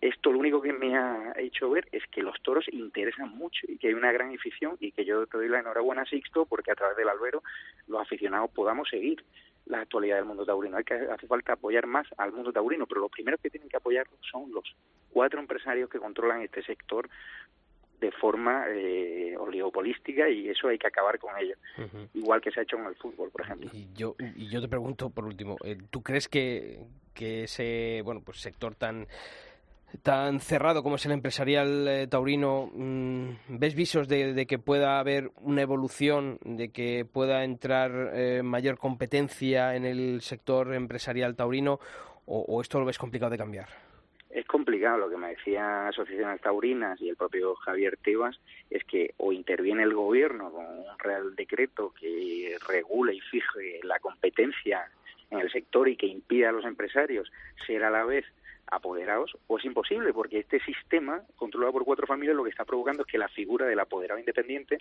esto 0.00 0.32
lo 0.32 0.38
único 0.40 0.60
que 0.60 0.72
me 0.72 0.96
ha 0.96 1.32
hecho 1.38 1.70
ver 1.70 1.86
es 1.92 2.02
que 2.08 2.22
los 2.22 2.34
toros 2.42 2.66
interesan 2.72 3.30
mucho 3.30 3.60
y 3.68 3.78
que 3.78 3.88
hay 3.88 3.94
una 3.94 4.12
gran 4.12 4.34
afición 4.34 4.76
y 4.80 4.90
que 4.92 5.04
yo 5.04 5.26
te 5.26 5.38
doy 5.38 5.48
la 5.48 5.60
enhorabuena 5.60 6.04
Sixto 6.04 6.44
porque 6.44 6.72
a 6.72 6.74
través 6.74 6.96
del 6.96 7.08
albero 7.08 7.42
los 7.86 8.02
aficionados 8.02 8.50
podamos 8.50 8.88
seguir 8.88 9.24
la 9.66 9.82
actualidad 9.82 10.16
del 10.16 10.24
mundo 10.24 10.44
taurino. 10.44 10.76
Hay 10.76 10.84
que 10.84 10.94
hace 10.94 11.26
falta 11.26 11.52
apoyar 11.52 11.86
más 11.86 12.06
al 12.18 12.32
mundo 12.32 12.52
taurino, 12.52 12.86
pero 12.86 13.00
los 13.02 13.10
primeros 13.10 13.40
que 13.40 13.50
tienen 13.50 13.68
que 13.68 13.76
apoyarlo 13.76 14.16
son 14.30 14.50
los 14.52 14.64
cuatro 15.10 15.40
empresarios 15.40 15.88
que 15.88 16.00
controlan 16.00 16.42
este 16.42 16.62
sector 16.62 17.08
de 18.00 18.10
forma 18.12 18.64
eh, 18.68 19.36
oligopolística 19.38 20.28
y 20.28 20.48
eso 20.48 20.68
hay 20.68 20.78
que 20.78 20.86
acabar 20.86 21.18
con 21.18 21.36
ello. 21.38 21.54
Uh 21.78 21.82
-huh. 21.82 22.08
Igual 22.14 22.40
que 22.40 22.50
se 22.50 22.60
ha 22.60 22.62
hecho 22.62 22.76
en 22.76 22.86
el 22.86 22.94
fútbol, 22.96 23.30
por 23.30 23.42
ejemplo. 23.42 23.70
Y 23.72 23.88
yo, 23.94 24.16
y 24.36 24.48
yo 24.48 24.60
te 24.60 24.68
pregunto, 24.68 25.10
por 25.10 25.24
último, 25.24 25.56
eh, 25.64 25.76
¿tú 25.90 26.02
crees 26.02 26.28
que, 26.28 26.80
que 27.14 27.44
ese 27.44 28.00
bueno 28.04 28.22
pues 28.24 28.40
sector 28.40 28.74
tan 28.74 29.06
tan 30.02 30.40
cerrado 30.40 30.82
como 30.82 30.96
es 30.96 31.06
el 31.06 31.12
empresarial 31.12 31.88
eh, 31.88 32.06
taurino, 32.06 32.70
mmm, 32.72 33.30
¿ves 33.48 33.74
visos 33.74 34.06
de, 34.06 34.34
de, 34.34 34.46
que 34.46 34.58
pueda 34.58 35.00
haber 35.00 35.32
una 35.40 35.62
evolución, 35.62 36.38
de 36.44 36.70
que 36.70 37.04
pueda 37.04 37.42
entrar 37.42 38.12
eh, 38.14 38.42
mayor 38.42 38.78
competencia 38.78 39.74
en 39.74 39.84
el 39.84 40.20
sector 40.20 40.74
empresarial 40.74 41.34
taurino 41.34 41.80
o, 42.26 42.40
o 42.40 42.60
esto 42.60 42.78
lo 42.78 42.86
ves 42.86 42.98
complicado 42.98 43.30
de 43.32 43.38
cambiar? 43.38 43.89
Es 44.30 44.46
complicado. 44.46 44.98
Lo 44.98 45.10
que 45.10 45.16
me 45.16 45.30
decía 45.30 45.88
Asociaciones 45.88 46.40
Taurinas 46.40 47.00
y 47.00 47.08
el 47.08 47.16
propio 47.16 47.54
Javier 47.56 47.98
Tebas 48.02 48.38
es 48.70 48.84
que 48.84 49.14
o 49.18 49.32
interviene 49.32 49.82
el 49.82 49.94
gobierno 49.94 50.50
con 50.50 50.64
un 50.64 50.98
real 50.98 51.34
decreto 51.34 51.92
que 51.98 52.56
regule 52.68 53.14
y 53.14 53.20
fije 53.20 53.80
la 53.82 53.98
competencia 53.98 54.90
en 55.30 55.40
el 55.40 55.50
sector 55.50 55.88
y 55.88 55.96
que 55.96 56.06
impida 56.06 56.48
a 56.48 56.52
los 56.52 56.64
empresarios 56.64 57.30
ser 57.66 57.84
a 57.84 57.90
la 57.90 58.04
vez 58.04 58.24
apoderados 58.70 59.36
o 59.46 59.58
es 59.58 59.64
imposible 59.64 60.12
porque 60.12 60.38
este 60.38 60.60
sistema 60.60 61.22
controlado 61.36 61.72
por 61.72 61.84
cuatro 61.84 62.06
familias 62.06 62.36
lo 62.36 62.44
que 62.44 62.50
está 62.50 62.64
provocando 62.64 63.02
es 63.02 63.08
que 63.08 63.18
la 63.18 63.28
figura 63.28 63.66
del 63.66 63.80
apoderado 63.80 64.18
independiente 64.18 64.78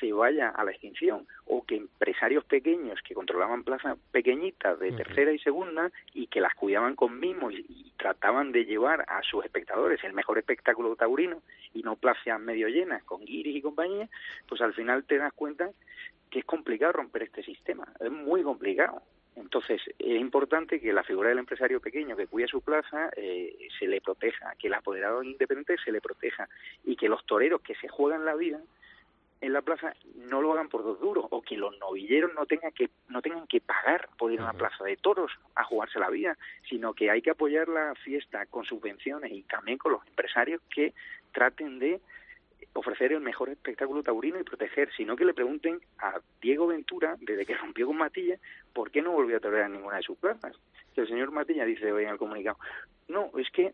se 0.00 0.12
vaya 0.12 0.50
a 0.50 0.64
la 0.64 0.70
extinción 0.70 1.26
o 1.46 1.64
que 1.64 1.76
empresarios 1.76 2.44
pequeños 2.44 3.00
que 3.02 3.14
controlaban 3.14 3.64
plazas 3.64 3.98
pequeñitas 4.12 4.78
de 4.78 4.92
tercera 4.92 5.32
y 5.32 5.38
segunda 5.38 5.90
y 6.14 6.26
que 6.26 6.40
las 6.40 6.54
cuidaban 6.54 6.94
con 6.94 7.18
mimo 7.18 7.50
y, 7.50 7.64
y 7.68 7.92
trataban 7.96 8.52
de 8.52 8.64
llevar 8.64 9.04
a 9.08 9.22
sus 9.22 9.44
espectadores 9.44 10.02
el 10.04 10.12
mejor 10.12 10.38
espectáculo 10.38 10.94
taurino 10.96 11.42
y 11.74 11.82
no 11.82 11.96
plazas 11.96 12.40
medio 12.40 12.68
llenas 12.68 13.02
con 13.04 13.24
guiris 13.24 13.56
y 13.56 13.62
compañía, 13.62 14.08
pues 14.48 14.60
al 14.60 14.74
final 14.74 15.04
te 15.04 15.18
das 15.18 15.32
cuenta 15.32 15.70
que 16.30 16.40
es 16.40 16.44
complicado 16.44 16.92
romper 16.92 17.22
este 17.22 17.42
sistema, 17.42 17.86
es 18.00 18.10
muy 18.10 18.42
complicado. 18.42 19.02
Entonces, 19.40 19.80
es 19.98 20.20
importante 20.20 20.80
que 20.80 20.92
la 20.92 21.04
figura 21.04 21.28
del 21.28 21.38
empresario 21.38 21.80
pequeño 21.80 22.16
que 22.16 22.26
cuida 22.26 22.46
su 22.46 22.60
plaza 22.60 23.10
eh, 23.16 23.68
se 23.78 23.86
le 23.86 24.00
proteja, 24.00 24.54
que 24.58 24.66
el 24.66 24.74
apoderado 24.74 25.22
independiente 25.22 25.76
se 25.82 25.92
le 25.92 26.00
proteja 26.00 26.48
y 26.84 26.96
que 26.96 27.08
los 27.08 27.24
toreros 27.24 27.60
que 27.62 27.74
se 27.76 27.88
juegan 27.88 28.24
la 28.24 28.34
vida 28.34 28.60
en 29.40 29.52
la 29.52 29.62
plaza 29.62 29.94
no 30.16 30.42
lo 30.42 30.52
hagan 30.52 30.68
por 30.68 30.82
dos 30.82 31.00
duros 31.00 31.26
o 31.30 31.42
que 31.42 31.56
los 31.56 31.78
novilleros 31.78 32.34
no 32.34 32.46
tengan 32.46 32.72
que 32.72 32.90
no 33.08 33.22
tengan 33.22 33.46
que 33.46 33.60
pagar 33.60 34.08
por 34.18 34.32
ir 34.32 34.40
a 34.40 34.44
una 34.44 34.52
plaza 34.52 34.82
de 34.84 34.96
toros 34.96 35.30
a 35.54 35.62
jugarse 35.64 36.00
la 36.00 36.10
vida, 36.10 36.36
sino 36.68 36.92
que 36.92 37.10
hay 37.10 37.22
que 37.22 37.30
apoyar 37.30 37.68
la 37.68 37.94
fiesta 37.94 38.46
con 38.46 38.64
subvenciones 38.64 39.30
y 39.30 39.42
también 39.42 39.78
con 39.78 39.92
los 39.92 40.06
empresarios 40.06 40.60
que 40.74 40.92
traten 41.32 41.78
de 41.78 42.00
ofrecer 42.72 43.12
el 43.12 43.20
mejor 43.20 43.48
espectáculo 43.48 44.02
taurino 44.02 44.38
y 44.40 44.44
proteger, 44.44 44.90
sino 44.96 45.16
que 45.16 45.24
le 45.24 45.34
pregunten 45.34 45.80
a 45.98 46.20
Diego 46.40 46.66
Ventura, 46.66 47.16
desde 47.20 47.46
que 47.46 47.56
rompió 47.56 47.86
con 47.86 47.96
Matilla, 47.96 48.38
¿por 48.72 48.90
qué 48.90 49.02
no 49.02 49.12
volvió 49.12 49.36
a 49.36 49.40
torear 49.40 49.70
ninguna 49.70 49.96
de 49.96 50.02
sus 50.02 50.18
plazas? 50.18 50.56
El 50.96 51.08
señor 51.08 51.30
Matilla 51.30 51.64
dice 51.64 51.92
hoy 51.92 52.04
en 52.04 52.10
el 52.10 52.18
comunicado, 52.18 52.58
no, 53.08 53.30
es 53.38 53.48
que 53.50 53.72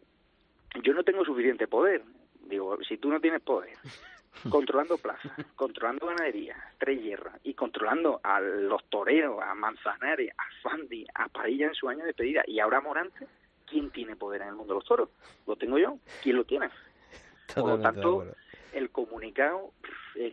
yo 0.83 0.93
no 0.93 1.05
tengo 1.05 1.25
suficiente 1.25 1.67
poder. 1.67 2.03
Digo, 2.49 2.79
si 2.87 2.99
tú 2.99 3.09
no 3.09 3.21
tienes 3.21 3.41
poder, 3.41 3.77
controlando 4.51 4.99
plazas, 4.99 5.33
controlando 5.57 6.07
ganadería, 6.07 6.57
tres 6.79 7.03
hierras, 7.03 7.35
y 7.43 7.55
controlando 7.55 8.21
a 8.23 8.41
los 8.41 8.85
toreros, 8.91 9.41
a 9.43 9.55
Manzanares, 9.55 10.33
a 10.37 10.45
Fandi, 10.63 11.07
a 11.15 11.29
Padilla 11.29 11.69
en 11.69 11.75
su 11.75 11.89
año 11.89 12.01
de 12.01 12.07
despedida, 12.07 12.43
y 12.47 12.61
ahora 12.61 12.81
Morante, 12.81 13.27
¿quién 13.67 13.91
tiene 13.91 14.17
poder 14.17 14.43
en 14.43 14.49
el 14.49 14.55
mundo 14.55 14.75
de 14.75 14.81
los 14.81 14.89
toros? 14.89 15.09
¿Lo 15.47 15.57
tengo 15.57 15.79
yo? 15.79 15.99
¿Quién 16.23 16.37
lo 16.37 16.45
tiene? 16.45 16.69
Por 17.55 17.69
lo 17.69 17.81
tanto. 17.81 18.27
El 18.75 18.91
comunicado 18.91 19.73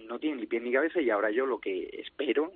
no 0.07 0.19
tiene 0.19 0.41
ni 0.41 0.47
pie 0.47 0.59
ni 0.59 0.71
cabeza 0.71 1.01
y 1.01 1.09
ahora 1.09 1.31
yo 1.31 1.45
lo 1.45 1.59
que 1.59 2.01
espero 2.01 2.51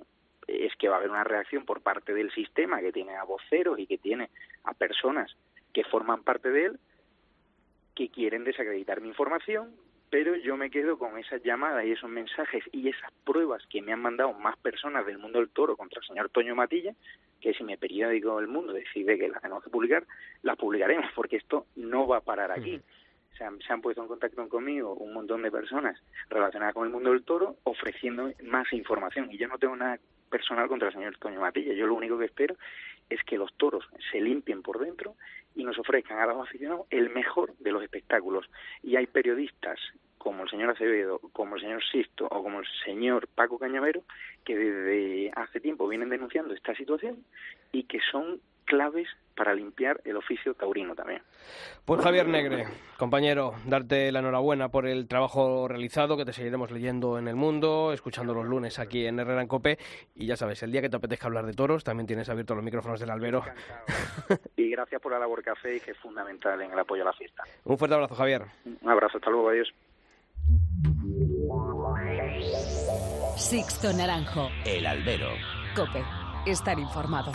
es 0.46 0.74
que 0.76 0.88
va 0.88 0.96
a 0.96 0.98
haber 0.98 1.10
una 1.10 1.24
reacción 1.24 1.64
por 1.64 1.80
parte 1.80 2.14
del 2.14 2.30
sistema 2.32 2.80
que 2.80 2.92
tiene 2.92 3.16
a 3.16 3.24
voceros 3.24 3.78
y 3.78 3.86
que 3.86 3.98
tiene 3.98 4.30
a 4.64 4.74
personas 4.74 5.36
que 5.72 5.84
forman 5.84 6.22
parte 6.22 6.50
de 6.50 6.66
él 6.66 6.78
que 7.94 8.10
quieren 8.10 8.44
desacreditar 8.44 9.00
mi 9.00 9.08
información, 9.08 9.74
pero 10.10 10.36
yo 10.36 10.56
me 10.56 10.70
quedo 10.70 10.98
con 10.98 11.18
esas 11.18 11.42
llamadas 11.42 11.84
y 11.84 11.92
esos 11.92 12.10
mensajes 12.10 12.62
y 12.70 12.88
esas 12.88 13.10
pruebas 13.24 13.66
que 13.68 13.82
me 13.82 13.92
han 13.92 14.00
mandado 14.00 14.34
más 14.34 14.56
personas 14.58 15.06
del 15.06 15.18
mundo 15.18 15.38
del 15.38 15.48
toro 15.48 15.76
contra 15.76 16.00
el 16.00 16.06
señor 16.06 16.28
Toño 16.28 16.54
Matilla, 16.54 16.94
que 17.40 17.54
si 17.54 17.64
mi 17.64 17.76
periódico 17.76 18.38
El 18.38 18.48
Mundo 18.48 18.72
decide 18.72 19.18
que 19.18 19.28
las 19.28 19.40
tenemos 19.40 19.64
que 19.64 19.70
publicar, 19.70 20.04
las 20.42 20.56
publicaremos, 20.56 21.06
porque 21.14 21.36
esto 21.36 21.66
no 21.74 22.06
va 22.06 22.18
a 22.18 22.20
parar 22.20 22.52
aquí. 22.52 22.80
Se 23.36 23.44
han, 23.44 23.60
se 23.60 23.72
han 23.72 23.82
puesto 23.82 24.02
en 24.02 24.08
contacto 24.08 24.48
conmigo 24.48 24.94
un 24.94 25.12
montón 25.12 25.42
de 25.42 25.50
personas 25.50 26.00
relacionadas 26.28 26.74
con 26.74 26.86
el 26.86 26.92
mundo 26.92 27.10
del 27.10 27.24
toro 27.24 27.56
ofreciendo 27.64 28.30
más 28.44 28.72
información. 28.72 29.28
Y 29.30 29.38
yo 29.38 29.48
no 29.48 29.58
tengo 29.58 29.76
nada 29.76 29.98
personal 30.30 30.68
contra 30.68 30.88
el 30.88 30.94
señor 30.94 31.16
Toño 31.18 31.40
Matilla. 31.40 31.72
Yo 31.74 31.86
lo 31.86 31.94
único 31.94 32.18
que 32.18 32.26
espero 32.26 32.56
es 33.08 33.22
que 33.24 33.38
los 33.38 33.52
toros 33.54 33.84
se 34.10 34.20
limpien 34.20 34.62
por 34.62 34.78
dentro 34.78 35.14
y 35.54 35.64
nos 35.64 35.78
ofrezcan 35.78 36.18
a 36.18 36.26
los 36.26 36.46
aficionados 36.46 36.86
el 36.90 37.10
mejor 37.10 37.54
de 37.58 37.72
los 37.72 37.82
espectáculos. 37.82 38.48
Y 38.82 38.96
hay 38.96 39.06
periodistas 39.06 39.78
como 40.18 40.42
el 40.42 40.50
señor 40.50 40.70
Acevedo, 40.70 41.20
como 41.32 41.56
el 41.56 41.62
señor 41.62 41.84
Sisto 41.84 42.26
o 42.26 42.42
como 42.42 42.60
el 42.60 42.66
señor 42.84 43.28
Paco 43.28 43.58
Cañavero 43.58 44.02
que 44.44 44.56
desde 44.56 45.30
hace 45.36 45.60
tiempo 45.60 45.88
vienen 45.88 46.08
denunciando 46.08 46.52
esta 46.52 46.74
situación 46.74 47.24
y 47.72 47.84
que 47.84 48.00
son 48.10 48.40
claves 48.66 49.08
para 49.36 49.54
limpiar 49.54 50.00
el 50.04 50.16
oficio 50.16 50.54
taurino 50.54 50.94
también. 50.94 51.22
Pues 51.84 52.00
Javier 52.00 52.26
Negre, 52.26 52.66
compañero, 52.98 53.54
darte 53.66 54.10
la 54.10 54.20
enhorabuena 54.20 54.70
por 54.70 54.86
el 54.86 55.06
trabajo 55.06 55.68
realizado, 55.68 56.16
que 56.16 56.24
te 56.24 56.32
seguiremos 56.32 56.70
leyendo 56.70 57.18
en 57.18 57.28
El 57.28 57.36
Mundo, 57.36 57.92
escuchando 57.92 58.34
los 58.34 58.46
lunes 58.46 58.78
aquí 58.78 59.06
en 59.06 59.18
Herrera 59.18 59.42
en 59.42 59.48
Cope. 59.48 59.78
Y 60.14 60.26
ya 60.26 60.36
sabes, 60.36 60.62
el 60.62 60.72
día 60.72 60.80
que 60.80 60.88
te 60.88 60.96
apetezca 60.96 61.26
hablar 61.26 61.46
de 61.46 61.52
toros, 61.52 61.84
también 61.84 62.06
tienes 62.06 62.28
abiertos 62.28 62.56
los 62.56 62.64
micrófonos 62.64 62.98
del 62.98 63.10
albero. 63.10 63.44
Y 64.56 64.70
gracias 64.70 65.00
por 65.00 65.12
la 65.12 65.18
labor 65.18 65.42
que 65.42 65.50
hacéis, 65.50 65.82
que 65.82 65.92
es 65.92 65.98
fundamental 65.98 66.60
en 66.60 66.72
el 66.72 66.78
apoyo 66.78 67.02
a 67.02 67.06
la 67.06 67.12
fiesta. 67.12 67.44
Un 67.64 67.78
fuerte 67.78 67.94
abrazo, 67.94 68.14
Javier. 68.14 68.42
Un 68.64 68.90
abrazo, 68.90 69.18
hasta 69.18 69.30
luego, 69.30 69.50
adiós. 69.50 69.72
Sixto 73.36 73.92
Naranjo. 73.92 74.48
El 74.64 74.86
albero. 74.86 75.28
Cope. 75.74 76.02
Estar 76.46 76.78
informado. 76.78 77.32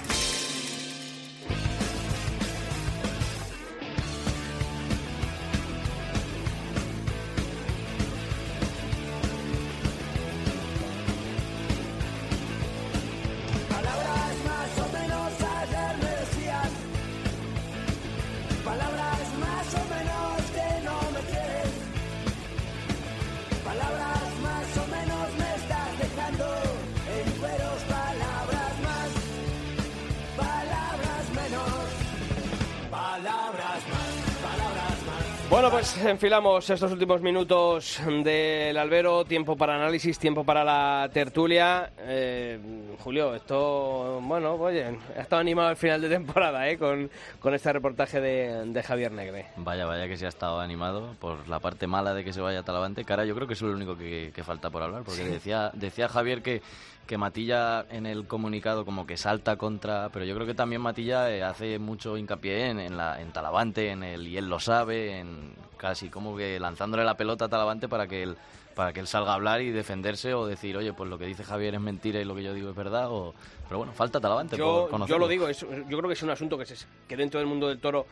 Bueno, 35.62 35.76
pues 35.76 35.95
enfilamos 36.03 36.68
estos 36.72 36.91
últimos 36.91 37.22
minutos 37.22 38.01
del 38.24 38.76
albero, 38.76 39.24
tiempo 39.26 39.55
para 39.55 39.76
análisis, 39.76 40.18
tiempo 40.18 40.43
para 40.43 40.64
la 40.64 41.07
tertulia. 41.14 41.91
Eh, 41.99 42.59
Julio, 42.97 43.36
esto, 43.36 44.20
bueno, 44.24 44.55
oye, 44.55 44.97
ha 45.16 45.22
estado 45.22 45.39
animado 45.39 45.70
el 45.70 45.76
final 45.76 46.01
de 46.01 46.09
temporada, 46.09 46.68
¿eh? 46.68 46.80
Con, 46.80 47.12
con 47.39 47.53
este 47.53 47.72
reportaje 47.72 48.20
de, 48.20 48.66
de 48.74 48.82
Javier 48.82 49.12
Negre. 49.12 49.49
Vaya, 49.57 49.86
vaya 49.86 50.07
que 50.07 50.18
se 50.18 50.26
ha 50.26 50.30
estado 50.30 50.59
animado 50.59 51.14
por 51.20 51.47
la 51.47 51.59
parte 51.59 51.86
mala 51.86 52.16
de 52.16 52.24
que 52.24 52.34
se 52.34 52.41
vaya 52.41 52.62
a 52.62 52.64
Talavante. 52.64 53.05
Cara, 53.05 53.24
yo 53.26 53.36
creo 53.36 53.45
que 53.45 53.53
eso 53.53 53.68
es 53.68 53.70
lo 53.70 53.78
único 53.78 53.95
que, 53.95 54.32
que 54.34 54.43
falta 54.43 54.72
por 54.72 54.82
hablar, 54.82 55.03
porque 55.03 55.26
decía, 55.26 55.70
decía 55.76 56.09
Javier 56.09 56.41
que, 56.41 56.64
que 57.08 57.18
Matilla 57.18 57.86
en 57.89 58.06
el 58.06 58.26
comunicado 58.26 58.86
como 58.86 59.06
que 59.06 59.18
salta 59.18 59.58
contra, 59.58 60.10
pero 60.14 60.24
yo 60.26 60.34
creo 60.36 60.47
que 60.47 60.54
también 60.54 60.82
Matilla 60.82 61.30
eh, 61.30 61.43
hace 61.43 61.78
mucho 61.78 62.18
hincapié 62.18 62.68
en, 62.70 62.80
en, 62.80 62.95
la, 62.97 63.22
en 63.22 63.32
Talavante, 63.34 63.89
en 63.89 64.04
el 64.04 64.28
y 64.28 64.38
él 64.38 64.47
lo 64.47 64.60
sabe, 64.60 65.20
en 65.20 65.54
casi 65.78 66.10
como 66.10 66.38
que 66.38 66.60
lanzándole 66.60 67.04
la 67.04 67.18
pelota 67.18 67.45
a 67.45 67.49
Talavante 67.49 67.88
para 67.89 68.08
que 68.08 68.24
él 68.24 68.38
para 68.76 68.93
que 68.93 69.02
él 69.02 69.08
salga 69.08 69.32
a 69.32 69.34
hablar 69.34 69.60
y 69.62 69.70
defenderse 69.72 70.34
o 70.34 70.45
decir, 70.47 70.78
oye, 70.78 70.93
pues 70.93 71.10
lo 71.10 71.18
que 71.18 71.26
dice 71.26 71.43
Javier 71.43 71.76
es 71.76 71.82
mentira 71.82 72.22
y 72.22 72.24
lo 72.24 72.34
que 72.34 72.43
yo 72.43 72.54
digo 72.54 72.70
es 72.70 72.76
verdad, 72.76 73.08
o... 73.12 73.34
pero 73.68 73.80
bueno, 73.80 73.91
falta 73.91 74.22
Talavante 74.22 74.56
Yo, 74.56 74.88
yo 75.08 75.18
lo 75.20 75.28
digo, 75.28 75.49
es- 75.49 75.60
yo 75.60 75.97
creo 75.97 76.08
que 76.08 76.14
es 76.14 76.24
un 76.24 76.30
asunto 76.30 76.58
que, 76.58 76.66
se, 76.66 76.76
que 77.06 77.18
dentro 77.18 77.41
del 77.41 77.47
mundo 77.49 77.68
del 77.68 77.80
toro 77.80 78.06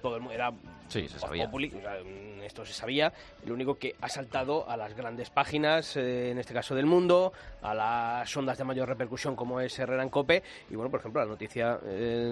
todo 0.00 0.16
el 0.18 0.26
era 0.30 0.52
Sí, 0.88 1.08
se 1.08 1.18
sabía. 1.18 1.46
populi, 1.46 1.72
o 1.76 1.80
sea, 1.80 1.98
mm, 2.02 2.42
esto 2.42 2.64
se 2.64 2.72
sabía. 2.72 3.12
Lo 3.46 3.54
único 3.54 3.76
que 3.76 3.94
ha 4.00 4.08
saltado 4.08 4.68
a 4.68 4.76
las 4.76 4.94
grandes 4.94 5.30
páginas, 5.30 5.96
eh, 5.96 6.30
en 6.30 6.38
este 6.38 6.54
caso 6.54 6.74
del 6.74 6.86
mundo, 6.86 7.32
a 7.62 7.74
las 7.74 8.36
ondas 8.36 8.58
de 8.58 8.64
mayor 8.64 8.88
repercusión 8.88 9.34
como 9.34 9.60
es 9.60 9.78
Herrera 9.78 10.02
en 10.02 10.10
Cope. 10.10 10.42
Y 10.70 10.76
bueno, 10.76 10.90
por 10.90 11.00
ejemplo, 11.00 11.20
la 11.20 11.26
noticia 11.26 11.78
eh, 11.84 12.30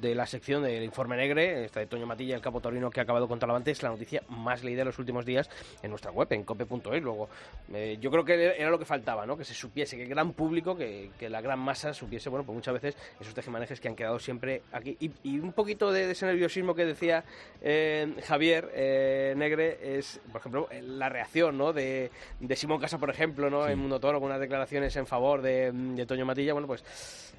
de 0.00 0.14
la 0.14 0.26
sección 0.26 0.62
del 0.62 0.84
Informe 0.84 1.16
Negre, 1.16 1.64
esta 1.64 1.80
de 1.80 1.86
Toño 1.86 2.06
Matilla, 2.06 2.36
el 2.36 2.42
capo 2.42 2.60
taurino 2.60 2.90
que 2.90 3.00
ha 3.00 3.02
acabado 3.02 3.26
con 3.26 3.38
Talavante, 3.38 3.70
es 3.70 3.82
la 3.82 3.88
noticia 3.88 4.22
más 4.28 4.62
leída 4.62 4.80
de 4.80 4.86
los 4.86 4.98
últimos 4.98 5.24
días 5.24 5.48
en 5.82 5.90
nuestra 5.90 6.10
web, 6.10 6.28
en 6.32 6.44
cope.es. 6.44 7.02
Luego, 7.02 7.28
eh, 7.72 7.98
yo 8.00 8.10
creo 8.10 8.24
que 8.24 8.54
era 8.58 8.70
lo 8.70 8.78
que 8.78 8.84
faltaba, 8.84 9.26
¿no? 9.26 9.36
Que 9.36 9.44
se 9.44 9.54
supiese, 9.54 9.96
que 9.96 10.02
el 10.04 10.08
gran 10.08 10.32
público, 10.32 10.76
que, 10.76 11.10
que 11.18 11.30
la 11.30 11.40
gran 11.40 11.58
masa 11.58 11.94
supiese, 11.94 12.28
bueno, 12.28 12.44
pues 12.44 12.54
muchas 12.54 12.74
veces 12.74 12.96
esos 13.20 13.34
tejemanejes 13.34 13.80
que 13.80 13.88
han 13.88 13.96
quedado 13.96 14.18
siempre 14.18 14.62
aquí. 14.72 14.96
Y, 15.00 15.10
y 15.22 15.38
un 15.38 15.52
poquito 15.52 15.90
de, 15.92 16.06
de 16.06 16.12
ese 16.12 16.26
nerviosismo 16.26 16.74
que 16.74 16.84
decía 16.84 17.24
eh, 17.62 18.14
Javier 18.26 18.70
eh, 18.74 19.34
Negre 19.36 19.98
es, 19.98 20.20
por 20.30 20.40
ejemplo, 20.40 20.68
la 20.82 21.08
reacción, 21.08 21.56
¿no? 21.56 21.72
De, 21.72 22.10
de 22.40 22.56
Simón 22.56 22.80
Casa, 22.80 22.98
por 22.98 23.10
ejemplo, 23.10 23.50
¿no? 23.50 23.66
En 23.66 23.78
Mundo 23.78 24.00
Toro, 24.00 24.20
con 24.20 24.26
unas 24.28 24.40
declaraciones 24.40 24.94
en 24.96 25.06
favor 25.06 25.42
de, 25.42 25.72
de 25.72 26.06
Toño 26.06 26.26
Matilla. 26.26 26.52
Bueno, 26.52 26.66
pues 26.66 26.84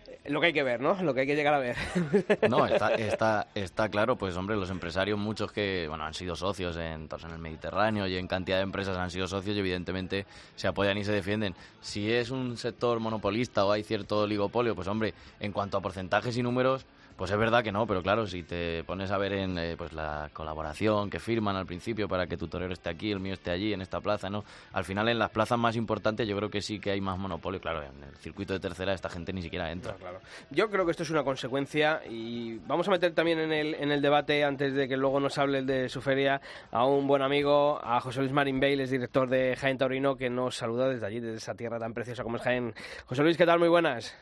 eh, 0.07 0.29
lo 0.29 0.39
que 0.39 0.47
hay 0.47 0.53
que 0.53 0.63
ver, 0.63 0.81
¿no? 0.81 1.01
Lo 1.01 1.13
que 1.13 1.21
hay 1.21 1.27
que 1.27 1.35
llegar 1.35 1.53
a 1.53 1.59
ver. 1.59 1.75
No, 2.49 2.65
está, 2.65 2.93
está, 2.95 3.47
está 3.55 3.89
claro, 3.89 4.15
pues 4.17 4.35
hombre, 4.35 4.55
los 4.55 4.69
empresarios, 4.69 5.17
muchos 5.17 5.51
que 5.51 5.85
bueno 5.87 6.03
han 6.05 6.13
sido 6.13 6.35
socios 6.35 6.77
en, 6.77 7.07
en 7.11 7.31
el 7.31 7.37
Mediterráneo 7.39 8.07
y 8.07 8.17
en 8.17 8.27
cantidad 8.27 8.57
de 8.57 8.63
empresas 8.63 8.97
han 8.97 9.09
sido 9.09 9.27
socios 9.27 9.55
y 9.55 9.59
evidentemente 9.59 10.25
se 10.55 10.67
apoyan 10.67 10.97
y 10.97 11.03
se 11.03 11.11
defienden. 11.11 11.55
Si 11.81 12.11
es 12.11 12.29
un 12.29 12.57
sector 12.57 12.99
monopolista 12.99 13.65
o 13.65 13.71
hay 13.71 13.83
cierto 13.83 14.21
oligopolio, 14.21 14.75
pues 14.75 14.87
hombre, 14.87 15.13
en 15.39 15.51
cuanto 15.51 15.77
a 15.77 15.81
porcentajes 15.81 16.37
y 16.37 16.43
números, 16.43 16.85
pues 17.17 17.31
es 17.31 17.37
verdad 17.37 17.63
que 17.63 17.71
no, 17.71 17.87
pero 17.87 18.01
claro, 18.01 18.27
si 18.27 18.43
te 18.43 18.83
pones 18.83 19.11
a 19.11 19.17
ver 19.17 19.33
en 19.33 19.57
eh, 19.57 19.75
pues 19.77 19.93
la 19.93 20.29
colaboración 20.33 21.09
que 21.09 21.19
firman 21.19 21.55
al 21.55 21.65
principio 21.65 22.07
para 22.07 22.27
que 22.27 22.35
tu 22.35 22.47
torero 22.47 22.73
esté 22.73 22.89
aquí, 22.89 23.11
el 23.11 23.19
mío 23.19 23.33
esté 23.33 23.51
allí, 23.51 23.73
en 23.73 23.81
esta 23.81 24.01
plaza, 24.01 24.29
¿no? 24.29 24.43
Al 24.73 24.83
final 24.83 25.07
en 25.07 25.19
las 25.19 25.29
plazas 25.29 25.57
más 25.57 25.75
importantes 25.75 26.27
yo 26.27 26.35
creo 26.35 26.49
que 26.49 26.61
sí 26.61 26.79
que 26.79 26.91
hay 26.91 27.01
más 27.01 27.17
monopolio, 27.17 27.61
claro, 27.61 27.83
en 27.83 28.03
el 28.03 28.15
circuito 28.17 28.53
de 28.53 28.59
tercera 28.59 28.93
esta 28.93 29.09
gente 29.09 29.31
ni 29.31 29.41
siquiera 29.41 29.71
entra. 29.71 29.93
Claro. 29.93 30.19
Yo 30.49 30.69
creo 30.69 30.85
que 30.85 30.91
esto 30.91 31.03
es 31.03 31.09
una 31.09 31.23
consecuencia 31.23 32.01
y 32.09 32.57
vamos 32.67 32.87
a 32.87 32.91
meter 32.91 33.13
también 33.13 33.39
en 33.39 33.53
el, 33.53 33.75
en 33.75 33.91
el 33.91 34.01
debate, 34.01 34.43
antes 34.43 34.73
de 34.73 34.87
que 34.87 34.97
luego 34.97 35.19
nos 35.19 35.37
hable 35.37 35.61
de 35.63 35.87
su 35.87 36.01
feria, 36.01 36.41
a 36.71 36.85
un 36.85 37.07
buen 37.07 37.21
amigo, 37.21 37.79
a 37.81 38.01
José 38.01 38.19
Luis 38.19 38.33
Marín 38.33 38.59
Bailes, 38.59 38.89
director 38.89 39.29
de 39.29 39.55
Jaén 39.55 39.77
Taurino, 39.77 40.17
que 40.17 40.29
nos 40.29 40.57
saluda 40.57 40.89
desde 40.89 41.05
allí, 41.05 41.19
desde 41.21 41.37
esa 41.37 41.55
tierra 41.55 41.79
tan 41.79 41.93
preciosa 41.93 42.23
como 42.23 42.37
es 42.37 42.43
Jaén. 42.43 42.73
José 43.05 43.23
Luis, 43.23 43.37
¿qué 43.37 43.45
tal? 43.45 43.59
Muy 43.59 43.69
buenas. 43.69 44.15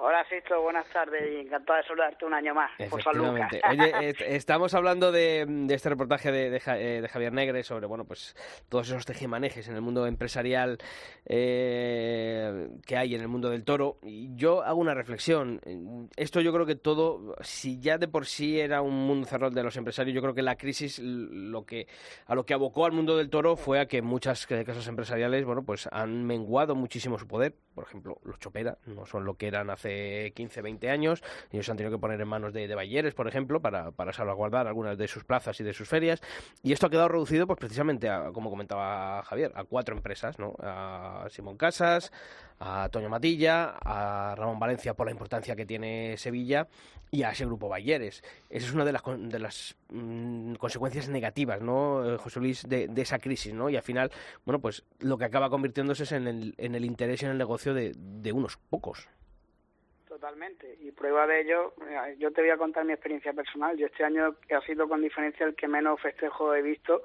Hola, 0.00 0.24
Sisto, 0.28 0.62
buenas 0.62 0.86
tardes 0.92 1.20
y 1.28 1.40
encantado 1.40 1.76
de 1.78 1.82
saludarte 1.82 2.24
un 2.24 2.32
año 2.32 2.54
más 2.54 2.70
por 2.88 3.02
San 3.02 3.18
Lucas. 3.18 3.50
Oye, 3.68 4.10
est- 4.10 4.20
estamos 4.20 4.72
hablando 4.74 5.10
de, 5.10 5.44
este 5.70 5.88
reportaje 5.88 6.28
eh, 6.28 7.00
de 7.00 7.08
Javier 7.08 7.32
Negre 7.32 7.64
sobre, 7.64 7.86
bueno, 7.86 8.04
pues 8.04 8.36
todos 8.68 8.86
esos 8.88 9.04
tejemanejes 9.04 9.66
en 9.66 9.74
el 9.74 9.80
mundo 9.80 10.06
empresarial 10.06 10.78
eh, 11.26 12.68
que 12.86 12.96
hay 12.96 13.16
en 13.16 13.22
el 13.22 13.26
mundo 13.26 13.50
del 13.50 13.64
toro. 13.64 13.98
Y 14.04 14.36
yo 14.36 14.62
hago 14.62 14.80
una 14.80 14.94
reflexión. 14.94 15.60
Esto 16.16 16.40
yo 16.42 16.52
creo 16.52 16.64
que 16.64 16.76
todo, 16.76 17.34
si 17.40 17.80
ya 17.80 17.98
de 17.98 18.06
por 18.06 18.24
sí 18.26 18.60
era 18.60 18.82
un 18.82 18.94
mundo 19.04 19.26
cerrado 19.26 19.52
de 19.52 19.64
los 19.64 19.76
empresarios, 19.76 20.14
yo 20.14 20.22
creo 20.22 20.32
que 20.34 20.42
la 20.42 20.54
crisis 20.54 21.00
lo 21.00 21.66
que 21.66 21.88
a 22.26 22.36
lo 22.36 22.46
que 22.46 22.54
abocó 22.54 22.86
al 22.86 22.92
mundo 22.92 23.16
del 23.16 23.30
toro 23.30 23.56
fue 23.56 23.80
a 23.80 23.86
que 23.86 24.00
muchas 24.00 24.46
casas 24.46 24.86
empresariales, 24.86 25.44
bueno, 25.44 25.64
pues 25.64 25.88
han 25.90 26.24
menguado 26.24 26.76
muchísimo 26.76 27.18
su 27.18 27.26
poder. 27.26 27.52
Por 27.74 27.82
ejemplo, 27.84 28.20
los 28.22 28.38
Chopera 28.38 28.78
no 28.86 29.04
son 29.04 29.24
lo 29.24 29.34
que 29.34 29.48
eran 29.48 29.70
hace 29.70 29.87
15, 30.34 30.62
20 30.62 30.90
años. 30.90 31.22
Ellos 31.50 31.68
han 31.68 31.76
tenido 31.76 31.96
que 31.96 32.00
poner 32.00 32.20
en 32.20 32.28
manos 32.28 32.52
de, 32.52 32.68
de 32.68 32.74
Bayeres, 32.74 33.14
por 33.14 33.28
ejemplo, 33.28 33.60
para, 33.60 33.90
para 33.90 34.12
salvaguardar 34.12 34.66
algunas 34.66 34.96
de 34.98 35.08
sus 35.08 35.24
plazas 35.24 35.58
y 35.60 35.64
de 35.64 35.72
sus 35.72 35.88
ferias. 35.88 36.20
Y 36.62 36.72
esto 36.72 36.86
ha 36.86 36.90
quedado 36.90 37.08
reducido, 37.08 37.46
pues 37.46 37.58
precisamente, 37.58 38.08
a, 38.08 38.30
como 38.32 38.50
comentaba 38.50 39.22
Javier, 39.22 39.52
a 39.54 39.64
cuatro 39.64 39.96
empresas, 39.96 40.38
¿no? 40.38 40.54
A 40.60 41.26
Simón 41.30 41.56
Casas, 41.56 42.12
a 42.60 42.88
Toño 42.90 43.08
Matilla, 43.08 43.76
a 43.84 44.34
Ramón 44.36 44.58
Valencia 44.58 44.94
por 44.94 45.06
la 45.06 45.12
importancia 45.12 45.54
que 45.54 45.66
tiene 45.66 46.16
Sevilla 46.16 46.68
y 47.10 47.22
a 47.22 47.30
ese 47.30 47.46
grupo 47.46 47.68
Bayeres. 47.68 48.22
Esa 48.50 48.66
es 48.66 48.74
una 48.74 48.84
de 48.84 48.92
las, 48.92 49.02
de 49.04 49.38
las 49.38 49.76
mm, 49.90 50.54
consecuencias 50.54 51.08
negativas, 51.08 51.60
¿no, 51.60 52.14
eh, 52.14 52.18
José 52.18 52.40
Luis, 52.40 52.68
de, 52.68 52.90
esa 52.96 53.18
crisis, 53.18 53.54
¿no? 53.54 53.70
Y 53.70 53.76
al 53.76 53.82
final, 53.82 54.10
bueno, 54.44 54.60
pues 54.60 54.84
lo 54.98 55.16
que 55.16 55.24
acaba 55.24 55.50
convirtiéndose 55.50 56.02
es 56.02 56.12
en 56.12 56.26
el, 56.26 56.54
en 56.58 56.74
el 56.74 56.84
interés 56.84 57.22
y 57.22 57.26
en 57.26 57.32
el 57.32 57.38
negocio 57.38 57.74
de, 57.74 57.94
de 57.96 58.32
unos 58.32 58.56
pocos. 58.56 59.08
Totalmente. 60.18 60.76
Y 60.80 60.90
prueba 60.90 61.28
de 61.28 61.42
ello, 61.42 61.74
yo 62.18 62.32
te 62.32 62.40
voy 62.40 62.50
a 62.50 62.56
contar 62.56 62.84
mi 62.84 62.92
experiencia 62.92 63.32
personal. 63.32 63.76
Yo 63.76 63.86
este 63.86 64.02
año 64.02 64.34
ha 64.50 64.60
sido 64.62 64.88
con 64.88 65.00
diferencia 65.00 65.46
el 65.46 65.54
que 65.54 65.68
menos 65.68 66.00
festejo 66.00 66.52
he 66.56 66.60
visto 66.62 67.02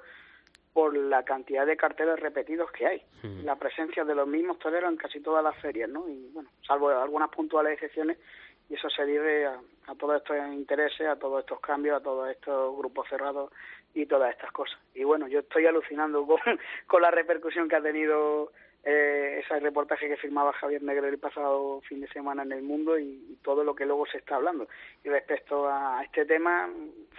por 0.74 0.98
la 0.98 1.24
cantidad 1.24 1.68
de 1.68 1.78
carteles 1.78 2.20
repetidos 2.20 2.72
que 2.72 2.88
hay, 2.88 3.04
la 3.44 3.56
presencia 3.56 4.04
de 4.04 4.16
los 4.16 4.28
mismos 4.28 4.58
toreros 4.58 4.90
en 4.90 4.98
casi 4.98 5.20
todas 5.20 5.44
las 5.44 5.56
ferias, 5.62 5.88
¿no? 5.88 6.10
Y 6.10 6.32
bueno, 6.34 6.50
salvo 6.66 6.90
algunas 6.90 7.30
puntuales 7.30 7.74
excepciones, 7.74 8.18
y 8.68 8.74
eso 8.74 8.90
se 8.90 9.06
debe 9.06 9.46
a, 9.46 9.60
todos 10.00 10.18
estos 10.18 10.36
intereses, 10.52 11.08
a 11.08 11.16
todos 11.16 11.42
estos 11.42 11.60
cambios, 11.60 11.98
a 11.98 12.04
todos 12.04 12.32
estos 12.32 12.76
grupos 12.76 13.08
cerrados 13.08 13.52
y 13.94 14.08
todas 14.08 14.32
estas 14.32 14.52
cosas. 14.52 14.80
Y 14.96 15.04
bueno, 15.04 15.28
yo 15.28 15.42
estoy 15.42 15.68
alucinando 15.68 16.26
con, 16.26 16.40
con 16.88 17.02
la 17.04 17.12
repercusión 17.12 17.70
que 17.70 17.76
ha 17.76 17.82
tenido 17.82 18.52
eh, 18.84 19.40
ese 19.42 19.60
reportaje 19.60 20.10
que 20.10 20.18
firmaba 20.18 20.52
Javier 20.54 20.84
Negro 20.84 21.08
el 21.08 21.18
pasado 21.18 21.82
fin 21.88 22.02
de 22.02 22.08
semana 22.10 22.44
en 22.44 22.52
el 22.52 22.64
mundo 22.64 23.00
y, 23.00 23.38
todo 23.44 23.64
lo 23.64 23.76
que 23.76 23.86
luego 23.86 24.06
se 24.06 24.20
está 24.20 24.36
hablando. 24.36 24.68
Y 25.04 25.10
respecto 25.10 25.68
a 25.68 26.02
este 26.04 26.26
tema, 26.26 26.70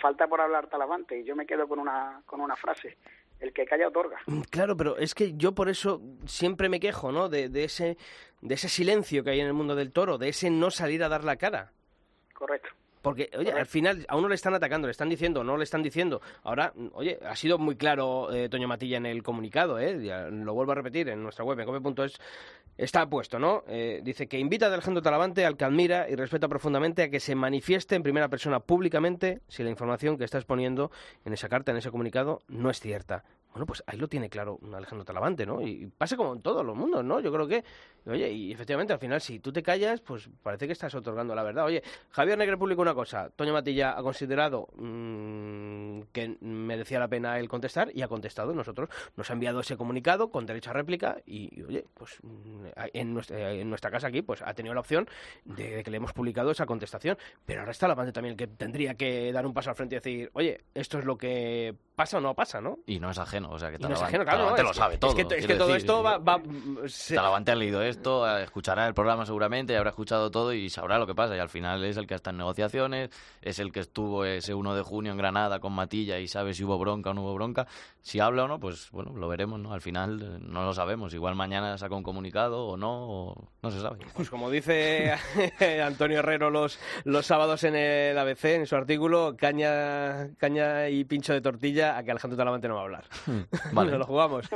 falta 0.01 0.27
por 0.27 0.41
hablar 0.41 0.69
talavante 0.69 1.19
y 1.19 1.25
yo 1.25 1.37
me 1.37 1.47
quedo 1.47 1.69
con 1.69 1.79
una, 1.79 2.23
con 2.25 2.41
una 2.41 2.57
frase 2.57 2.97
el 3.41 3.53
que 3.53 3.67
calla 3.67 3.89
otorga. 3.89 4.19
Mm, 4.27 4.41
claro, 4.43 4.77
pero 4.77 4.97
es 4.97 5.15
que 5.15 5.35
yo 5.35 5.53
por 5.53 5.69
eso 5.69 6.01
siempre 6.25 6.71
me 6.71 6.81
quejo, 6.81 7.13
¿no? 7.13 7.29
De, 7.29 7.51
de, 7.51 7.65
ese, 7.65 7.99
de 8.41 8.55
ese 8.55 8.69
silencio 8.69 9.23
que 9.23 9.31
hay 9.31 9.41
en 9.41 9.47
el 9.47 9.53
mundo 9.53 9.75
del 9.75 9.93
toro, 9.93 10.17
de 10.17 10.31
ese 10.31 10.51
no 10.51 10.71
salir 10.71 11.05
a 11.05 11.09
dar 11.09 11.25
la 11.25 11.37
cara. 11.37 11.73
Correcto. 12.33 12.71
Porque, 13.05 13.29
oye, 13.37 13.53
al 13.53 13.67
final 13.67 14.07
a 14.09 14.17
uno 14.17 14.31
le 14.31 14.35
están 14.35 14.55
atacando, 14.55 14.89
le 14.89 14.93
están 14.93 15.11
diciendo, 15.11 15.45
no 15.45 15.59
le 15.59 15.65
están 15.65 15.83
diciendo. 15.83 16.23
Ahora, 16.43 16.73
oye, 16.95 17.19
ha 17.23 17.37
sido 17.37 17.59
muy 17.59 17.77
claro 17.77 18.33
eh, 18.33 18.49
Toño 18.49 18.67
Matilla 18.67 18.97
en 18.97 19.05
el 19.05 19.23
comunicado, 19.23 19.79
¿eh? 19.79 19.95
lo 20.31 20.55
vuelvo 20.55 20.73
a 20.73 20.77
repetir, 20.77 21.11
en 21.11 21.23
nuestra 21.23 21.45
web, 21.45 21.61
en 21.61 21.67
cope.es, 21.67 22.19
está 22.79 23.07
puesto, 23.07 23.39
¿no? 23.39 23.63
Eh, 23.69 24.01
dice 24.03 24.27
que 24.27 24.39
invita 24.39 24.69
a 24.69 24.73
Alejandro 24.73 25.03
Talavante 25.03 25.45
al 25.45 25.59
que 25.59 25.67
admira 25.67 26.09
y 26.09 26.15
respeta 26.15 26.49
profundamente 26.49 27.03
a 27.03 27.11
que 27.11 27.21
se 27.21 27.35
manifieste 27.35 27.95
en 27.95 28.03
primera 28.03 28.31
persona 28.31 28.61
públicamente 28.61 29.43
si 29.49 29.63
la 29.63 29.69
información 29.69 30.17
que 30.17 30.25
está 30.25 30.39
exponiendo 30.39 30.91
en 31.27 31.35
esa 31.35 31.51
carta, 31.51 31.73
en 31.73 31.77
ese 31.77 31.91
comunicado, 31.91 32.41
no 32.49 32.71
es 32.71 32.81
cierta. 32.81 33.23
Bueno, 33.55 33.67
pues 33.67 33.85
ahí 33.87 33.97
lo 33.97 34.09
tiene 34.09 34.29
claro 34.29 34.59
Alejandro 34.75 35.05
Talavante, 35.05 35.47
¿no? 35.47 35.63
Y 35.63 35.87
pasa 35.87 36.17
como 36.17 36.33
en 36.33 36.43
todos 36.43 36.67
los 36.67 36.77
mundos, 36.77 37.05
¿no? 37.05 37.21
Yo 37.21 37.33
creo 37.33 37.47
que, 37.47 37.63
oye, 38.05 38.29
y 38.33 38.51
efectivamente 38.51 38.93
al 38.93 38.99
final 38.99 39.21
si 39.21 39.39
tú 39.39 39.53
te 39.53 39.63
callas, 39.63 40.01
pues 40.01 40.29
parece 40.43 40.67
que 40.67 40.73
estás 40.73 40.93
otorgando 40.97 41.37
la 41.37 41.45
verdad. 41.45 41.67
Oye, 41.67 41.81
Javier 42.11 42.37
Negre 42.37 42.57
publicó 42.57 42.83
una 42.83 42.95
cosa, 42.95 43.31
Toño 43.31 43.53
Matilla 43.53 43.97
ha 43.97 44.03
considerado 44.03 44.67
mmm, 44.75 46.01
que 46.11 46.37
merecía 46.41 46.99
la 46.99 47.07
pena 47.07 47.39
el 47.39 47.49
contestar 47.49 47.93
y 47.95 48.03
ha 48.03 48.09
contestado. 48.09 48.53
Nosotros 48.55 48.89
nos 49.17 49.31
ha 49.31 49.35
enviado 49.35 49.61
ese 49.61 49.77
comunicado 49.77 50.33
con 50.33 50.47
derecho 50.47 50.71
a 50.71 50.73
réplica 50.73 51.19
y, 51.25 51.63
oye, 51.63 51.87
pues 51.95 52.19
mm, 52.25 52.67
en 52.93 53.15
nuestra, 53.15 53.53
en 53.53 53.69
nuestra 53.69 53.93
casa 53.93 54.09
aquí, 54.09 54.23
pues 54.23 54.43
ha 54.43 54.53
tenido 54.55 54.75
la 54.75 54.81
opción 54.81 55.07
de, 55.45 55.85
que 55.85 55.93
le 55.93 55.99
hemos 55.99 56.13
publicado 56.13 56.51
esa 56.51 56.67
contestación. 56.67 57.17
Pero 57.47 57.61
ahora 57.61 57.71
está 57.71 57.85
Talavante 57.85 58.13
también 58.13 58.37
que 58.37 58.49
tendría 58.49 58.97
que 58.97 59.31
dar 59.33 59.47
un 59.47 59.55
paso 59.55 59.71
al 59.71 59.77
frente 59.77 59.95
y 59.95 59.99
decir, 59.99 60.31
oye, 60.33 60.65
esto 60.75 60.99
es 60.99 61.05
lo 61.05 61.17
que 61.17 61.77
pasa 61.95 62.19
o 62.19 62.21
no 62.21 62.35
pasa, 62.35 62.61
¿no? 62.61 62.81
Y 62.87 62.99
no 62.99 63.11
es 63.11 63.19
ajeno 63.19 63.44
o 63.51 63.59
sea 63.59 63.71
que 63.71 63.79
te 63.79 63.89
lo 63.89 63.97
sabe 64.75 64.99
todo. 64.99 65.11
Es 65.19 65.47
que, 65.47 65.55
todo 65.55 65.75
esto 65.75 66.03
va... 66.03 66.19
va 66.19 66.41
Talavante 67.09 67.53
ha 67.53 67.55
leído 67.55 67.83
esto, 67.83 68.27
escuchará 68.39 68.87
el 68.87 68.95
programa 68.95 69.27
seguramente, 69.27 69.73
y 69.73 69.77
habrá 69.77 69.91
escuchado 69.91 70.31
todo 70.31 70.53
y 70.53 70.71
sabrá 70.71 70.99
lo 70.99 71.07
que 71.07 71.15
pasa. 71.15 71.37
Y 71.37 71.39
al 71.39 71.49
final 71.49 71.85
es 71.85 71.97
el 71.97 72.07
que 72.07 72.15
está 72.15 72.31
en 72.31 72.39
negociaciones, 72.39 73.11
es 73.43 73.59
el 73.59 73.73
que 73.73 73.81
estuvo 73.81 74.25
ese 74.25 74.55
1 74.55 74.75
de 74.75 74.83
junio 74.83 75.13
en 75.13 75.19
Granada 75.19 75.61
con 75.61 75.73
Matilla 75.73 76.19
y 76.19 76.29
sabe 76.29 76.55
si 76.55 76.65
hubo 76.65 76.79
bronca 76.79 77.11
o 77.11 77.15
no 77.15 77.23
hubo 77.23 77.35
bronca. 77.35 77.67
Si 78.01 78.21
habla 78.21 78.45
o 78.45 78.49
no, 78.49 78.61
pues 78.61 78.91
bueno, 78.91 79.13
lo 79.17 79.29
veremos, 79.29 79.59
¿no? 79.59 79.73
Al 79.73 79.81
final 79.81 80.21
eh, 80.23 80.39
no 80.41 80.65
lo 80.65 80.75
sabemos. 80.75 81.15
Igual 81.15 81.35
mañana 81.35 81.79
saca 81.79 81.95
un 81.95 82.03
comunicado 82.03 82.67
o 82.67 82.77
no, 82.77 83.09
o 83.09 83.49
no 83.63 83.71
se 83.71 83.81
sabe. 83.81 83.99
Pues 84.15 84.29
como 84.29 84.51
dice 84.51 85.15
Antonio 85.85 86.19
Herrero 86.19 86.51
los, 86.51 86.79
los 87.05 87.27
sábados 87.27 87.65
en 87.65 87.77
el 87.77 88.19
ABC, 88.19 88.45
en 88.45 88.67
su 88.67 88.77
artículo, 88.77 89.37
caña, 89.37 90.35
caña 90.37 90.89
y 90.89 91.05
pincho 91.05 91.33
de 91.33 91.41
tortilla, 91.41 91.97
a 91.97 92.03
que 92.03 92.11
Alejandro 92.11 92.37
Talavante 92.37 92.69
no 92.69 92.75
va 92.75 92.81
a 92.81 92.85
hablar. 92.85 93.05
Vale. 93.73 93.93
lo 93.99 94.05
jugamos. 94.05 94.49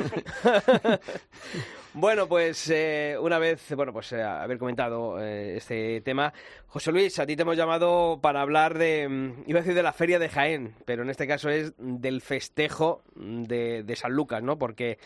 bueno, 1.95 2.29
pues 2.29 2.71
eh, 2.71 3.17
una 3.21 3.39
vez, 3.39 3.75
bueno, 3.75 3.93
pues 3.93 4.13
eh, 4.13 4.23
haber 4.23 4.59
comentado 4.59 5.21
eh, 5.21 5.57
este 5.57 6.01
tema, 6.01 6.33
José 6.67 6.93
Luis, 6.93 7.19
a 7.19 7.27
ti 7.27 7.37
te 7.37 7.43
hemos 7.43 7.57
llamado 7.57 8.19
para 8.21 8.41
hablar 8.41 8.79
de, 8.79 9.09
mm, 9.09 9.45
iba 9.47 9.61
a 9.61 9.63
decir 9.63 9.75
de 9.75 9.83
la 9.83 9.93
feria 9.93 10.19
de 10.19 10.29
Jaén, 10.29 10.75
pero 10.85 11.03
en 11.03 11.11
este 11.11 11.27
caso 11.27 11.49
es 11.51 11.73
del 11.79 12.21
festejo 12.21 13.03
de, 13.15 13.83
de 13.83 13.97
San 13.97 14.13
Lucas, 14.13 14.43
¿no? 14.43 14.59
Porque 14.59 14.99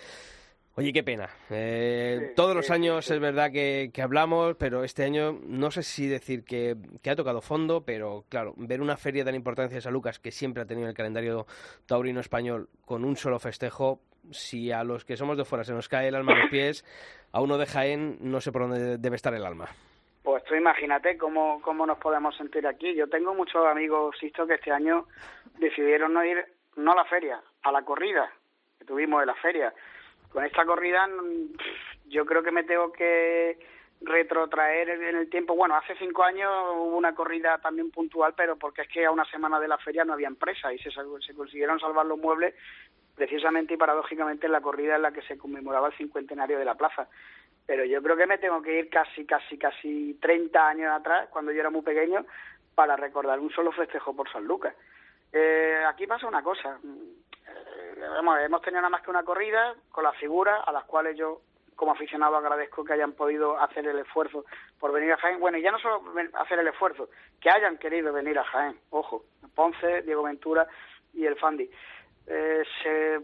Oye, 0.74 0.90
qué 0.90 1.02
pena. 1.02 1.28
Eh, 1.50 2.32
todos 2.34 2.56
los 2.56 2.70
años 2.70 3.10
es 3.10 3.20
verdad 3.20 3.52
que, 3.52 3.90
hablamos, 4.02 4.56
pero 4.56 4.84
este 4.84 5.04
año 5.04 5.38
no 5.44 5.70
sé 5.70 5.82
si 5.82 6.08
decir 6.08 6.44
que, 6.44 6.76
ha 7.06 7.14
tocado 7.14 7.42
fondo, 7.42 7.84
pero 7.84 8.24
claro, 8.30 8.54
ver 8.56 8.80
una 8.80 8.96
feria 8.96 9.22
tan 9.22 9.34
importancia 9.34 9.76
de 9.76 9.82
San 9.82 9.92
Lucas, 9.92 10.18
que 10.18 10.30
siempre 10.30 10.62
ha 10.62 10.66
tenido 10.66 10.88
el 10.88 10.94
calendario 10.94 11.46
taurino 11.84 12.20
español, 12.20 12.70
con 12.86 13.04
un 13.04 13.16
solo 13.16 13.38
festejo, 13.38 14.00
si 14.30 14.72
a 14.72 14.82
los 14.82 15.04
que 15.04 15.18
somos 15.18 15.36
de 15.36 15.44
fuera 15.44 15.62
se 15.62 15.74
nos 15.74 15.90
cae 15.90 16.08
el 16.08 16.14
alma 16.14 16.32
a 16.32 16.38
los 16.38 16.50
pies, 16.50 16.84
a 17.32 17.42
uno 17.42 17.58
de 17.58 17.66
Jaén 17.66 18.16
no 18.20 18.40
sé 18.40 18.50
por 18.50 18.62
dónde 18.62 18.96
debe 18.96 19.16
estar 19.16 19.34
el 19.34 19.44
alma. 19.44 19.68
Pues 20.22 20.42
tú 20.44 20.54
imagínate 20.54 21.18
cómo, 21.18 21.60
cómo 21.60 21.84
nos 21.84 21.98
podemos 21.98 22.34
sentir 22.36 22.66
aquí. 22.66 22.94
Yo 22.94 23.08
tengo 23.08 23.34
muchos 23.34 23.66
amigos, 23.66 24.16
Sisto, 24.18 24.46
que 24.46 24.54
este 24.54 24.70
año 24.70 25.06
decidieron 25.58 26.14
no 26.14 26.24
ir, 26.24 26.38
no 26.76 26.92
a 26.92 26.96
la 26.96 27.04
feria, 27.04 27.42
a 27.62 27.72
la 27.72 27.82
corrida 27.82 28.32
que 28.78 28.86
tuvimos 28.86 29.20
en 29.20 29.26
la 29.26 29.34
feria 29.34 29.74
con 30.32 30.44
esta 30.44 30.64
corrida 30.64 31.08
yo 32.06 32.26
creo 32.26 32.42
que 32.42 32.50
me 32.50 32.64
tengo 32.64 32.92
que 32.92 33.58
retrotraer 34.00 34.90
en 34.90 35.16
el 35.16 35.30
tiempo. 35.30 35.54
Bueno, 35.54 35.76
hace 35.76 35.94
cinco 35.96 36.24
años 36.24 36.50
hubo 36.74 36.96
una 36.96 37.14
corrida 37.14 37.58
también 37.58 37.90
puntual, 37.90 38.34
pero 38.36 38.56
porque 38.56 38.82
es 38.82 38.88
que 38.88 39.04
a 39.04 39.10
una 39.10 39.24
semana 39.26 39.60
de 39.60 39.68
la 39.68 39.78
feria 39.78 40.04
no 40.04 40.12
había 40.12 40.26
empresa 40.26 40.72
y 40.72 40.78
se, 40.78 40.90
se 40.90 41.34
consiguieron 41.34 41.78
salvar 41.78 42.06
los 42.06 42.18
muebles 42.18 42.54
precisamente 43.14 43.74
y 43.74 43.76
paradójicamente 43.76 44.46
en 44.46 44.52
la 44.52 44.60
corrida 44.60 44.96
en 44.96 45.02
la 45.02 45.12
que 45.12 45.22
se 45.22 45.38
conmemoraba 45.38 45.88
el 45.88 45.96
cincuentenario 45.96 46.58
de 46.58 46.64
la 46.64 46.74
plaza. 46.74 47.08
Pero 47.66 47.84
yo 47.84 48.02
creo 48.02 48.16
que 48.16 48.26
me 48.26 48.38
tengo 48.38 48.60
que 48.60 48.78
ir 48.78 48.88
casi, 48.90 49.24
casi, 49.24 49.56
casi 49.56 50.18
30 50.20 50.68
años 50.68 50.92
atrás, 50.92 51.28
cuando 51.30 51.52
yo 51.52 51.60
era 51.60 51.70
muy 51.70 51.82
pequeño, 51.82 52.26
para 52.74 52.96
recordar 52.96 53.38
un 53.38 53.50
solo 53.50 53.70
festejo 53.72 54.16
por 54.16 54.30
San 54.32 54.44
Lucas. 54.44 54.74
Eh, 55.32 55.84
aquí 55.88 56.06
pasa 56.06 56.28
una 56.28 56.42
cosa 56.42 56.78
hemos, 58.18 58.62
tenido 58.62 58.80
nada 58.80 58.90
más 58.90 59.02
que 59.02 59.10
una 59.10 59.22
corrida 59.22 59.74
con 59.90 60.04
las 60.04 60.16
figuras 60.16 60.60
a 60.66 60.72
las 60.72 60.84
cuales 60.84 61.16
yo 61.16 61.40
como 61.76 61.92
aficionado 61.92 62.36
agradezco 62.36 62.84
que 62.84 62.92
hayan 62.92 63.12
podido 63.12 63.58
hacer 63.58 63.86
el 63.86 63.98
esfuerzo 63.98 64.44
por 64.78 64.92
venir 64.92 65.12
a 65.12 65.16
Jaén. 65.16 65.40
Bueno, 65.40 65.58
y 65.58 65.62
ya 65.62 65.72
no 65.72 65.78
solo 65.78 66.02
hacer 66.34 66.58
el 66.58 66.68
esfuerzo, 66.68 67.08
que 67.40 67.50
hayan 67.50 67.78
querido 67.78 68.12
venir 68.12 68.38
a 68.38 68.44
Jaén. 68.44 68.78
Ojo, 68.90 69.24
Ponce, 69.54 70.02
Diego 70.02 70.22
Ventura 70.22 70.66
y 71.14 71.24
el 71.24 71.36
Fandi. 71.36 71.68
Eh, 72.26 72.62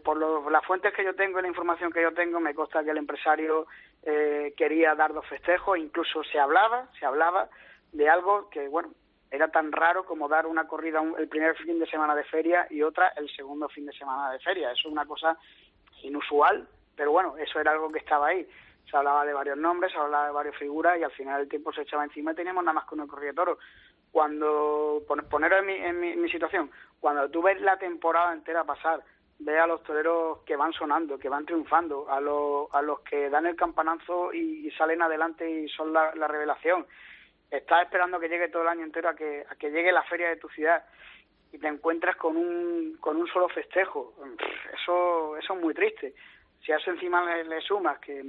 por 0.03 0.51
las 0.51 0.65
fuentes 0.65 0.93
que 0.93 1.05
yo 1.05 1.15
tengo 1.15 1.39
y 1.39 1.43
la 1.43 1.49
información 1.49 1.93
que 1.93 2.03
yo 2.03 2.13
tengo, 2.15 2.41
me 2.41 2.55
consta 2.55 2.83
que 2.83 2.91
el 2.91 2.99
empresario 2.99 3.67
eh, 4.03 4.55
quería 4.57 4.95
dar 4.95 5.13
dos 5.13 5.27
festejos, 5.27 5.79
incluso 5.79 6.25
se 6.25 6.41
hablaba, 6.41 6.89
se 6.99 7.07
hablaba 7.07 7.49
de 7.93 8.09
algo 8.09 8.51
que, 8.51 8.67
bueno, 8.67 8.91
era 9.31 9.49
tan 9.49 9.73
raro 9.73 10.05
como 10.05 10.29
dar 10.29 10.47
una 10.47 10.67
corrida 10.67 11.03
el 11.19 11.29
primer 11.29 11.57
fin 11.57 11.79
de 11.79 11.87
semana 11.87 12.15
de 12.15 12.25
feria 12.25 12.67
y 12.71 12.83
otra 12.83 13.13
el 13.17 13.29
segundo 13.35 13.69
fin 13.69 13.87
de 13.87 13.93
semana 13.93 14.33
de 14.33 14.39
feria. 14.41 14.73
Eso 14.73 14.89
es 14.89 14.93
una 14.93 15.07
cosa 15.07 15.37
inusual, 16.03 16.67
pero 16.97 17.13
bueno, 17.13 17.37
eso 17.37 17.61
era 17.61 17.73
algo 17.73 17.91
que 17.91 17.99
estaba 17.99 18.29
ahí. 18.29 18.49
Se 18.91 18.97
hablaba 18.97 19.25
de 19.25 19.35
varios 19.35 19.59
nombres, 19.59 19.93
se 19.93 19.99
hablaba 19.99 20.27
de 20.27 20.33
varias 20.33 20.57
figuras 20.57 20.99
y 20.99 21.05
al 21.05 21.11
final 21.13 21.43
el 21.43 21.49
tiempo 21.49 21.73
se 21.73 21.83
echaba 21.83 22.05
encima 22.05 22.33
y 22.33 22.37
teníamos 22.37 22.65
nada 22.65 22.75
más 22.75 22.87
que 22.87 22.95
una 22.95 23.07
corrida 23.07 23.31
de 23.31 23.37
toro. 23.37 23.59
Cuando, 24.11 25.03
poneros 25.29 25.61
en 25.61 25.67
mi, 25.67 25.75
en 25.75 26.23
mi, 26.23 26.31
situación, 26.31 26.71
cuando 26.99 27.29
tú 27.31 27.43
ves 27.43 27.61
la 27.61 27.77
temporada 27.77 28.33
entera 28.33 28.65
pasar 28.65 29.05
ve 29.39 29.59
a 29.59 29.67
los 29.67 29.83
toreros 29.83 30.39
que 30.45 30.57
van 30.57 30.73
sonando, 30.73 31.19
que 31.19 31.29
van 31.29 31.47
triunfando, 31.47 32.11
a, 32.11 32.21
los 32.21 32.73
a 32.73 32.83
los 32.83 33.01
que 33.01 33.31
dan 33.31 33.47
el 33.47 33.57
campanazo 33.57 34.33
y, 34.33 34.71
salen 34.73 35.03
adelante 35.03 35.49
y 35.49 35.69
son 35.69 35.93
la, 35.93 36.11
revelación. 36.13 36.87
Estás 37.51 37.85
esperando 37.85 38.21
que 38.21 38.29
llegue 38.29 38.49
todo 38.49 38.63
el 38.63 38.69
año 38.69 38.85
entero 38.85 39.09
a 39.09 39.15
que, 39.15 39.45
a 39.49 39.55
que 39.57 39.71
llegue 39.71 39.91
la 39.93 40.03
feria 40.05 40.29
de 40.29 40.37
tu 40.37 40.49
ciudad 40.49 40.85
y 41.53 41.59
te 41.59 41.67
encuentras 41.67 42.17
con 42.17 42.37
un, 42.37 42.99
con 43.01 43.17
un 43.17 43.27
solo 43.29 43.49
festejo. 43.49 44.15
Eso, 44.75 45.37
eso 45.37 45.55
es 45.55 45.61
muy 45.61 45.75
triste. 45.75 46.15
Si 46.65 46.73
a 46.73 46.77
eso 46.77 46.91
encima 46.91 47.25
le, 47.37 47.61
sumas 47.63 47.99
que, 48.01 48.23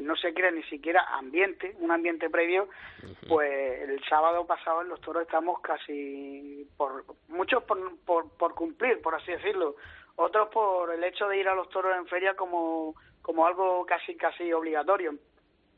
no 0.00 0.16
se 0.16 0.32
crea 0.34 0.50
ni 0.50 0.62
siquiera 0.64 1.04
ambiente, 1.14 1.76
un 1.78 1.92
ambiente 1.92 2.30
previo, 2.30 2.68
pues 3.28 3.88
el 3.88 4.02
sábado 4.08 4.46
pasado 4.46 4.82
en 4.82 4.88
los 4.88 5.00
toros 5.00 5.22
estamos 5.22 5.60
casi, 5.60 6.68
por 6.76 7.04
muchos 7.28 7.62
por, 7.64 7.78
por, 8.00 8.30
por 8.36 8.54
cumplir, 8.54 9.00
por 9.00 9.14
así 9.14 9.32
decirlo, 9.32 9.76
otros 10.16 10.48
por 10.48 10.92
el 10.92 11.04
hecho 11.04 11.28
de 11.28 11.38
ir 11.38 11.48
a 11.48 11.54
los 11.54 11.68
toros 11.68 11.94
en 11.96 12.06
feria 12.06 12.34
como, 12.34 12.94
como 13.22 13.46
algo 13.46 13.84
casi 13.86 14.16
casi 14.16 14.52
obligatorio. 14.52 15.14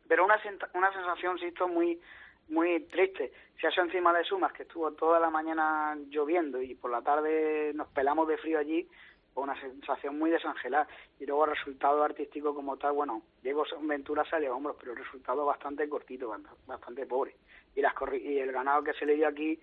Pero 0.09 0.25
una, 0.25 0.41
una 0.75 0.93
sensación, 0.93 1.37
insisto, 1.37 1.67
muy 1.67 2.01
muy 2.49 2.81
triste. 2.85 3.33
A 3.63 3.69
eso 3.69 3.81
encima 3.81 4.13
de 4.13 4.25
sumas 4.25 4.53
que 4.53 4.63
estuvo 4.63 4.91
toda 4.93 5.19
la 5.19 5.31
mañana 5.31 5.97
lloviendo 6.09 6.61
y 6.63 6.75
por 6.75 6.91
la 6.91 7.03
tarde 7.03 7.73
nos 7.75 7.89
pelamos 7.89 8.29
de 8.29 8.37
frío 8.37 8.59
allí, 8.59 8.89
fue 9.35 9.43
una 9.43 9.61
sensación 9.61 10.19
muy 10.19 10.31
desangelada. 10.31 10.87
Y 11.19 11.27
luego 11.27 11.45
el 11.45 11.57
resultado 11.57 12.03
artístico 12.03 12.55
como 12.55 12.77
tal, 12.77 12.93
bueno, 12.93 13.23
Diego 13.43 13.65
Ventura 13.83 14.25
sale 14.25 14.47
a 14.47 14.55
hombros, 14.55 14.77
pero 14.79 14.93
el 14.93 14.99
resultado 14.99 15.45
bastante 15.45 15.89
cortito, 15.89 16.35
bastante 16.67 17.07
pobre. 17.07 17.37
Y, 17.75 17.81
las 17.83 17.95
y 18.15 18.39
el 18.39 18.53
ganado 18.53 18.83
que 18.83 18.95
se 18.95 19.05
le 19.05 19.17
dio 19.17 19.29
aquí 19.29 19.61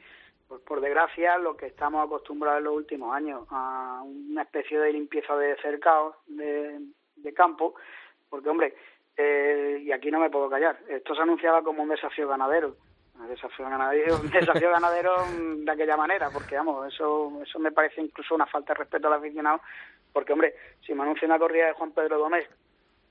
pues 0.47 0.61
por 0.61 0.81
desgracia, 0.81 1.37
lo 1.37 1.55
que 1.55 1.67
estamos 1.67 2.05
acostumbrados 2.05 2.59
en 2.59 2.65
los 2.65 2.75
últimos 2.75 3.15
años, 3.15 3.47
a 3.49 4.03
una 4.03 4.43
especie 4.43 4.79
de 4.79 4.93
limpieza 4.93 5.35
de 5.35 5.55
cercados 5.57 6.15
de, 6.27 7.33
campo, 7.33 7.73
porque, 8.29 8.49
hombre, 8.49 8.75
eh, 9.17 9.81
y 9.83 9.91
aquí 9.91 10.09
no 10.09 10.19
me 10.19 10.29
puedo 10.29 10.49
callar, 10.49 10.77
esto 10.89 11.15
se 11.15 11.21
anunciaba 11.21 11.61
como 11.63 11.83
un 11.83 11.89
desafío 11.89 12.27
ganadero, 12.27 12.75
un 13.19 13.27
desafío 13.27 13.69
ganadero, 13.69 14.15
un 14.17 14.29
desafío 14.29 14.71
ganadero 14.71 15.15
de 15.57 15.71
aquella 15.71 15.97
manera, 15.97 16.29
porque, 16.31 16.55
vamos, 16.55 16.91
eso, 16.91 17.31
eso 17.43 17.59
me 17.59 17.71
parece 17.71 18.01
incluso 18.01 18.35
una 18.35 18.45
falta 18.45 18.73
de 18.73 18.79
respeto 18.79 19.07
al 19.07 19.13
aficionado, 19.13 19.61
porque, 20.11 20.33
hombre, 20.33 20.55
si 20.85 20.93
me 20.93 21.03
anuncia 21.03 21.27
una 21.27 21.39
corrida 21.39 21.67
de 21.67 21.73
Juan 21.73 21.91
Pedro 21.91 22.17
Domés, 22.17 22.47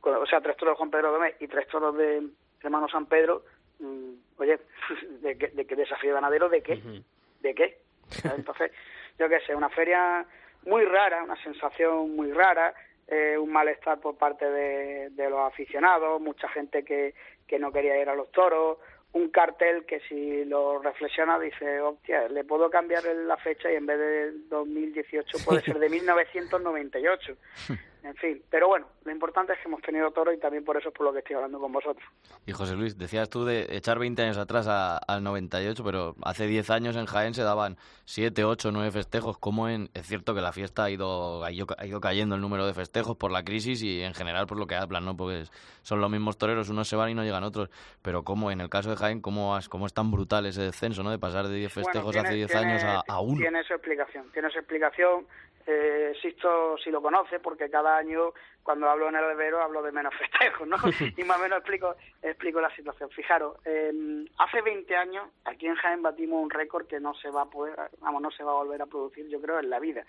o 0.02 0.26
sea, 0.26 0.40
tres 0.40 0.56
toros 0.56 0.74
de 0.74 0.78
Juan 0.78 0.90
Pedro 0.90 1.12
Domés 1.12 1.34
y 1.40 1.46
tres 1.46 1.68
toros 1.68 1.96
de 1.96 2.22
hermano 2.60 2.88
San 2.88 3.06
Pedro, 3.06 3.44
mm, 3.78 4.12
oye, 4.38 4.58
¿de 5.20 5.38
qué, 5.38 5.48
de 5.48 5.66
qué 5.66 5.76
desafío 5.76 6.14
ganadero? 6.14 6.48
¿De 6.48 6.62
qué? 6.62 6.80
¿de 7.40 7.54
qué? 7.54 7.78
Entonces, 8.36 8.72
yo 9.18 9.28
qué 9.28 9.40
sé, 9.40 9.54
una 9.54 9.68
feria 9.68 10.24
muy 10.66 10.84
rara, 10.84 11.22
una 11.22 11.40
sensación 11.42 12.14
muy 12.14 12.32
rara, 12.32 12.74
eh, 13.08 13.36
un 13.38 13.50
malestar 13.50 14.00
por 14.00 14.16
parte 14.16 14.48
de, 14.50 15.10
de, 15.10 15.30
los 15.30 15.40
aficionados, 15.40 16.20
mucha 16.20 16.48
gente 16.48 16.84
que, 16.84 17.14
que 17.46 17.58
no 17.58 17.72
quería 17.72 18.00
ir 18.00 18.08
a 18.08 18.14
los 18.14 18.30
toros, 18.32 18.78
un 19.12 19.28
cartel 19.28 19.84
que 19.84 20.00
si 20.08 20.44
lo 20.44 20.78
reflexiona 20.78 21.38
dice, 21.38 21.80
hostia, 21.80 22.28
le 22.28 22.44
puedo 22.44 22.70
cambiar 22.70 23.04
la 23.04 23.36
fecha 23.36 23.70
y 23.70 23.76
en 23.76 23.86
vez 23.86 23.98
de 23.98 24.32
2018 24.48 25.38
puede 25.44 25.60
ser 25.60 25.78
de 25.78 25.88
1998. 25.88 27.36
En 28.04 28.16
fin, 28.16 28.42
pero 28.50 28.66
bueno, 28.66 28.86
lo 29.04 29.12
importante 29.12 29.52
es 29.52 29.60
que 29.60 29.68
hemos 29.68 29.80
tenido 29.80 30.10
toro 30.10 30.32
y 30.32 30.38
también 30.38 30.64
por 30.64 30.76
eso 30.76 30.88
es 30.88 30.94
por 30.94 31.06
lo 31.06 31.12
que 31.12 31.20
estoy 31.20 31.36
hablando 31.36 31.60
con 31.60 31.70
vosotros. 31.70 32.04
Y 32.46 32.52
José 32.52 32.74
Luis, 32.74 32.98
decías 32.98 33.30
tú 33.30 33.44
de 33.44 33.76
echar 33.76 34.00
20 34.00 34.22
años 34.22 34.38
atrás 34.38 34.66
al 34.66 35.22
98, 35.22 35.84
pero 35.84 36.16
hace 36.22 36.48
10 36.48 36.70
años 36.70 36.96
en 36.96 37.06
Jaén 37.06 37.32
se 37.34 37.42
daban 37.42 37.76
7, 38.06 38.44
8, 38.44 38.72
9 38.72 38.90
festejos. 38.90 39.38
¿Cómo 39.38 39.68
en, 39.68 39.88
es 39.94 40.04
cierto 40.06 40.34
que 40.34 40.40
la 40.40 40.52
fiesta 40.52 40.84
ha 40.84 40.90
ido, 40.90 41.44
ha 41.44 41.52
ido, 41.52 41.66
ha 41.78 41.86
ido 41.86 42.00
cayendo 42.00 42.34
el 42.34 42.40
número 42.40 42.66
de 42.66 42.74
festejos 42.74 43.16
por 43.16 43.30
la 43.30 43.44
crisis 43.44 43.82
y 43.84 44.02
en 44.02 44.14
general 44.14 44.48
por 44.48 44.58
lo 44.58 44.66
que 44.66 44.74
hablan, 44.74 45.04
¿no? 45.04 45.16
Porque 45.16 45.44
son 45.82 46.00
los 46.00 46.10
mismos 46.10 46.36
toreros, 46.36 46.70
unos 46.70 46.88
se 46.88 46.96
van 46.96 47.10
y 47.10 47.14
no 47.14 47.22
llegan 47.22 47.44
otros. 47.44 47.70
Pero 48.02 48.24
¿cómo 48.24 48.50
en 48.50 48.60
el 48.60 48.68
caso 48.68 48.90
de 48.90 48.96
Jaén, 48.96 49.20
cómo, 49.20 49.56
cómo 49.68 49.86
es 49.86 49.94
tan 49.94 50.10
brutal 50.10 50.46
ese 50.46 50.62
descenso, 50.62 51.04
¿no? 51.04 51.10
De 51.12 51.20
pasar 51.20 51.46
de 51.46 51.54
10 51.54 51.72
festejos 51.72 52.16
hace 52.16 52.34
10 52.34 52.54
años 52.56 52.82
a, 52.82 53.02
a 53.06 53.20
uno. 53.20 53.38
Tiene 53.38 53.62
su 53.62 53.74
explicación, 53.74 54.28
tiene 54.32 54.50
su 54.50 54.58
explicación 54.58 55.26
eh, 55.66 56.12
Sisto 56.20 56.76
si 56.78 56.90
lo 56.90 57.00
conoce, 57.00 57.40
porque 57.40 57.70
cada 57.70 57.96
año 57.96 58.32
cuando 58.62 58.88
hablo 58.88 59.08
en 59.08 59.16
el 59.16 59.24
albero 59.24 59.60
hablo 59.60 59.82
de 59.82 59.92
menos 59.92 60.14
festejos, 60.18 60.66
¿no? 60.66 60.76
y 61.16 61.24
más 61.24 61.38
o 61.38 61.42
menos 61.42 61.58
explico, 61.58 61.96
explico 62.22 62.60
la 62.60 62.74
situación. 62.74 63.10
Fijaros, 63.10 63.56
eh, 63.64 64.24
hace 64.38 64.62
20 64.62 64.96
años 64.96 65.28
aquí 65.44 65.66
en 65.66 65.74
Jaén 65.76 66.02
batimos 66.02 66.42
un 66.42 66.50
récord 66.50 66.86
que 66.86 67.00
no 67.00 67.14
se 67.14 67.30
va 67.30 67.42
a 67.42 67.50
poder, 67.50 67.76
vamos, 68.00 68.22
no 68.22 68.30
se 68.30 68.44
va 68.44 68.52
a 68.52 68.62
volver 68.62 68.82
a 68.82 68.86
producir, 68.86 69.28
yo 69.28 69.40
creo, 69.40 69.58
en 69.58 69.70
la 69.70 69.80
vida. 69.80 70.04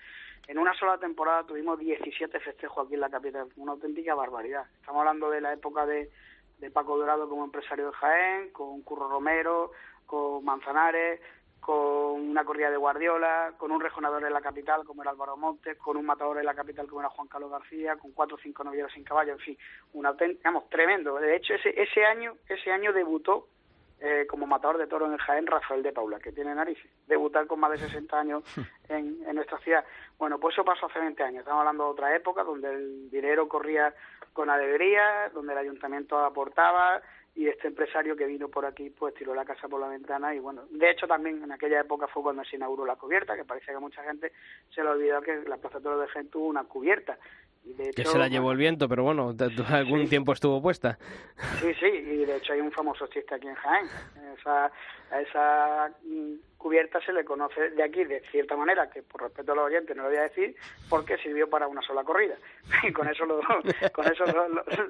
En 0.47 0.57
una 0.57 0.73
sola 0.73 0.97
temporada 0.97 1.45
tuvimos 1.45 1.79
17 1.79 2.39
festejos 2.39 2.85
aquí 2.85 2.95
en 2.95 3.01
la 3.01 3.09
capital, 3.09 3.47
una 3.55 3.73
auténtica 3.73 4.13
barbaridad. 4.13 4.65
Estamos 4.79 4.99
hablando 4.99 5.29
de 5.29 5.41
la 5.41 5.53
época 5.53 5.85
de, 5.85 6.09
de 6.59 6.71
Paco 6.71 6.97
Dorado 6.97 7.29
como 7.29 7.45
empresario 7.45 7.87
de 7.87 7.93
Jaén, 7.93 8.49
con 8.51 8.81
Curro 8.81 9.07
Romero, 9.07 9.71
con 10.05 10.43
Manzanares, 10.43 11.21
con 11.63 12.29
una 12.29 12.43
corrida 12.43 12.69
de 12.69 12.77
Guardiola, 12.77 13.53
con 13.57 13.71
un 13.71 13.79
rejonador 13.79 14.23
en 14.25 14.33
la 14.33 14.41
capital 14.41 14.83
como 14.83 15.01
era 15.01 15.11
Álvaro 15.11 15.37
Montes, 15.37 15.77
con 15.77 15.95
un 15.95 16.05
matador 16.05 16.37
en 16.37 16.45
la 16.45 16.53
capital 16.53 16.87
como 16.87 16.99
era 17.01 17.09
Juan 17.09 17.27
Carlos 17.29 17.51
García, 17.51 17.95
con 17.95 18.11
cuatro 18.11 18.35
o 18.35 18.39
cinco 18.39 18.63
novilleros 18.63 18.91
sin 18.91 19.03
caballo, 19.03 19.31
en 19.31 19.39
fin, 19.39 19.57
un 19.93 20.05
digamos, 20.17 20.69
tremendo. 20.69 21.15
De 21.19 21.35
hecho, 21.35 21.53
ese, 21.53 21.69
ese 21.81 22.05
año 22.05 22.33
ese 22.49 22.71
año 22.71 22.91
debutó 22.91 23.47
eh, 24.01 24.27
como 24.27 24.45
matador 24.45 24.77
de 24.77 24.87
toro 24.87 25.05
en 25.05 25.13
el 25.13 25.19
Jaén 25.19 25.47
Rafael 25.47 25.81
de 25.81 25.93
Paula, 25.93 26.19
que 26.19 26.33
tiene 26.33 26.53
narices. 26.53 26.91
Debutar 27.07 27.47
con 27.47 27.61
más 27.61 27.71
de 27.71 27.77
60 27.77 28.19
años 28.19 28.43
en, 28.89 29.23
en 29.25 29.35
nuestra 29.35 29.57
ciudad. 29.59 29.85
Bueno, 30.17 30.39
pues 30.39 30.55
eso 30.55 30.65
pasó 30.65 30.87
hace 30.87 30.99
20 30.99 31.23
años. 31.23 31.39
Estamos 31.39 31.61
hablando 31.61 31.85
de 31.85 31.89
otra 31.91 32.13
época 32.13 32.43
donde 32.43 32.69
el 32.69 33.09
dinero 33.09 33.47
corría 33.47 33.93
con 34.33 34.49
alegría, 34.49 35.29
donde 35.33 35.53
el 35.53 35.59
ayuntamiento 35.59 36.19
aportaba, 36.19 37.01
y 37.35 37.47
este 37.47 37.67
empresario 37.67 38.15
que 38.15 38.25
vino 38.25 38.47
por 38.47 38.65
aquí 38.65 38.89
pues 38.91 39.13
tiró 39.15 39.33
la 39.33 39.45
casa 39.45 39.67
por 39.67 39.81
la 39.81 39.87
ventana 39.87 40.35
y 40.35 40.39
bueno, 40.39 40.65
de 40.69 40.91
hecho 40.91 41.07
también 41.07 41.43
en 41.43 41.51
aquella 41.51 41.81
época 41.81 42.07
fue 42.07 42.21
cuando 42.21 42.43
se 42.43 42.55
inauguró 42.55 42.85
la 42.85 42.95
cubierta, 42.95 43.35
que 43.35 43.43
parece 43.43 43.71
que 43.71 43.79
mucha 43.79 44.03
gente 44.03 44.31
se 44.73 44.83
le 44.83 44.89
olvidó 44.89 45.21
que 45.21 45.43
la 45.47 45.57
Plaza 45.57 45.79
de 45.79 45.89
de 45.89 46.07
Jaén 46.07 46.29
tuvo 46.29 46.47
una 46.47 46.63
cubierta. 46.65 47.17
Que 47.95 48.03
se 48.03 48.17
la 48.17 48.27
llevó 48.27 48.51
el 48.51 48.57
viento, 48.57 48.89
pero 48.89 49.03
bueno, 49.03 49.33
algún 49.69 50.09
tiempo 50.09 50.33
estuvo 50.33 50.61
puesta. 50.61 50.97
Sí, 51.61 51.73
sí, 51.79 51.85
y 51.85 52.25
de 52.25 52.37
hecho 52.37 52.53
hay 52.53 52.59
un 52.59 52.71
famoso 52.71 53.07
chiste 53.07 53.35
aquí 53.35 53.47
en 53.47 53.55
Jaén. 53.55 53.85
Esa, 54.37 54.71
esa 55.21 55.91
mm, 56.03 56.33
cubierta 56.57 56.99
se 57.05 57.13
le 57.13 57.23
conoce 57.23 57.69
de 57.69 57.83
aquí 57.83 58.03
de 58.03 58.21
cierta 58.31 58.57
manera, 58.57 58.89
que 58.89 59.01
por 59.01 59.21
respeto 59.21 59.53
a 59.53 59.55
los 59.55 59.65
oyentes 59.65 59.95
no 59.95 60.03
lo 60.03 60.09
voy 60.09 60.17
a 60.17 60.23
decir, 60.23 60.55
porque 60.89 61.17
sirvió 61.17 61.49
para 61.49 61.67
una 61.67 61.81
sola 61.81 62.03
corrida. 62.03 62.35
Y 62.83 62.91
con 62.91 63.07
eso 63.07 63.25
lo, 63.25 63.39
con 63.93 64.05
eso 64.05 64.25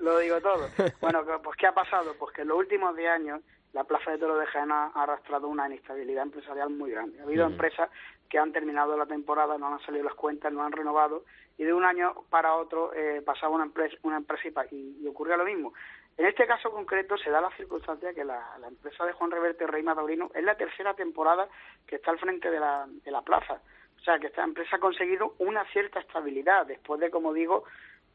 lo, 0.01 0.19
digo 0.19 0.41
todo. 0.41 0.67
Bueno, 0.99 1.23
pues 1.43 1.57
¿qué 1.57 1.67
ha 1.67 1.73
pasado? 1.73 2.15
Pues 2.17 2.33
que 2.35 2.41
en 2.41 2.47
los 2.47 2.57
últimos 2.57 2.95
10 2.95 3.09
años 3.09 3.41
la 3.73 3.83
Plaza 3.83 4.11
de 4.11 4.17
Toro 4.17 4.37
de 4.37 4.45
Jaén 4.45 4.71
ha 4.71 4.87
arrastrado 4.87 5.47
una 5.47 5.67
inestabilidad 5.67 6.23
empresarial 6.23 6.69
muy 6.69 6.91
grande. 6.91 7.19
Ha 7.19 7.23
habido 7.23 7.45
empresas 7.45 7.89
que 8.29 8.39
han 8.39 8.51
terminado 8.51 8.95
la 8.95 9.05
temporada, 9.05 9.57
no 9.57 9.67
han 9.67 9.79
salido 9.81 10.03
las 10.03 10.13
cuentas, 10.13 10.53
no 10.53 10.63
han 10.63 10.71
renovado, 10.71 11.23
y 11.57 11.63
de 11.63 11.73
un 11.73 11.83
año 11.83 12.13
para 12.29 12.55
otro 12.55 12.93
eh, 12.93 13.21
pasaba 13.25 13.53
una 13.53 13.65
empresa, 13.65 13.95
una 14.03 14.17
empresa 14.17 14.65
y, 14.71 14.97
y 15.01 15.07
ocurría 15.07 15.37
lo 15.37 15.45
mismo. 15.45 15.73
En 16.17 16.27
este 16.27 16.45
caso 16.45 16.71
concreto 16.71 17.17
se 17.17 17.31
da 17.31 17.41
la 17.41 17.49
circunstancia 17.51 18.13
que 18.13 18.23
la, 18.23 18.55
empresa 18.67 19.05
de 19.05 19.13
Juan 19.13 19.31
Reverte 19.31 19.65
Rey 19.65 19.81
Madaurino 19.81 20.29
es 20.35 20.43
la 20.43 20.55
tercera 20.55 20.93
temporada 20.93 21.47
que 21.87 21.95
está 21.95 22.11
al 22.11 22.19
frente 22.19 22.51
de 22.51 22.59
la, 22.59 22.85
de 22.87 23.11
la 23.11 23.23
plaza. 23.23 23.61
O 23.97 24.03
sea, 24.03 24.19
que 24.19 24.27
esta 24.27 24.43
empresa 24.43 24.75
ha 24.75 24.79
conseguido 24.79 25.33
una 25.39 25.65
cierta 25.71 25.99
estabilidad 25.99 26.67
después 26.67 26.99
de, 26.99 27.09
como 27.09 27.33
digo, 27.33 27.63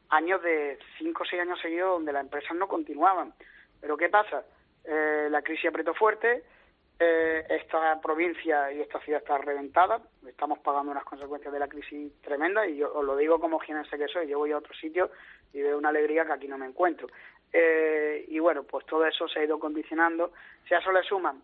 años 0.09 0.41
de 0.41 0.79
cinco 0.97 1.23
o 1.23 1.25
seis 1.25 1.41
años 1.41 1.59
seguidos 1.59 1.89
donde 1.89 2.13
las 2.13 2.23
empresas 2.23 2.55
no 2.55 2.67
continuaban. 2.67 3.33
Pero 3.81 3.97
¿qué 3.97 4.07
pasa? 4.07 4.45
Eh, 4.83 5.27
la 5.29 5.41
crisis 5.41 5.69
apretó 5.69 5.93
fuerte, 5.93 6.43
eh, 7.01 7.45
esta 7.49 7.99
provincia 8.01 8.71
y 8.73 8.81
esta 8.81 8.99
ciudad 8.99 9.21
está 9.21 9.37
reventada, 9.37 10.01
estamos 10.27 10.59
pagando 10.59 10.91
unas 10.91 11.05
consecuencias 11.05 11.53
de 11.53 11.59
la 11.59 11.69
crisis 11.69 12.11
tremendas 12.21 12.67
y 12.67 12.75
yo 12.77 12.93
os 12.93 13.05
lo 13.05 13.15
digo 13.15 13.39
como 13.39 13.61
sé 13.61 13.97
que 13.97 14.07
soy, 14.09 14.27
yo 14.27 14.37
voy 14.37 14.51
a 14.51 14.57
otro 14.57 14.73
sitio 14.73 15.09
y 15.53 15.61
veo 15.61 15.77
una 15.77 15.89
alegría 15.89 16.25
que 16.25 16.33
aquí 16.33 16.47
no 16.47 16.57
me 16.57 16.65
encuentro. 16.65 17.07
Eh, 17.53 18.25
y 18.27 18.39
bueno, 18.39 18.63
pues 18.63 18.85
todo 18.85 19.05
eso 19.05 19.27
se 19.27 19.39
ha 19.39 19.43
ido 19.43 19.59
condicionando. 19.59 20.33
Si 20.67 20.73
a 20.73 20.79
eso 20.79 20.91
le 20.91 21.01
suman 21.03 21.41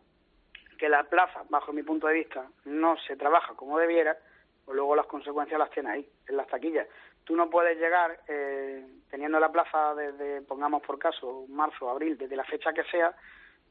que 0.77 0.89
la 0.89 1.03
plaza, 1.05 1.43
bajo 1.49 1.71
mi 1.71 1.83
punto 1.83 2.07
de 2.07 2.15
vista, 2.15 2.45
no 2.65 2.97
se 3.07 3.15
trabaja 3.15 3.53
como 3.55 3.79
debiera, 3.79 4.17
pues 4.65 4.75
luego 4.75 4.95
las 4.95 5.05
consecuencias 5.05 5.57
las 5.57 5.71
tiene 5.71 5.89
ahí, 5.89 6.09
en 6.27 6.37
las 6.37 6.47
taquillas. 6.47 6.87
Tú 7.25 7.35
no 7.35 7.49
puedes 7.49 7.77
llegar 7.79 8.19
eh, 8.27 8.85
teniendo 9.09 9.39
la 9.39 9.51
plaza 9.51 9.95
desde, 9.95 10.41
pongamos 10.43 10.83
por 10.83 10.99
caso, 10.99 11.45
marzo, 11.49 11.89
abril, 11.89 12.17
desde 12.17 12.35
la 12.35 12.43
fecha 12.43 12.71
que 12.71 12.83
sea, 12.83 13.15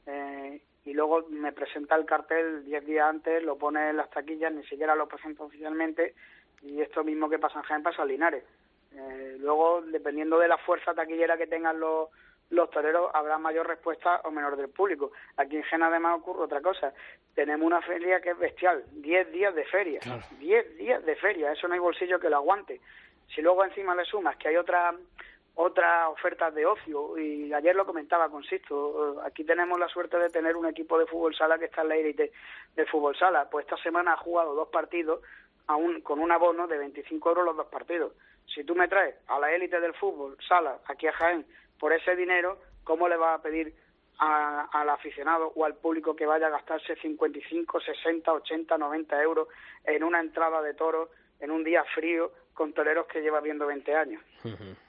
eh, 0.07 0.61
y 0.84 0.92
luego 0.92 1.24
me 1.30 1.52
presenta 1.52 1.96
el 1.96 2.05
cartel 2.05 2.64
diez 2.64 2.84
días 2.84 3.09
antes, 3.09 3.42
lo 3.42 3.57
pone 3.57 3.90
en 3.90 3.96
las 3.96 4.11
taquillas, 4.11 4.52
ni 4.52 4.64
siquiera 4.64 4.94
lo 4.94 5.09
presenta 5.09 5.44
oficialmente, 5.44 6.14
y 6.62 6.80
esto 6.80 7.05
mismo 7.05 7.28
que 7.28 7.38
pasa 7.38 7.61
en 7.61 7.64
Jaén 7.64 7.82
pasa 7.82 8.02
en 8.02 8.09
Linares. 8.09 8.44
Eh, 8.92 9.36
luego, 9.38 9.82
dependiendo 9.82 10.38
de 10.38 10.48
la 10.48 10.59
fuerza 10.59 10.94
taquillera 10.94 11.36
que 11.36 11.46
tengan 11.46 11.80
los, 11.80 12.09
los 12.50 12.70
toreros, 12.70 13.11
habrá 13.14 13.38
mayor 13.38 13.66
respuesta 13.66 14.20
o 14.24 14.30
menor 14.30 14.57
del 14.57 14.68
público. 14.68 15.12
Aquí 15.36 15.57
en 15.57 15.62
Jaén 15.62 15.82
además 15.82 16.18
ocurre 16.18 16.42
otra 16.42 16.61
cosa. 16.61 16.92
Tenemos 17.34 17.66
una 17.66 17.80
feria 17.82 18.20
que 18.20 18.30
es 18.30 18.38
bestial, 18.38 18.84
10 18.92 19.32
días 19.32 19.55
de 19.55 19.64
feria, 19.64 20.00
10 20.38 20.76
días 20.76 21.05
de 21.05 21.16
feria, 21.16 21.52
eso 21.52 21.66
no 21.66 21.74
hay 21.74 21.80
bolsillo 21.80 22.20
que 22.20 22.30
lo 22.30 22.36
aguante. 22.36 22.80
Si 23.29 23.43
luego 23.43 23.64
encima 23.64 23.95
le 23.95 24.05
sumas 24.05 24.37
que 24.37 24.49
hay 24.49 24.57
otra 24.57 24.95
otras 25.57 26.09
ofertas 26.09 26.53
de 26.53 26.66
ocio 26.66 27.16
y 27.16 27.53
ayer 27.55 27.77
lo 27.77 27.87
comentaba 27.87 28.29
con 28.29 28.43
Sisto, 28.43 29.20
aquí 29.25 29.45
tenemos 29.45 29.79
la 29.79 29.87
suerte 29.89 30.18
de 30.18 30.29
tener 30.29 30.57
un 30.57 30.66
equipo 30.66 30.99
de 30.99 31.07
fútbol 31.07 31.33
sala 31.37 31.61
que 31.61 31.66
está 31.66 31.83
en 31.83 31.89
la 31.91 31.97
élite 31.97 32.33
de 32.75 32.87
fútbol 32.87 33.16
sala, 33.16 33.49
pues 33.49 33.64
esta 33.64 33.77
semana 33.77 34.14
ha 34.14 34.16
jugado 34.16 34.55
dos 34.57 34.68
partidos 34.70 35.20
aún 35.68 36.01
con 36.01 36.18
un 36.18 36.33
abono 36.33 36.66
de 36.66 36.77
25 36.79 37.29
euros 37.29 37.45
los 37.45 37.57
dos 37.57 37.68
partidos. 37.68 38.14
Si 38.53 38.64
tú 38.64 38.75
me 38.75 38.89
traes 38.89 39.14
a 39.29 39.39
la 39.39 39.53
élite 39.53 39.79
del 39.81 39.95
fútbol 39.95 40.37
sala 40.49 40.79
aquí 40.87 41.07
a 41.07 41.12
Jaén 41.12 41.47
por 41.79 41.93
ese 41.93 42.16
dinero, 42.16 42.59
¿cómo 42.83 43.09
le 43.09 43.16
vas 43.16 43.39
a 43.39 43.43
pedir 43.43 43.72
a- 44.18 44.68
al 44.72 44.91
aficionado 44.91 45.53
o 45.55 45.64
al 45.64 45.77
público 45.77 46.16
que 46.16 46.27
vaya 46.27 46.49
a 46.49 46.51
gastarse 46.51 46.97
55, 46.97 47.81
60, 47.81 48.33
80, 48.33 48.77
90 48.77 49.22
euros 49.22 49.47
en 49.85 50.03
una 50.03 50.18
entrada 50.18 50.61
de 50.62 50.75
toros 50.75 51.11
en 51.39 51.53
un 51.53 51.62
día 51.62 51.85
frío 51.95 52.33
con 52.55 52.72
toreros 52.72 53.07
que 53.07 53.20
lleva 53.20 53.40
viendo 53.40 53.66
20 53.66 53.94
años? 53.94 54.22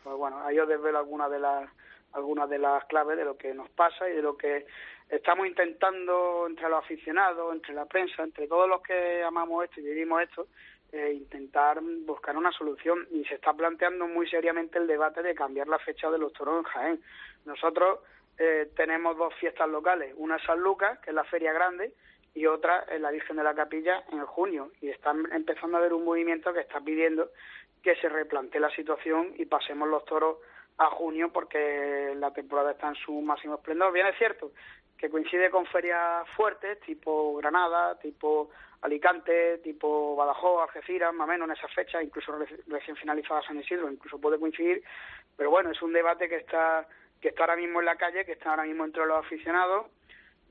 Pues 0.03 0.16
bueno, 0.16 0.39
ahí 0.43 0.57
os 0.59 0.68
desvelo 0.68 0.99
algunas 0.99 1.30
de 1.30 1.39
las 1.39 1.70
algunas 2.13 2.49
de 2.49 2.59
las 2.59 2.86
claves 2.86 3.18
de 3.18 3.26
lo 3.26 3.38
que 3.38 3.53
nos 3.53 3.70
pasa 3.72 4.09
y 4.09 4.13
de 4.13 4.22
lo 4.22 4.38
que 4.38 4.66
estamos 5.09 5.47
intentando 5.47 6.47
entre 6.47 6.70
los 6.70 6.80
aficionados, 6.80 7.53
entre 7.53 7.74
la 7.74 7.86
prensa, 7.86 8.24
entre 8.24 8.47
todos 8.47 8.70
los 8.70 8.82
que 8.82 9.22
amamos 9.22 9.66
esto 9.66 9.82
y 9.82 9.84
vivimos 9.84 10.22
esto, 10.22 10.47
eh, 10.93 11.11
intentar 11.13 11.82
buscar 11.82 12.38
una 12.38 12.53
solución 12.53 13.05
y 13.11 13.26
se 13.26 13.36
está 13.36 13.53
planteando 13.53 14.07
muy 14.07 14.30
seriamente 14.30 14.80
el 14.80 14.88
debate 14.88 15.22
de 15.22 15.36
cambiar 15.36 15.68
la 15.68 15.80
fecha 15.80 16.09
de 16.09 16.18
los 16.18 16.32
toros 16.32 16.59
en 16.59 16.63
Jaén. 16.63 17.01
Nosotros 17.43 17.99
eh, 18.38 18.70
tenemos 18.76 19.18
dos 19.18 19.34
fiestas 19.36 19.68
locales, 19.68 20.13
una 20.16 20.39
San 20.45 20.59
Lucas, 20.59 20.99
que 20.99 21.09
es 21.09 21.16
la 21.16 21.26
feria 21.26 21.51
grande, 21.51 21.93
y 22.36 22.46
otra 22.46 22.86
en 22.90 23.02
la 23.02 23.10
Virgen 23.10 23.38
de 23.38 23.44
la 23.44 23.56
Capilla 23.56 24.04
en 24.12 24.24
junio. 24.26 24.72
Y 24.82 24.90
están 24.90 25.28
empezando 25.32 25.78
a 25.78 25.80
haber 25.80 25.94
un 25.94 26.06
movimiento 26.06 26.54
que 26.54 26.60
está 26.60 26.80
pidiendo 26.82 27.32
que 27.82 27.96
se 27.96 28.10
replantee 28.10 28.60
la 28.60 28.70
situación 28.72 29.34
y 29.38 29.46
pasemos 29.46 29.88
los 29.90 30.06
toros 30.06 30.38
a 30.78 30.88
junio 30.88 31.32
porque 31.32 32.14
la 32.18 32.32
temporada 32.34 32.72
está 32.72 32.90
en 32.90 32.96
su 32.96 33.22
máximo 33.22 33.56
esplendor. 33.56 33.94
Bien 33.94 34.08
es 34.08 34.18
cierto 34.18 34.52
que 34.98 35.10
coincide 35.10 35.50
con 35.50 35.66
ferias 35.68 36.28
fuertes, 36.36 36.80
tipo 36.82 37.36
Granada, 37.38 37.98
tipo 38.00 38.50
Alicante, 38.82 39.60
tipo 39.60 40.16
Badajoz, 40.16 40.64
Algeciras, 40.64 41.14
más 41.14 41.28
o 41.28 41.32
menos 41.32 41.48
en 41.48 41.56
esas 41.56 41.74
fechas, 41.74 42.04
incluso 42.04 42.32
reci- 42.38 42.62
recién 42.68 42.96
finalizada 42.96 43.42
San 43.42 43.60
Isidro, 43.60 43.92
incluso 43.92 44.20
puede 44.20 44.40
coincidir, 44.40 44.84
pero 45.36 45.50
bueno, 45.50 45.72
es 45.72 45.82
un 45.82 45.92
debate 45.94 46.30
que 46.30 46.38
está 46.38 46.88
que 47.22 47.30
está 47.30 47.44
ahora 47.44 47.56
mismo 47.56 47.80
en 47.80 47.86
la 47.86 47.96
calle, 47.96 48.26
que 48.26 48.34
está 48.34 48.52
ahora 48.52 48.64
mismo 48.64 48.86
entre 48.86 49.06
los 49.06 49.18
aficionados. 49.18 49.88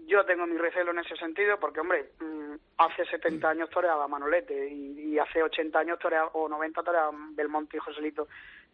Yo 0.06 0.24
tengo 0.24 0.46
mi 0.46 0.56
recelo 0.58 0.90
en 0.90 0.98
ese 0.98 1.16
sentido, 1.16 1.58
porque, 1.58 1.80
hombre, 1.80 2.10
mm, 2.20 2.54
hace 2.78 3.04
70 3.06 3.48
años 3.48 3.70
toreaba 3.70 4.06
Manolete 4.08 4.68
y, 4.68 5.12
y 5.14 5.18
hace 5.18 5.42
80 5.42 5.78
años 5.78 5.98
toreaba, 5.98 6.28
o 6.34 6.48
90 6.48 6.82
toreaba 6.82 7.10
Belmonte 7.32 7.76
y 7.76 7.80
Joselito 7.80 8.28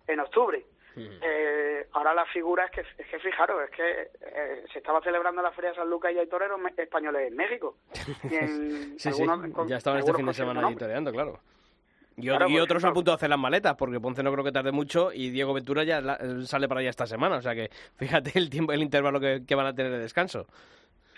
en 0.06 0.20
octubre. 0.20 0.64
Eh, 0.96 1.86
ahora 1.92 2.12
la 2.12 2.26
figura 2.26 2.64
es 2.64 2.70
que, 2.72 2.80
es 2.80 3.06
que 3.08 3.18
fijaros, 3.20 3.62
es 3.62 3.70
que 3.70 4.10
eh, 4.22 4.64
se 4.72 4.80
estaba 4.80 5.00
celebrando 5.00 5.40
la 5.40 5.52
Feria 5.52 5.70
de 5.70 5.76
San 5.76 5.88
Lucas 5.88 6.12
y 6.12 6.18
hay 6.18 6.26
toreros 6.26 6.60
españoles 6.76 7.28
en 7.30 7.36
México. 7.36 7.76
Y 8.30 8.34
en 8.34 8.98
Sí, 8.98 9.12
sí, 9.12 9.22
algunos- 9.22 9.52
con- 9.54 9.68
ya 9.68 9.76
estaban 9.76 10.00
este 10.00 10.12
fin 10.14 10.26
de 10.26 10.34
semana 10.34 10.60
nombre. 10.60 10.74
editoreando, 10.74 11.12
claro. 11.12 11.38
Y, 12.16 12.26
Claro, 12.26 12.48
y 12.48 12.52
por 12.54 12.62
otros 12.62 12.84
a 12.84 12.92
punto 12.92 13.12
de 13.12 13.14
hacer 13.14 13.30
las 13.30 13.38
maletas, 13.38 13.76
porque 13.76 13.98
Ponce 14.00 14.22
no 14.22 14.32
creo 14.32 14.44
que 14.44 14.52
tarde 14.52 14.72
mucho 14.72 15.10
y 15.12 15.30
Diego 15.30 15.54
Ventura 15.54 15.84
ya 15.84 16.00
la- 16.02 16.18
sale 16.44 16.68
para 16.68 16.80
allá 16.80 16.90
esta 16.90 17.06
semana. 17.06 17.36
O 17.36 17.40
sea 17.40 17.54
que 17.54 17.70
fíjate 17.96 18.32
el 18.36 18.50
tiempo, 18.50 18.72
el 18.72 18.82
intervalo 18.82 19.20
que, 19.20 19.42
que 19.46 19.54
van 19.54 19.66
a 19.66 19.74
tener 19.74 19.92
de 19.92 20.00
descanso. 20.00 20.46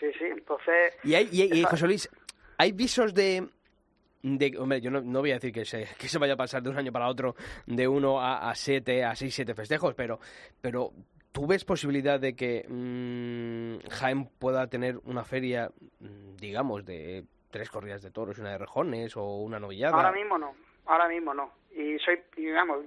Sí, 0.02 0.12
sí, 0.18 0.24
entonces... 0.24 0.98
Y, 1.04 1.14
hay, 1.14 1.28
y, 1.30 1.62
José 1.62 1.86
Luis, 1.86 2.10
¿hay 2.58 2.72
visos 2.72 3.14
de, 3.14 3.46
de... 4.22 4.58
Hombre, 4.58 4.80
yo 4.80 4.90
no, 4.90 5.00
no 5.00 5.20
voy 5.20 5.30
a 5.30 5.34
decir 5.34 5.52
que 5.52 5.64
se, 5.64 5.86
que 5.98 6.08
se 6.08 6.18
vaya 6.18 6.32
a 6.32 6.36
pasar 6.36 6.60
de 6.60 6.70
un 6.70 6.76
año 6.76 6.90
para 6.90 7.06
otro 7.06 7.36
de 7.66 7.86
uno 7.86 8.20
a, 8.20 8.50
a 8.50 8.54
siete, 8.56 9.04
a 9.04 9.14
seis, 9.14 9.32
siete 9.32 9.54
festejos, 9.54 9.94
pero, 9.94 10.18
pero 10.60 10.90
¿tú 11.30 11.46
ves 11.46 11.64
posibilidad 11.64 12.18
de 12.18 12.34
que 12.34 12.66
mm, 12.68 13.88
Jaén 13.90 14.26
pueda 14.40 14.66
tener 14.66 14.98
una 15.04 15.22
feria, 15.22 15.70
mm, 16.00 16.34
digamos, 16.34 16.84
de 16.84 17.22
tres 17.52 17.70
corridas 17.70 18.02
de 18.02 18.10
toros 18.10 18.36
y 18.38 18.40
una 18.40 18.50
de 18.50 18.58
rejones 18.58 19.16
o 19.16 19.36
una 19.36 19.60
novillada? 19.60 19.94
Ahora 19.94 20.10
mismo 20.10 20.36
no, 20.36 20.52
ahora 20.86 21.06
mismo 21.06 21.32
no. 21.32 21.52
Y 21.70 21.96
soy, 22.00 22.20
digamos, 22.36 22.78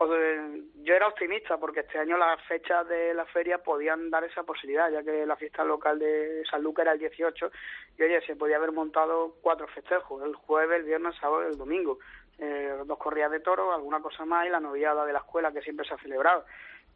yo 0.00 0.94
era 0.94 1.06
optimista 1.06 1.56
porque 1.58 1.80
este 1.80 1.98
año 1.98 2.16
las 2.16 2.40
fechas 2.42 2.86
de 2.88 3.14
la 3.14 3.24
feria 3.26 3.58
podían 3.58 4.10
dar 4.10 4.24
esa 4.24 4.42
posibilidad, 4.42 4.90
ya 4.90 5.02
que 5.02 5.24
la 5.24 5.36
fiesta 5.36 5.64
local 5.64 5.98
de 5.98 6.42
San 6.50 6.62
Lucas 6.62 6.84
era 6.84 6.92
el 6.92 6.98
18 6.98 7.50
y 7.98 8.02
oye, 8.02 8.20
se 8.26 8.36
podía 8.36 8.56
haber 8.56 8.72
montado 8.72 9.36
cuatro 9.40 9.68
festejos, 9.68 10.22
el 10.24 10.34
jueves, 10.34 10.80
el 10.80 10.86
viernes, 10.86 11.14
el 11.14 11.20
sábado 11.20 11.44
y 11.44 11.52
el 11.52 11.58
domingo. 11.58 11.98
Eh, 12.38 12.76
dos 12.84 12.98
corridas 12.98 13.30
de 13.30 13.38
toros, 13.38 13.72
alguna 13.72 14.00
cosa 14.00 14.24
más 14.24 14.46
y 14.46 14.50
la 14.50 14.58
novillada 14.58 15.06
de 15.06 15.12
la 15.12 15.20
escuela 15.20 15.52
que 15.52 15.62
siempre 15.62 15.86
se 15.86 15.94
ha 15.94 15.98
celebrado. 15.98 16.44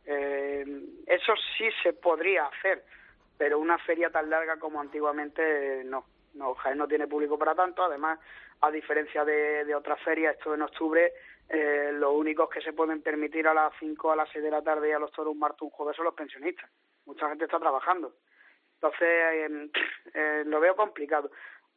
Eh, 0.04 0.64
eso 1.06 1.34
sí 1.56 1.68
se 1.82 1.92
podría 1.92 2.46
hacer, 2.46 2.84
pero 3.36 3.60
una 3.60 3.78
feria 3.78 4.10
tan 4.10 4.28
larga 4.28 4.58
como 4.58 4.80
antiguamente 4.80 5.84
no. 5.84 6.04
No, 6.34 6.54
Jaén 6.54 6.78
no 6.78 6.86
tiene 6.86 7.06
público 7.06 7.38
para 7.38 7.54
tanto. 7.54 7.82
Además, 7.82 8.18
a 8.60 8.70
diferencia 8.70 9.24
de, 9.24 9.64
de 9.64 9.74
otras 9.74 10.00
ferias, 10.02 10.36
esto 10.36 10.54
en 10.54 10.62
octubre, 10.62 11.12
eh, 11.48 11.90
los 11.94 12.12
únicos 12.12 12.50
que 12.50 12.60
se 12.60 12.74
pueden 12.74 13.00
permitir 13.00 13.48
a 13.48 13.54
las 13.54 13.72
5 13.80 14.12
a 14.12 14.16
las 14.16 14.28
6 14.30 14.44
de 14.44 14.50
la 14.50 14.62
tarde 14.62 14.90
y 14.90 14.92
a 14.92 14.98
los 14.98 15.12
toros 15.12 15.32
un 15.32 15.38
martes 15.38 15.62
un 15.62 15.70
jueves 15.70 15.96
son 15.96 16.04
los 16.04 16.14
pensionistas. 16.14 16.70
Mucha 17.06 17.28
gente 17.28 17.44
está 17.44 17.58
trabajando. 17.58 18.12
Entonces, 18.74 19.08
eh, 19.08 19.70
eh, 20.14 20.42
lo 20.46 20.60
veo 20.60 20.76
complicado. 20.76 21.30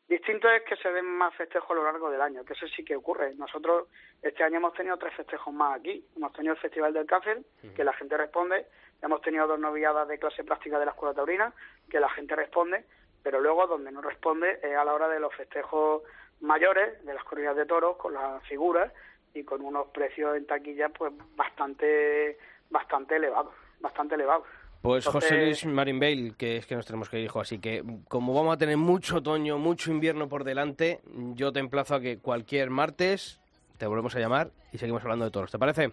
Distinto 0.09 0.49
es 0.49 0.63
que 0.63 0.75
se 0.75 0.91
den 0.91 1.05
más 1.05 1.33
festejos 1.35 1.71
a 1.71 1.75
lo 1.75 1.83
largo 1.83 2.11
del 2.11 2.19
año, 2.19 2.43
que 2.43 2.51
eso 2.51 2.67
sí 2.67 2.83
que 2.83 2.97
ocurre. 2.97 3.33
Nosotros 3.35 3.87
este 4.21 4.43
año 4.43 4.57
hemos 4.57 4.73
tenido 4.73 4.97
tres 4.97 5.13
festejos 5.15 5.53
más 5.53 5.79
aquí. 5.79 6.05
Hemos 6.17 6.33
tenido 6.33 6.53
el 6.53 6.59
Festival 6.59 6.91
del 6.91 7.05
Cáncer, 7.05 7.41
que 7.73 7.83
la 7.85 7.93
gente 7.93 8.17
responde. 8.17 8.65
Hemos 9.01 9.21
tenido 9.21 9.47
dos 9.47 9.57
novilladas 9.57 10.09
de 10.09 10.19
clase 10.19 10.43
práctica 10.43 10.79
de 10.79 10.85
la 10.85 10.91
Escuela 10.91 11.15
Taurina, 11.15 11.53
que 11.89 12.01
la 12.01 12.09
gente 12.09 12.35
responde. 12.35 12.83
Pero 13.23 13.39
luego, 13.39 13.67
donde 13.67 13.89
no 13.89 14.01
responde, 14.01 14.59
es 14.61 14.75
a 14.75 14.83
la 14.83 14.93
hora 14.93 15.07
de 15.07 15.21
los 15.21 15.33
festejos 15.33 16.03
mayores, 16.41 17.05
de 17.05 17.13
las 17.13 17.23
corridas 17.23 17.55
de 17.55 17.65
toros, 17.65 17.95
con 17.95 18.13
las 18.13 18.43
figuras 18.47 18.91
y 19.33 19.43
con 19.43 19.61
unos 19.61 19.87
precios 19.89 20.35
en 20.37 20.45
taquilla 20.45 20.89
pues 20.89 21.13
bastante 21.35 22.37
bastante 22.69 23.15
elevados, 23.17 23.53
bastante 23.79 24.15
elevados. 24.15 24.43
Pues 24.81 25.05
José 25.05 25.35
Luis 25.37 25.63
Marín 25.65 25.99
Bale, 25.99 26.33
que 26.37 26.57
es 26.57 26.65
que 26.65 26.75
nos 26.75 26.85
tenemos 26.87 27.07
que 27.07 27.19
ir, 27.19 27.25
hijo. 27.25 27.39
Así 27.39 27.59
que, 27.59 27.83
como 28.07 28.33
vamos 28.33 28.55
a 28.55 28.57
tener 28.57 28.77
mucho 28.77 29.17
otoño, 29.17 29.59
mucho 29.59 29.91
invierno 29.91 30.27
por 30.27 30.43
delante, 30.43 31.01
yo 31.35 31.51
te 31.51 31.59
emplazo 31.59 31.93
a 31.95 32.01
que 32.01 32.17
cualquier 32.17 32.71
martes 32.71 33.39
te 33.77 33.85
volvemos 33.85 34.15
a 34.15 34.19
llamar 34.19 34.49
y 34.73 34.79
seguimos 34.79 35.03
hablando 35.03 35.25
de 35.25 35.31
toros. 35.31 35.51
¿Te 35.51 35.59
parece? 35.59 35.83
Eh, 35.85 35.91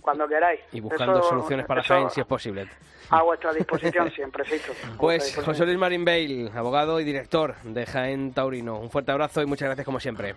Cuando 0.00 0.26
queráis. 0.26 0.60
Y 0.72 0.80
buscando 0.80 1.18
Eso- 1.18 1.28
soluciones 1.28 1.66
para 1.66 1.82
Jaén, 1.82 2.08
si 2.08 2.20
es 2.20 2.26
posible. 2.26 2.68
A 3.10 3.22
vuestra 3.22 3.52
disposición 3.52 4.10
siempre, 4.12 4.44
vuestra 4.48 4.74
Pues. 4.96 5.36
José 5.44 5.66
Luis 5.66 5.76
Marín 5.78 6.04
Bale, 6.06 6.50
abogado 6.54 7.00
y 7.00 7.04
director 7.04 7.54
de 7.64 7.84
Jaén 7.84 8.32
Taurino. 8.32 8.78
Un 8.78 8.90
fuerte 8.90 9.12
abrazo 9.12 9.42
y 9.42 9.46
muchas 9.46 9.66
gracias 9.66 9.84
como 9.84 10.00
siempre. 10.00 10.36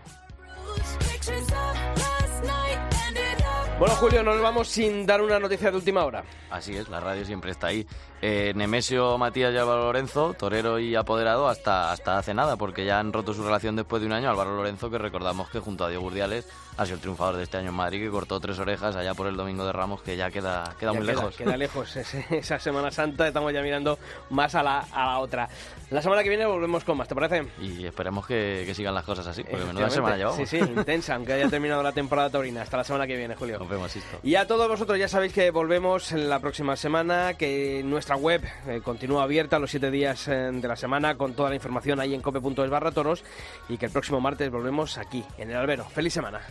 Bueno, 3.81 3.95
Julio, 3.95 4.21
nos 4.21 4.39
vamos 4.39 4.67
sin 4.67 5.07
dar 5.07 5.23
una 5.23 5.39
noticia 5.39 5.71
de 5.71 5.77
última 5.77 6.05
hora. 6.05 6.23
Así 6.51 6.77
es, 6.77 6.87
la 6.87 6.99
radio 6.99 7.25
siempre 7.25 7.49
está 7.49 7.65
ahí. 7.65 7.83
Eh, 8.21 8.53
Nemesio, 8.55 9.17
Matías 9.17 9.53
y 9.53 9.57
Álvaro 9.57 9.85
Lorenzo, 9.85 10.35
torero 10.37 10.77
y 10.77 10.95
apoderado, 10.95 11.47
hasta, 11.47 11.91
hasta 11.91 12.17
hace 12.19 12.33
nada, 12.33 12.55
porque 12.55 12.85
ya 12.85 12.99
han 12.99 13.11
roto 13.11 13.33
su 13.33 13.43
relación 13.43 13.75
después 13.75 14.01
de 14.01 14.07
un 14.07 14.13
año. 14.13 14.29
Álvaro 14.29 14.55
Lorenzo, 14.55 14.91
que 14.91 14.99
recordamos 14.99 15.49
que 15.49 15.59
junto 15.59 15.85
a 15.85 15.89
Diego 15.89 16.05
Urdiales 16.05 16.47
ha 16.77 16.85
sido 16.85 16.95
el 16.95 17.01
triunfador 17.01 17.37
de 17.37 17.43
este 17.43 17.57
año 17.57 17.69
en 17.69 17.75
Madrid, 17.75 17.99
que 18.01 18.09
cortó 18.09 18.39
tres 18.39 18.59
orejas 18.59 18.95
allá 18.95 19.13
por 19.13 19.27
el 19.27 19.35
Domingo 19.35 19.65
de 19.65 19.71
Ramos, 19.71 20.01
que 20.03 20.15
ya 20.15 20.29
queda, 20.29 20.75
queda 20.79 20.93
Ya 20.93 20.99
muy 20.99 21.07
queda, 21.07 21.15
lejos. 21.15 21.35
Queda 21.35 21.57
lejos 21.57 21.95
esa 22.31 22.59
Semana 22.59 22.91
Santa, 22.91 23.27
estamos 23.27 23.51
ya 23.53 23.61
mirando 23.61 23.97
más 24.29 24.53
a 24.55 24.63
la, 24.63 24.85
a 24.91 25.07
la 25.07 25.19
otra. 25.19 25.49
La 25.89 26.01
semana 26.01 26.23
que 26.23 26.29
viene 26.29 26.45
volvemos 26.45 26.83
con 26.83 26.97
más, 26.97 27.07
¿te 27.07 27.15
parece? 27.15 27.47
Y 27.59 27.85
esperemos 27.85 28.25
que, 28.25 28.63
que 28.65 28.73
sigan 28.73 28.93
las 28.93 29.03
cosas 29.03 29.27
así, 29.27 29.43
porque 29.43 29.65
menuda 29.65 29.89
semana 29.89 30.15
llevamos. 30.15 30.37
Sí, 30.37 30.45
sí, 30.45 30.57
intensa, 30.59 31.15
aunque 31.15 31.33
haya 31.33 31.49
terminado 31.49 31.83
la 31.83 31.91
temporada 31.91 32.29
taurina. 32.29 32.61
Hasta 32.61 32.77
la 32.77 32.83
semana 32.83 33.05
que 33.07 33.17
viene, 33.17 33.35
Julio. 33.35 33.59
Nos 33.59 33.67
vemos, 33.67 33.91
Sisto. 33.91 34.19
Y 34.23 34.35
a 34.35 34.47
todos 34.47 34.67
vosotros 34.69 34.97
ya 34.97 35.07
sabéis 35.07 35.33
que 35.33 35.51
volvemos 35.51 36.11
en 36.13 36.29
la 36.29 36.39
próxima 36.39 36.75
semana, 36.77 37.33
que 37.33 37.81
nuestra 37.83 38.10
web 38.15 38.41
eh, 38.67 38.81
continúa 38.83 39.23
abierta 39.23 39.59
los 39.59 39.71
siete 39.71 39.91
días 39.91 40.27
eh, 40.27 40.49
de 40.51 40.67
la 40.67 40.75
semana 40.75 41.15
con 41.15 41.33
toda 41.33 41.49
la 41.49 41.55
información 41.55 41.99
ahí 41.99 42.13
en 42.13 42.21
cope.es 42.21 42.69
barra 42.69 42.91
toros 42.91 43.23
y 43.69 43.77
que 43.77 43.87
el 43.87 43.91
próximo 43.91 44.19
martes 44.19 44.49
volvemos 44.51 44.97
aquí, 44.97 45.23
en 45.37 45.51
el 45.51 45.57
albero. 45.57 45.85
¡Feliz 45.85 46.13
semana! 46.13 46.41